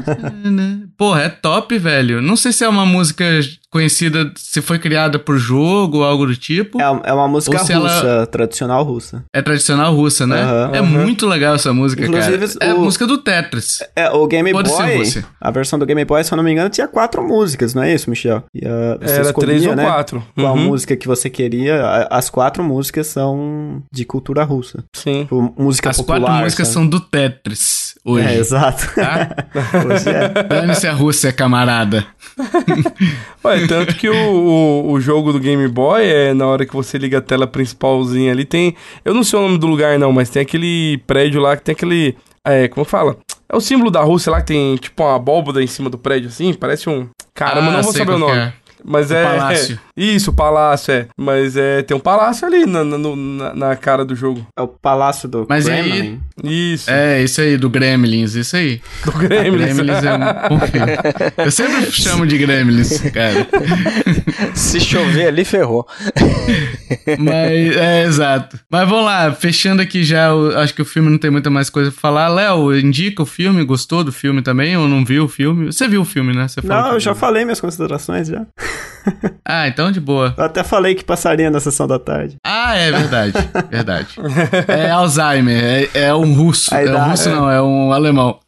[0.96, 2.22] Porra, é top, velho.
[2.22, 3.24] Não sei se é uma música
[3.72, 6.80] conhecida, se foi criada por jogo ou algo do tipo.
[6.80, 8.26] É, é uma música russa, ela...
[8.26, 9.24] tradicional russa.
[9.32, 10.44] É tradicional russa, né?
[10.44, 10.86] Uhum, é uhum.
[10.86, 12.70] muito legal essa música, Inclusive, cara.
[12.70, 13.82] É a música do Tetris.
[13.96, 16.68] É, o Game Pode Boy, a versão do Game Boy, se eu não me engano,
[16.68, 18.44] tinha quatro músicas, não é isso, Michel?
[18.54, 20.22] E, uh, você Era escolhia, três ou né, quatro.
[20.34, 20.64] Qual uhum.
[20.64, 22.06] música que você queria.
[22.10, 24.84] As quatro músicas são de cultura russa.
[24.94, 25.22] Sim.
[25.22, 26.18] Tipo, música As popular.
[26.18, 26.74] As quatro músicas sabe?
[26.74, 28.26] são do Tetris hoje.
[28.26, 28.94] É, exato.
[28.94, 29.30] Tá?
[29.86, 30.42] hoje é.
[30.42, 32.06] Dane-se a Rússia, camarada.
[33.44, 36.98] Ué, tanto que o, o, o, jogo do Game Boy é na hora que você
[36.98, 38.74] liga a tela principalzinha ali, tem.
[39.04, 41.72] Eu não sei o nome do lugar, não, mas tem aquele prédio lá que tem
[41.72, 42.16] aquele.
[42.44, 43.16] É, como fala?
[43.48, 46.28] É o símbolo da Rússia lá que tem tipo uma abóboda em cima do prédio,
[46.28, 46.54] assim.
[46.54, 47.08] Parece um.
[47.34, 48.38] Caramba, ah, não vou saber o nome.
[48.38, 48.52] É.
[48.84, 49.22] Mas o é.
[49.22, 49.74] Palácio.
[49.74, 51.06] É, isso, o palácio, é.
[51.16, 51.82] Mas é.
[51.82, 54.46] Tem um palácio ali na, na, na cara do jogo.
[54.56, 56.20] É o palácio do Mas Gremlin.
[56.42, 56.90] Aí, isso.
[56.90, 58.80] É, isso aí, do Gremlins, isso aí.
[59.04, 59.76] Do Gremlins.
[59.76, 63.46] Gremlins é um Eu sempre chamo de Gremlins, cara.
[64.54, 65.86] Se chover ali, ferrou.
[67.18, 68.58] Mas, é, exato.
[68.70, 71.90] Mas vamos lá, fechando aqui já, acho que o filme não tem muita mais coisa
[71.90, 72.28] pra falar.
[72.28, 75.66] Léo, indica o filme, gostou do filme também ou não viu o filme?
[75.66, 76.48] Você viu o filme, né?
[76.48, 78.46] Você não, eu já falei minhas considerações já.
[79.44, 80.34] ah, então de boa.
[80.36, 82.36] Eu até falei que passaria na sessão da tarde.
[82.44, 83.32] Ah, é verdade.
[83.70, 84.08] verdade.
[84.68, 86.74] É Alzheimer, é, é um russo.
[86.74, 87.32] é um russo, é.
[87.32, 88.38] não, é um alemão.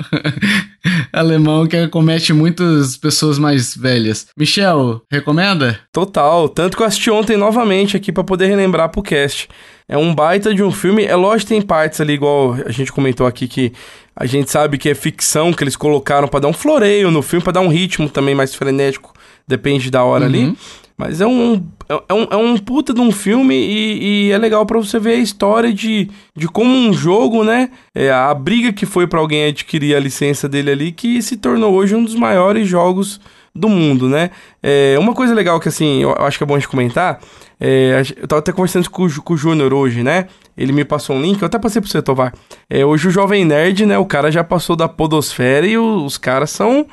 [1.12, 4.26] alemão que comete muitas pessoas mais velhas.
[4.36, 5.78] Michel, recomenda?
[5.92, 6.48] Total.
[6.48, 9.48] Tanto que eu assisti ontem novamente aqui para poder relembrar pro cast.
[9.88, 11.04] É um baita de um filme.
[11.04, 13.72] É lógico que tem partes ali, igual a gente comentou aqui, que
[14.16, 17.42] a gente sabe que é ficção, que eles colocaram para dar um floreio no filme,
[17.42, 19.12] para dar um ritmo também mais frenético
[19.46, 20.30] depende da hora uhum.
[20.30, 20.56] ali.
[20.96, 24.64] Mas é um, é, um, é um puta de um filme e, e é legal
[24.64, 27.70] para você ver a história de, de como um jogo, né?
[27.94, 31.74] É, a briga que foi para alguém adquirir a licença dele ali, que se tornou
[31.74, 33.20] hoje um dos maiores jogos
[33.54, 34.30] do mundo, né?
[34.62, 37.20] É, uma coisa legal que, assim, eu acho que é bom a gente comentar,
[37.60, 40.26] é, eu tava até conversando com, com o Júnior hoje, né?
[40.56, 42.32] Ele me passou um link, eu até passei pro você, Tovar.
[42.68, 43.98] É, hoje o Jovem Nerd, né?
[43.98, 46.86] O cara já passou da podosfera e os caras são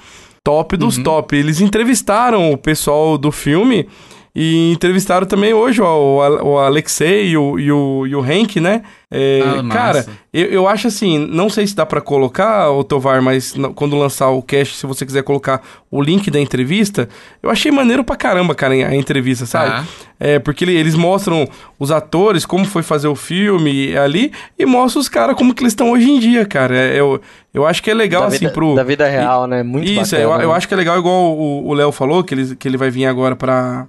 [0.43, 1.03] top dos uhum.
[1.03, 1.35] top.
[1.35, 3.87] Eles entrevistaram o pessoal do filme
[4.33, 8.83] e entrevistaram também hoje ó, o, Alexei e o, e o, e o Hank, né?
[9.13, 13.21] É, ah, cara, eu, eu acho assim, não sei se dá para colocar, o Tovar,
[13.21, 15.61] mas quando lançar o cast, se você quiser colocar
[15.91, 17.09] o link da entrevista,
[17.43, 19.71] eu achei maneiro pra caramba, cara, a entrevista, sabe?
[19.71, 19.83] Ah.
[20.17, 21.45] É, porque eles mostram
[21.77, 25.73] os atores, como foi fazer o filme ali, e mostram os caras como que eles
[25.73, 26.77] estão hoje em dia, cara.
[26.77, 27.19] É, eu,
[27.53, 28.75] eu acho que é legal, da assim, vida, pro...
[28.75, 29.61] Da vida real, né?
[29.61, 30.45] Muito Isso, bacana, é, eu, né?
[30.45, 33.07] eu acho que é legal, igual o Léo falou, que ele, que ele vai vir
[33.07, 33.87] agora pra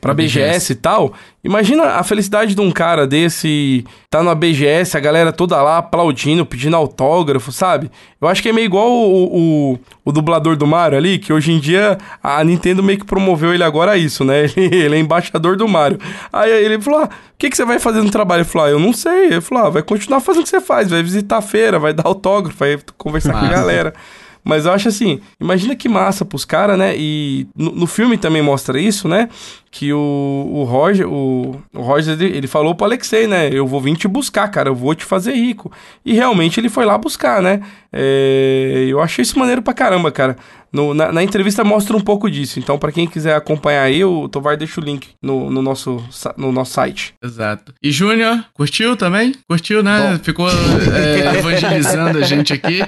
[0.00, 1.12] pra BGS, BGS e tal.
[1.42, 6.44] Imagina a felicidade de um cara desse tá na BGS, a galera toda lá aplaudindo,
[6.44, 7.90] pedindo autógrafo, sabe?
[8.20, 11.52] Eu acho que é meio igual o, o, o dublador do Mario ali, que hoje
[11.52, 14.44] em dia a Nintendo meio que promoveu ele agora a isso, né?
[14.56, 15.98] Ele, ele é embaixador do Mario.
[16.32, 18.40] Aí ele falou: ah, o que, que você vai fazer no trabalho?
[18.40, 19.26] Ele falou: ah, eu não sei.
[19.26, 21.92] Ele falou: ah, vai continuar fazendo o que você faz, vai visitar a feira, vai
[21.92, 23.94] dar autógrafo, vai conversar com a galera.
[24.42, 26.94] Mas eu acho assim, imagina que massa pros caras, né?
[26.96, 29.28] E no, no, filme também mostra isso, né?
[29.72, 33.48] Que o, o Roger, o, o Roger, ele, ele falou pro Alexei, né?
[33.52, 35.70] Eu vou vir te buscar, cara, eu vou te fazer rico.
[36.04, 37.60] E realmente ele foi lá buscar, né?
[37.92, 40.36] É, eu achei isso maneiro pra caramba, cara.
[40.72, 42.60] No, na, na, entrevista mostra um pouco disso.
[42.60, 46.02] Então, para quem quiser acompanhar aí, o Tovar deixa o link no, no, nosso,
[46.36, 47.14] no nosso site.
[47.22, 47.74] Exato.
[47.82, 49.34] E Júnior, curtiu também?
[49.48, 50.12] Curtiu, né?
[50.12, 50.22] Bom.
[50.22, 52.78] Ficou é, evangelizando a gente aqui.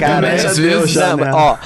[0.00, 0.94] Cara, às vezes.
[0.94, 1.30] Não, né?
[1.34, 1.58] ó,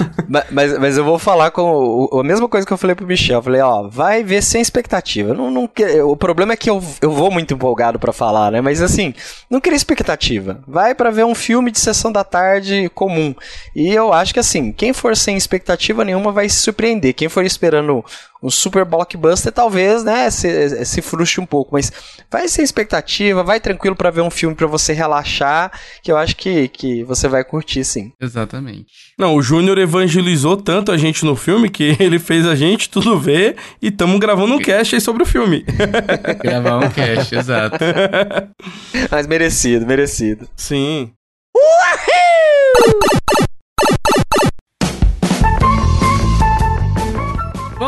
[0.51, 3.39] mas, mas eu vou falar com a mesma coisa que eu falei pro Michel.
[3.39, 5.33] Eu falei, ó, vai ver sem expectativa.
[5.33, 5.69] Não, não,
[6.05, 8.59] o problema é que eu, eu vou muito empolgado para falar, né?
[8.59, 9.13] Mas assim,
[9.49, 10.59] não queria expectativa.
[10.67, 13.33] Vai para ver um filme de sessão da tarde comum.
[13.75, 17.13] E eu acho que assim, quem for sem sem expectativa nenhuma vai se surpreender.
[17.13, 18.03] Quem for esperando
[18.41, 21.91] um super blockbuster, talvez, né, se, se frustre um pouco, mas
[22.31, 25.71] vai sem expectativa, vai tranquilo para ver um filme para você relaxar,
[26.01, 28.11] que eu acho que, que você vai curtir, sim.
[28.19, 28.87] Exatamente.
[29.17, 33.19] Não, o Júnior evangelizou tanto a gente no filme que ele fez a gente tudo
[33.19, 35.65] ver e estamos gravando um cast aí sobre o filme.
[36.41, 37.77] Gravar um cast, exato.
[39.11, 40.47] Mas merecido, merecido.
[40.55, 41.11] Sim.
[41.55, 43.48] Uhul!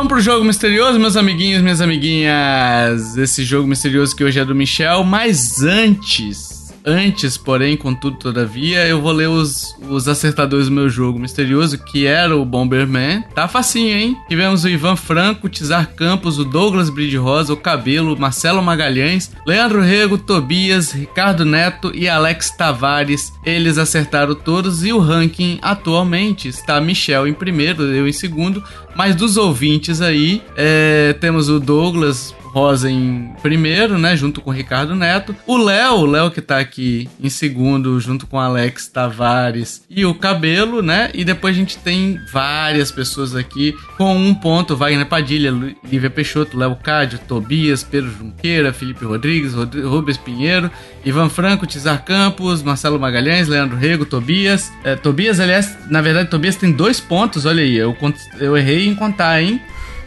[0.01, 3.15] Vamos pro jogo misterioso, meus amiguinhos, minhas amiguinhas.
[3.17, 9.01] Esse jogo misterioso que hoje é do Michel, mas antes Antes, porém, contudo, todavia, eu
[9.01, 13.23] vou ler os, os acertadores do meu jogo misterioso, que era o Bomberman.
[13.35, 14.17] Tá facinho, hein?
[14.27, 19.31] Tivemos o Ivan Franco, o Tizar Campos, o Douglas Bride Rosa, o Cabelo, Marcelo Magalhães,
[19.45, 23.31] Leandro Rego, Tobias, Ricardo Neto e Alex Tavares.
[23.45, 28.63] Eles acertaram todos e o ranking atualmente está Michel em primeiro, eu em segundo.
[28.95, 34.15] Mas dos ouvintes aí, é, temos o Douglas Rosa em primeiro, né?
[34.15, 35.35] Junto com o Ricardo Neto.
[35.47, 40.13] O Léo, o Léo que tá aqui em segundo, junto com Alex Tavares e o
[40.13, 41.09] Cabelo, né?
[41.13, 45.51] E depois a gente tem várias pessoas aqui com um ponto: Wagner Padilha,
[45.89, 50.69] Lívia Peixoto, Léo Cádio, Tobias, Pedro Junqueira, Felipe Rodrigues, Rubens Pinheiro,
[51.05, 54.71] Ivan Franco, Tizar Campos, Marcelo Magalhães, Leandro Rego, Tobias.
[54.83, 57.95] É, Tobias, aliás, na verdade, Tobias tem dois pontos, olha aí, eu,
[58.39, 59.61] eu errei em contar, hein?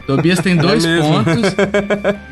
[0.05, 1.55] Tobias tem é dois é pontos.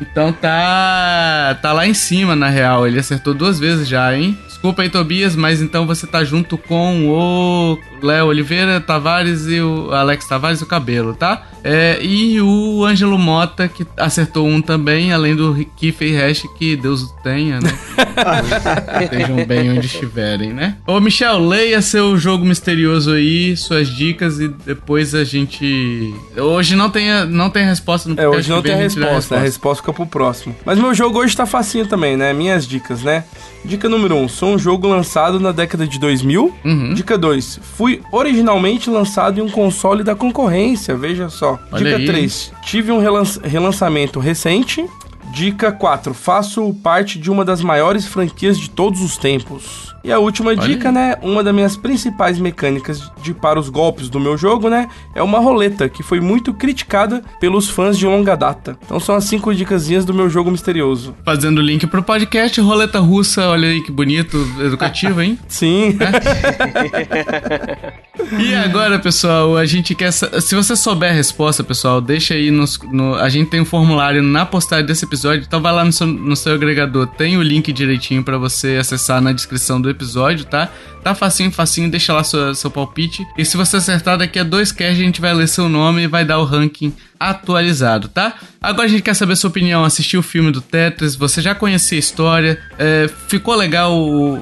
[0.00, 2.86] Então tá tá lá em cima, na real.
[2.86, 4.38] Ele acertou duas vezes já, hein?
[4.46, 9.92] Desculpa aí, Tobias, mas então você tá junto com o Léo Oliveira Tavares e o
[9.92, 11.42] Alex Tavares o Cabelo, tá?
[11.64, 17.04] É, e o Ângelo Mota, que acertou um também, além do Kiefer Hash, que Deus
[17.04, 17.72] o tenha, né?
[19.02, 20.76] Estejam bem onde estiverem, né?
[20.86, 26.14] Ô, Michel, leia seu jogo misterioso aí, suas dicas e depois a gente.
[26.36, 29.36] Hoje não tem, não tem resposta no É, hoje não tem a resposta, a resposta,
[29.36, 30.54] a resposta fica pro próximo.
[30.66, 32.34] Mas meu jogo hoje tá facinho também, né?
[32.34, 33.24] Minhas dicas, né?
[33.64, 36.54] Dica número 1, um, sou um jogo lançado na década de 2000.
[36.62, 36.92] Uhum.
[36.92, 41.53] Dica 2, fui originalmente lançado em um console da concorrência, veja só.
[41.70, 42.98] Olha Dica 3, tive um
[43.42, 44.84] relançamento recente.
[45.32, 49.93] Dica 4, faço parte de uma das maiores franquias de todos os tempos.
[50.04, 50.94] E a última Olha dica, aí.
[50.94, 51.16] né?
[51.22, 54.86] Uma das minhas principais mecânicas de para os golpes do meu jogo, né?
[55.14, 58.76] É uma roleta que foi muito criticada pelos fãs de longa data.
[58.84, 61.14] Então são as cinco dicasinhas do meu jogo misterioso.
[61.24, 65.38] Fazendo link pro podcast, roleta russa, olha aí que bonito, educativo, hein?
[65.48, 65.96] Sim.
[68.38, 70.12] e agora, pessoal, a gente quer.
[70.12, 73.14] Se você souber a resposta, pessoal, deixa aí nos, no.
[73.14, 76.36] A gente tem um formulário na postagem desse episódio, então vai lá no seu, no
[76.36, 80.70] seu agregador, tem o link direitinho para você acessar na descrição do episódio, tá?
[81.02, 83.26] Tá facinho, facinho, deixa lá seu, seu palpite.
[83.36, 86.06] E se você acertar daqui a dois casts, a gente vai ler seu nome e
[86.06, 88.34] vai dar o ranking atualizado, tá?
[88.60, 89.84] Agora a gente quer saber sua opinião.
[89.84, 91.14] Assistiu o filme do Tetris?
[91.16, 92.58] Você já conhecia a história?
[92.78, 93.94] É, ficou legal?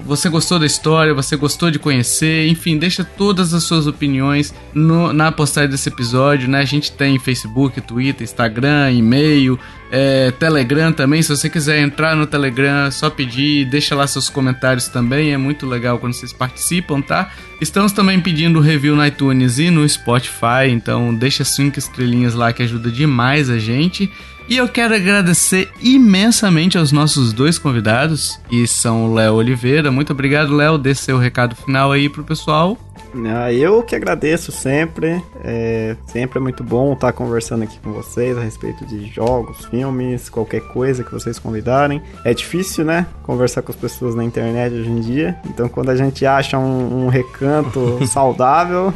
[0.05, 1.13] Você gostou da história?
[1.15, 2.47] Você gostou de conhecer?
[2.49, 6.61] Enfim, deixa todas as suas opiniões no, na postagem desse episódio, né?
[6.61, 9.59] A gente tem Facebook, Twitter, Instagram, e-mail,
[9.91, 11.21] é, Telegram também.
[11.21, 15.33] Se você quiser entrar no Telegram, é só pedir, deixa lá seus comentários também.
[15.33, 17.31] É muito legal quando vocês participam, tá?
[17.61, 22.63] Estamos também pedindo review no iTunes e no Spotify, então deixa cinco estrelinhas lá que
[22.63, 24.11] ajuda demais a gente.
[24.49, 29.91] E eu quero agradecer imensamente aos nossos dois convidados, que são o Léo Oliveira.
[29.91, 30.77] Muito obrigado, Léo.
[30.77, 32.77] Dê seu recado final aí pro pessoal.
[33.27, 35.23] Ah, eu que agradeço sempre.
[35.45, 40.29] É, sempre é muito bom estar conversando aqui com vocês a respeito de jogos, filmes,
[40.29, 42.03] qualquer coisa que vocês convidarem.
[42.25, 43.07] É difícil, né?
[43.23, 45.37] Conversar com as pessoas na internet hoje em dia.
[45.47, 48.93] Então, quando a gente acha um, um recanto saudável,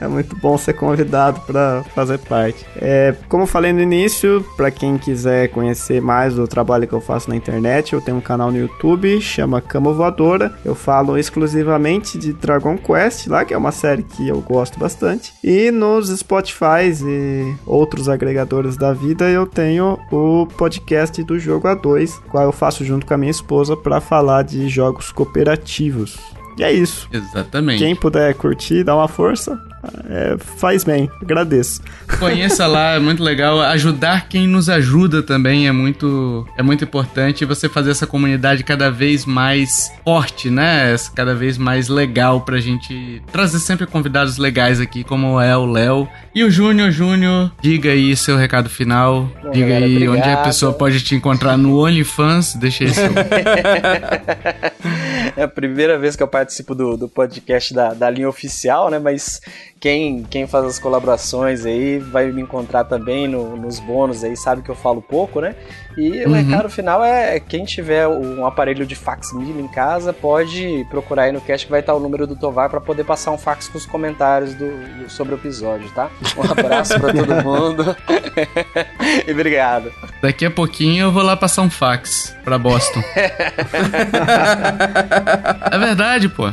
[0.00, 2.64] é muito bom ser convidado para fazer parte.
[2.76, 7.00] É, como eu falei no início, para quem quiser conhecer mais do trabalho que eu
[7.00, 10.54] faço na internet, eu tenho um canal no YouTube, chama Cama Voadora.
[10.64, 15.32] Eu falo exclusivamente de Dragon Quest, lá que é uma série que eu gosto bastante.
[15.44, 22.20] E nos Spotify e outros agregadores da vida, eu tenho o podcast do Jogo A2,
[22.30, 26.18] qual eu faço junto com a minha esposa para falar de jogos cooperativos.
[26.58, 27.08] E é isso.
[27.12, 27.78] Exatamente.
[27.78, 29.60] Quem puder curtir, dá uma força,
[30.08, 31.80] é, faz bem, agradeço.
[32.18, 33.60] Conheça lá, é muito legal.
[33.60, 37.44] Ajudar quem nos ajuda também é muito, é muito importante.
[37.46, 40.94] Você fazer essa comunidade cada vez mais forte, né?
[41.14, 46.06] Cada vez mais legal pra gente trazer sempre convidados legais aqui, como é o Léo.
[46.34, 49.30] E o Júnior, Júnior, diga aí seu recado final.
[49.42, 50.18] Bom, diga galera, aí obrigado.
[50.18, 52.54] onde a pessoa pode te encontrar no OnlyFans.
[52.54, 53.00] Deixa isso.
[55.36, 58.98] é a primeira vez que eu participo do, do podcast da, da linha oficial, né?
[58.98, 59.40] Mas
[59.80, 64.60] quem, quem faz as colaborações aí vai me encontrar também no, nos bônus aí, sabe
[64.60, 65.56] que eu falo pouco, né?
[65.96, 66.32] E uhum.
[66.32, 71.32] o recado final é quem tiver um aparelho de fax-mil em casa, pode procurar aí
[71.32, 73.78] no cast que vai estar o número do Tovar para poder passar um fax com
[73.78, 74.66] os comentários do,
[74.98, 76.10] do sobre o episódio, tá?
[76.36, 77.96] Um abraço para todo mundo.
[79.26, 79.90] e obrigado.
[80.20, 83.00] Daqui a pouquinho eu vou lá passar um fax para Boston.
[85.70, 86.52] é verdade, pô.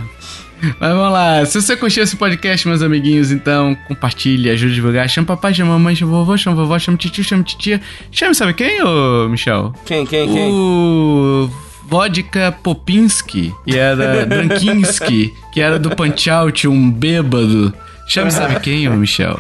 [0.79, 1.45] Mas vamos lá.
[1.45, 5.09] Se você curtiu esse podcast, meus amiguinhos, então compartilhe, ajude a divulgar.
[5.09, 7.81] Chama papai, chama mamãe, chama vovô, chama vovó, chama tio, chama titia.
[8.11, 9.73] Chama, sabe quem, ô Michel?
[9.85, 10.51] Quem, quem, quem?
[10.51, 11.49] O
[11.87, 17.73] Vodka Popinski, que era Drankinski, que era do Punch Out, um bêbado.
[18.07, 19.39] Chama, sabe quem, ô Michel?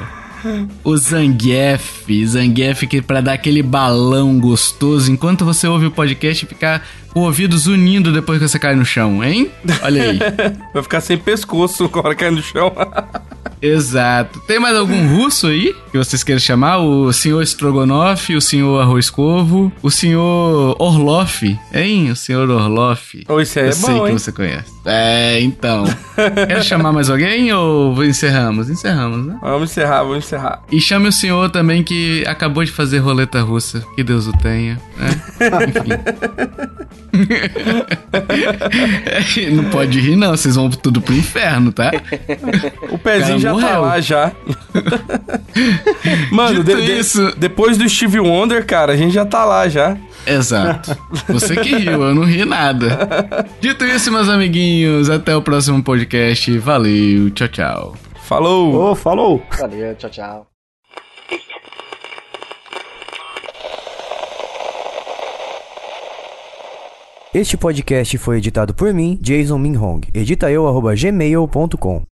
[0.83, 6.85] O Zangief, Zangief que para dar aquele balão gostoso enquanto você ouve o podcast ficar
[7.13, 9.49] com ouvidos unindo depois que você cai no chão, hein?
[9.81, 10.19] Olha aí.
[10.73, 12.71] Vai ficar sem pescoço quando cair no chão.
[13.61, 14.39] Exato.
[14.41, 16.77] Tem mais algum russo aí que vocês queiram chamar?
[16.77, 22.11] O senhor Strogonoff, o senhor Arroz Corvo, o senhor Orloff, hein?
[22.11, 23.23] O senhor Orloff.
[23.27, 24.19] Oh, isso é Eu bom, sei que hein?
[24.19, 24.76] você conhece.
[24.87, 25.83] É, então.
[26.47, 28.69] Quer chamar mais alguém ou encerramos?
[28.69, 29.37] Encerramos, né?
[29.41, 30.61] Vamos encerrar, vamos encerrar.
[30.71, 33.83] E chame o senhor também que acabou de fazer roleta russa.
[33.95, 34.79] Que Deus o tenha.
[34.97, 35.09] Né?
[35.67, 35.89] Enfim.
[39.51, 40.31] não pode rir, não.
[40.31, 41.91] Vocês vão tudo pro inferno, tá?
[42.89, 44.31] O pezinho já tá lá já.
[46.31, 47.33] Mano, de, de, isso...
[47.37, 49.97] depois do Steve Wonder, cara, a gente já tá lá já.
[50.27, 50.97] Exato.
[51.29, 53.47] Você que riu, eu não ri nada.
[53.61, 56.57] Dito isso, meus amiguinhos, até o próximo podcast.
[56.59, 57.95] Valeu, tchau, tchau.
[58.23, 58.91] Falou!
[58.91, 59.41] Oh, falou!
[59.57, 60.47] Valeu, tchau, tchau.
[67.33, 70.01] Este podcast foi editado por mim, Jason Minhong.
[70.13, 72.03] Edita eu, gmail.com.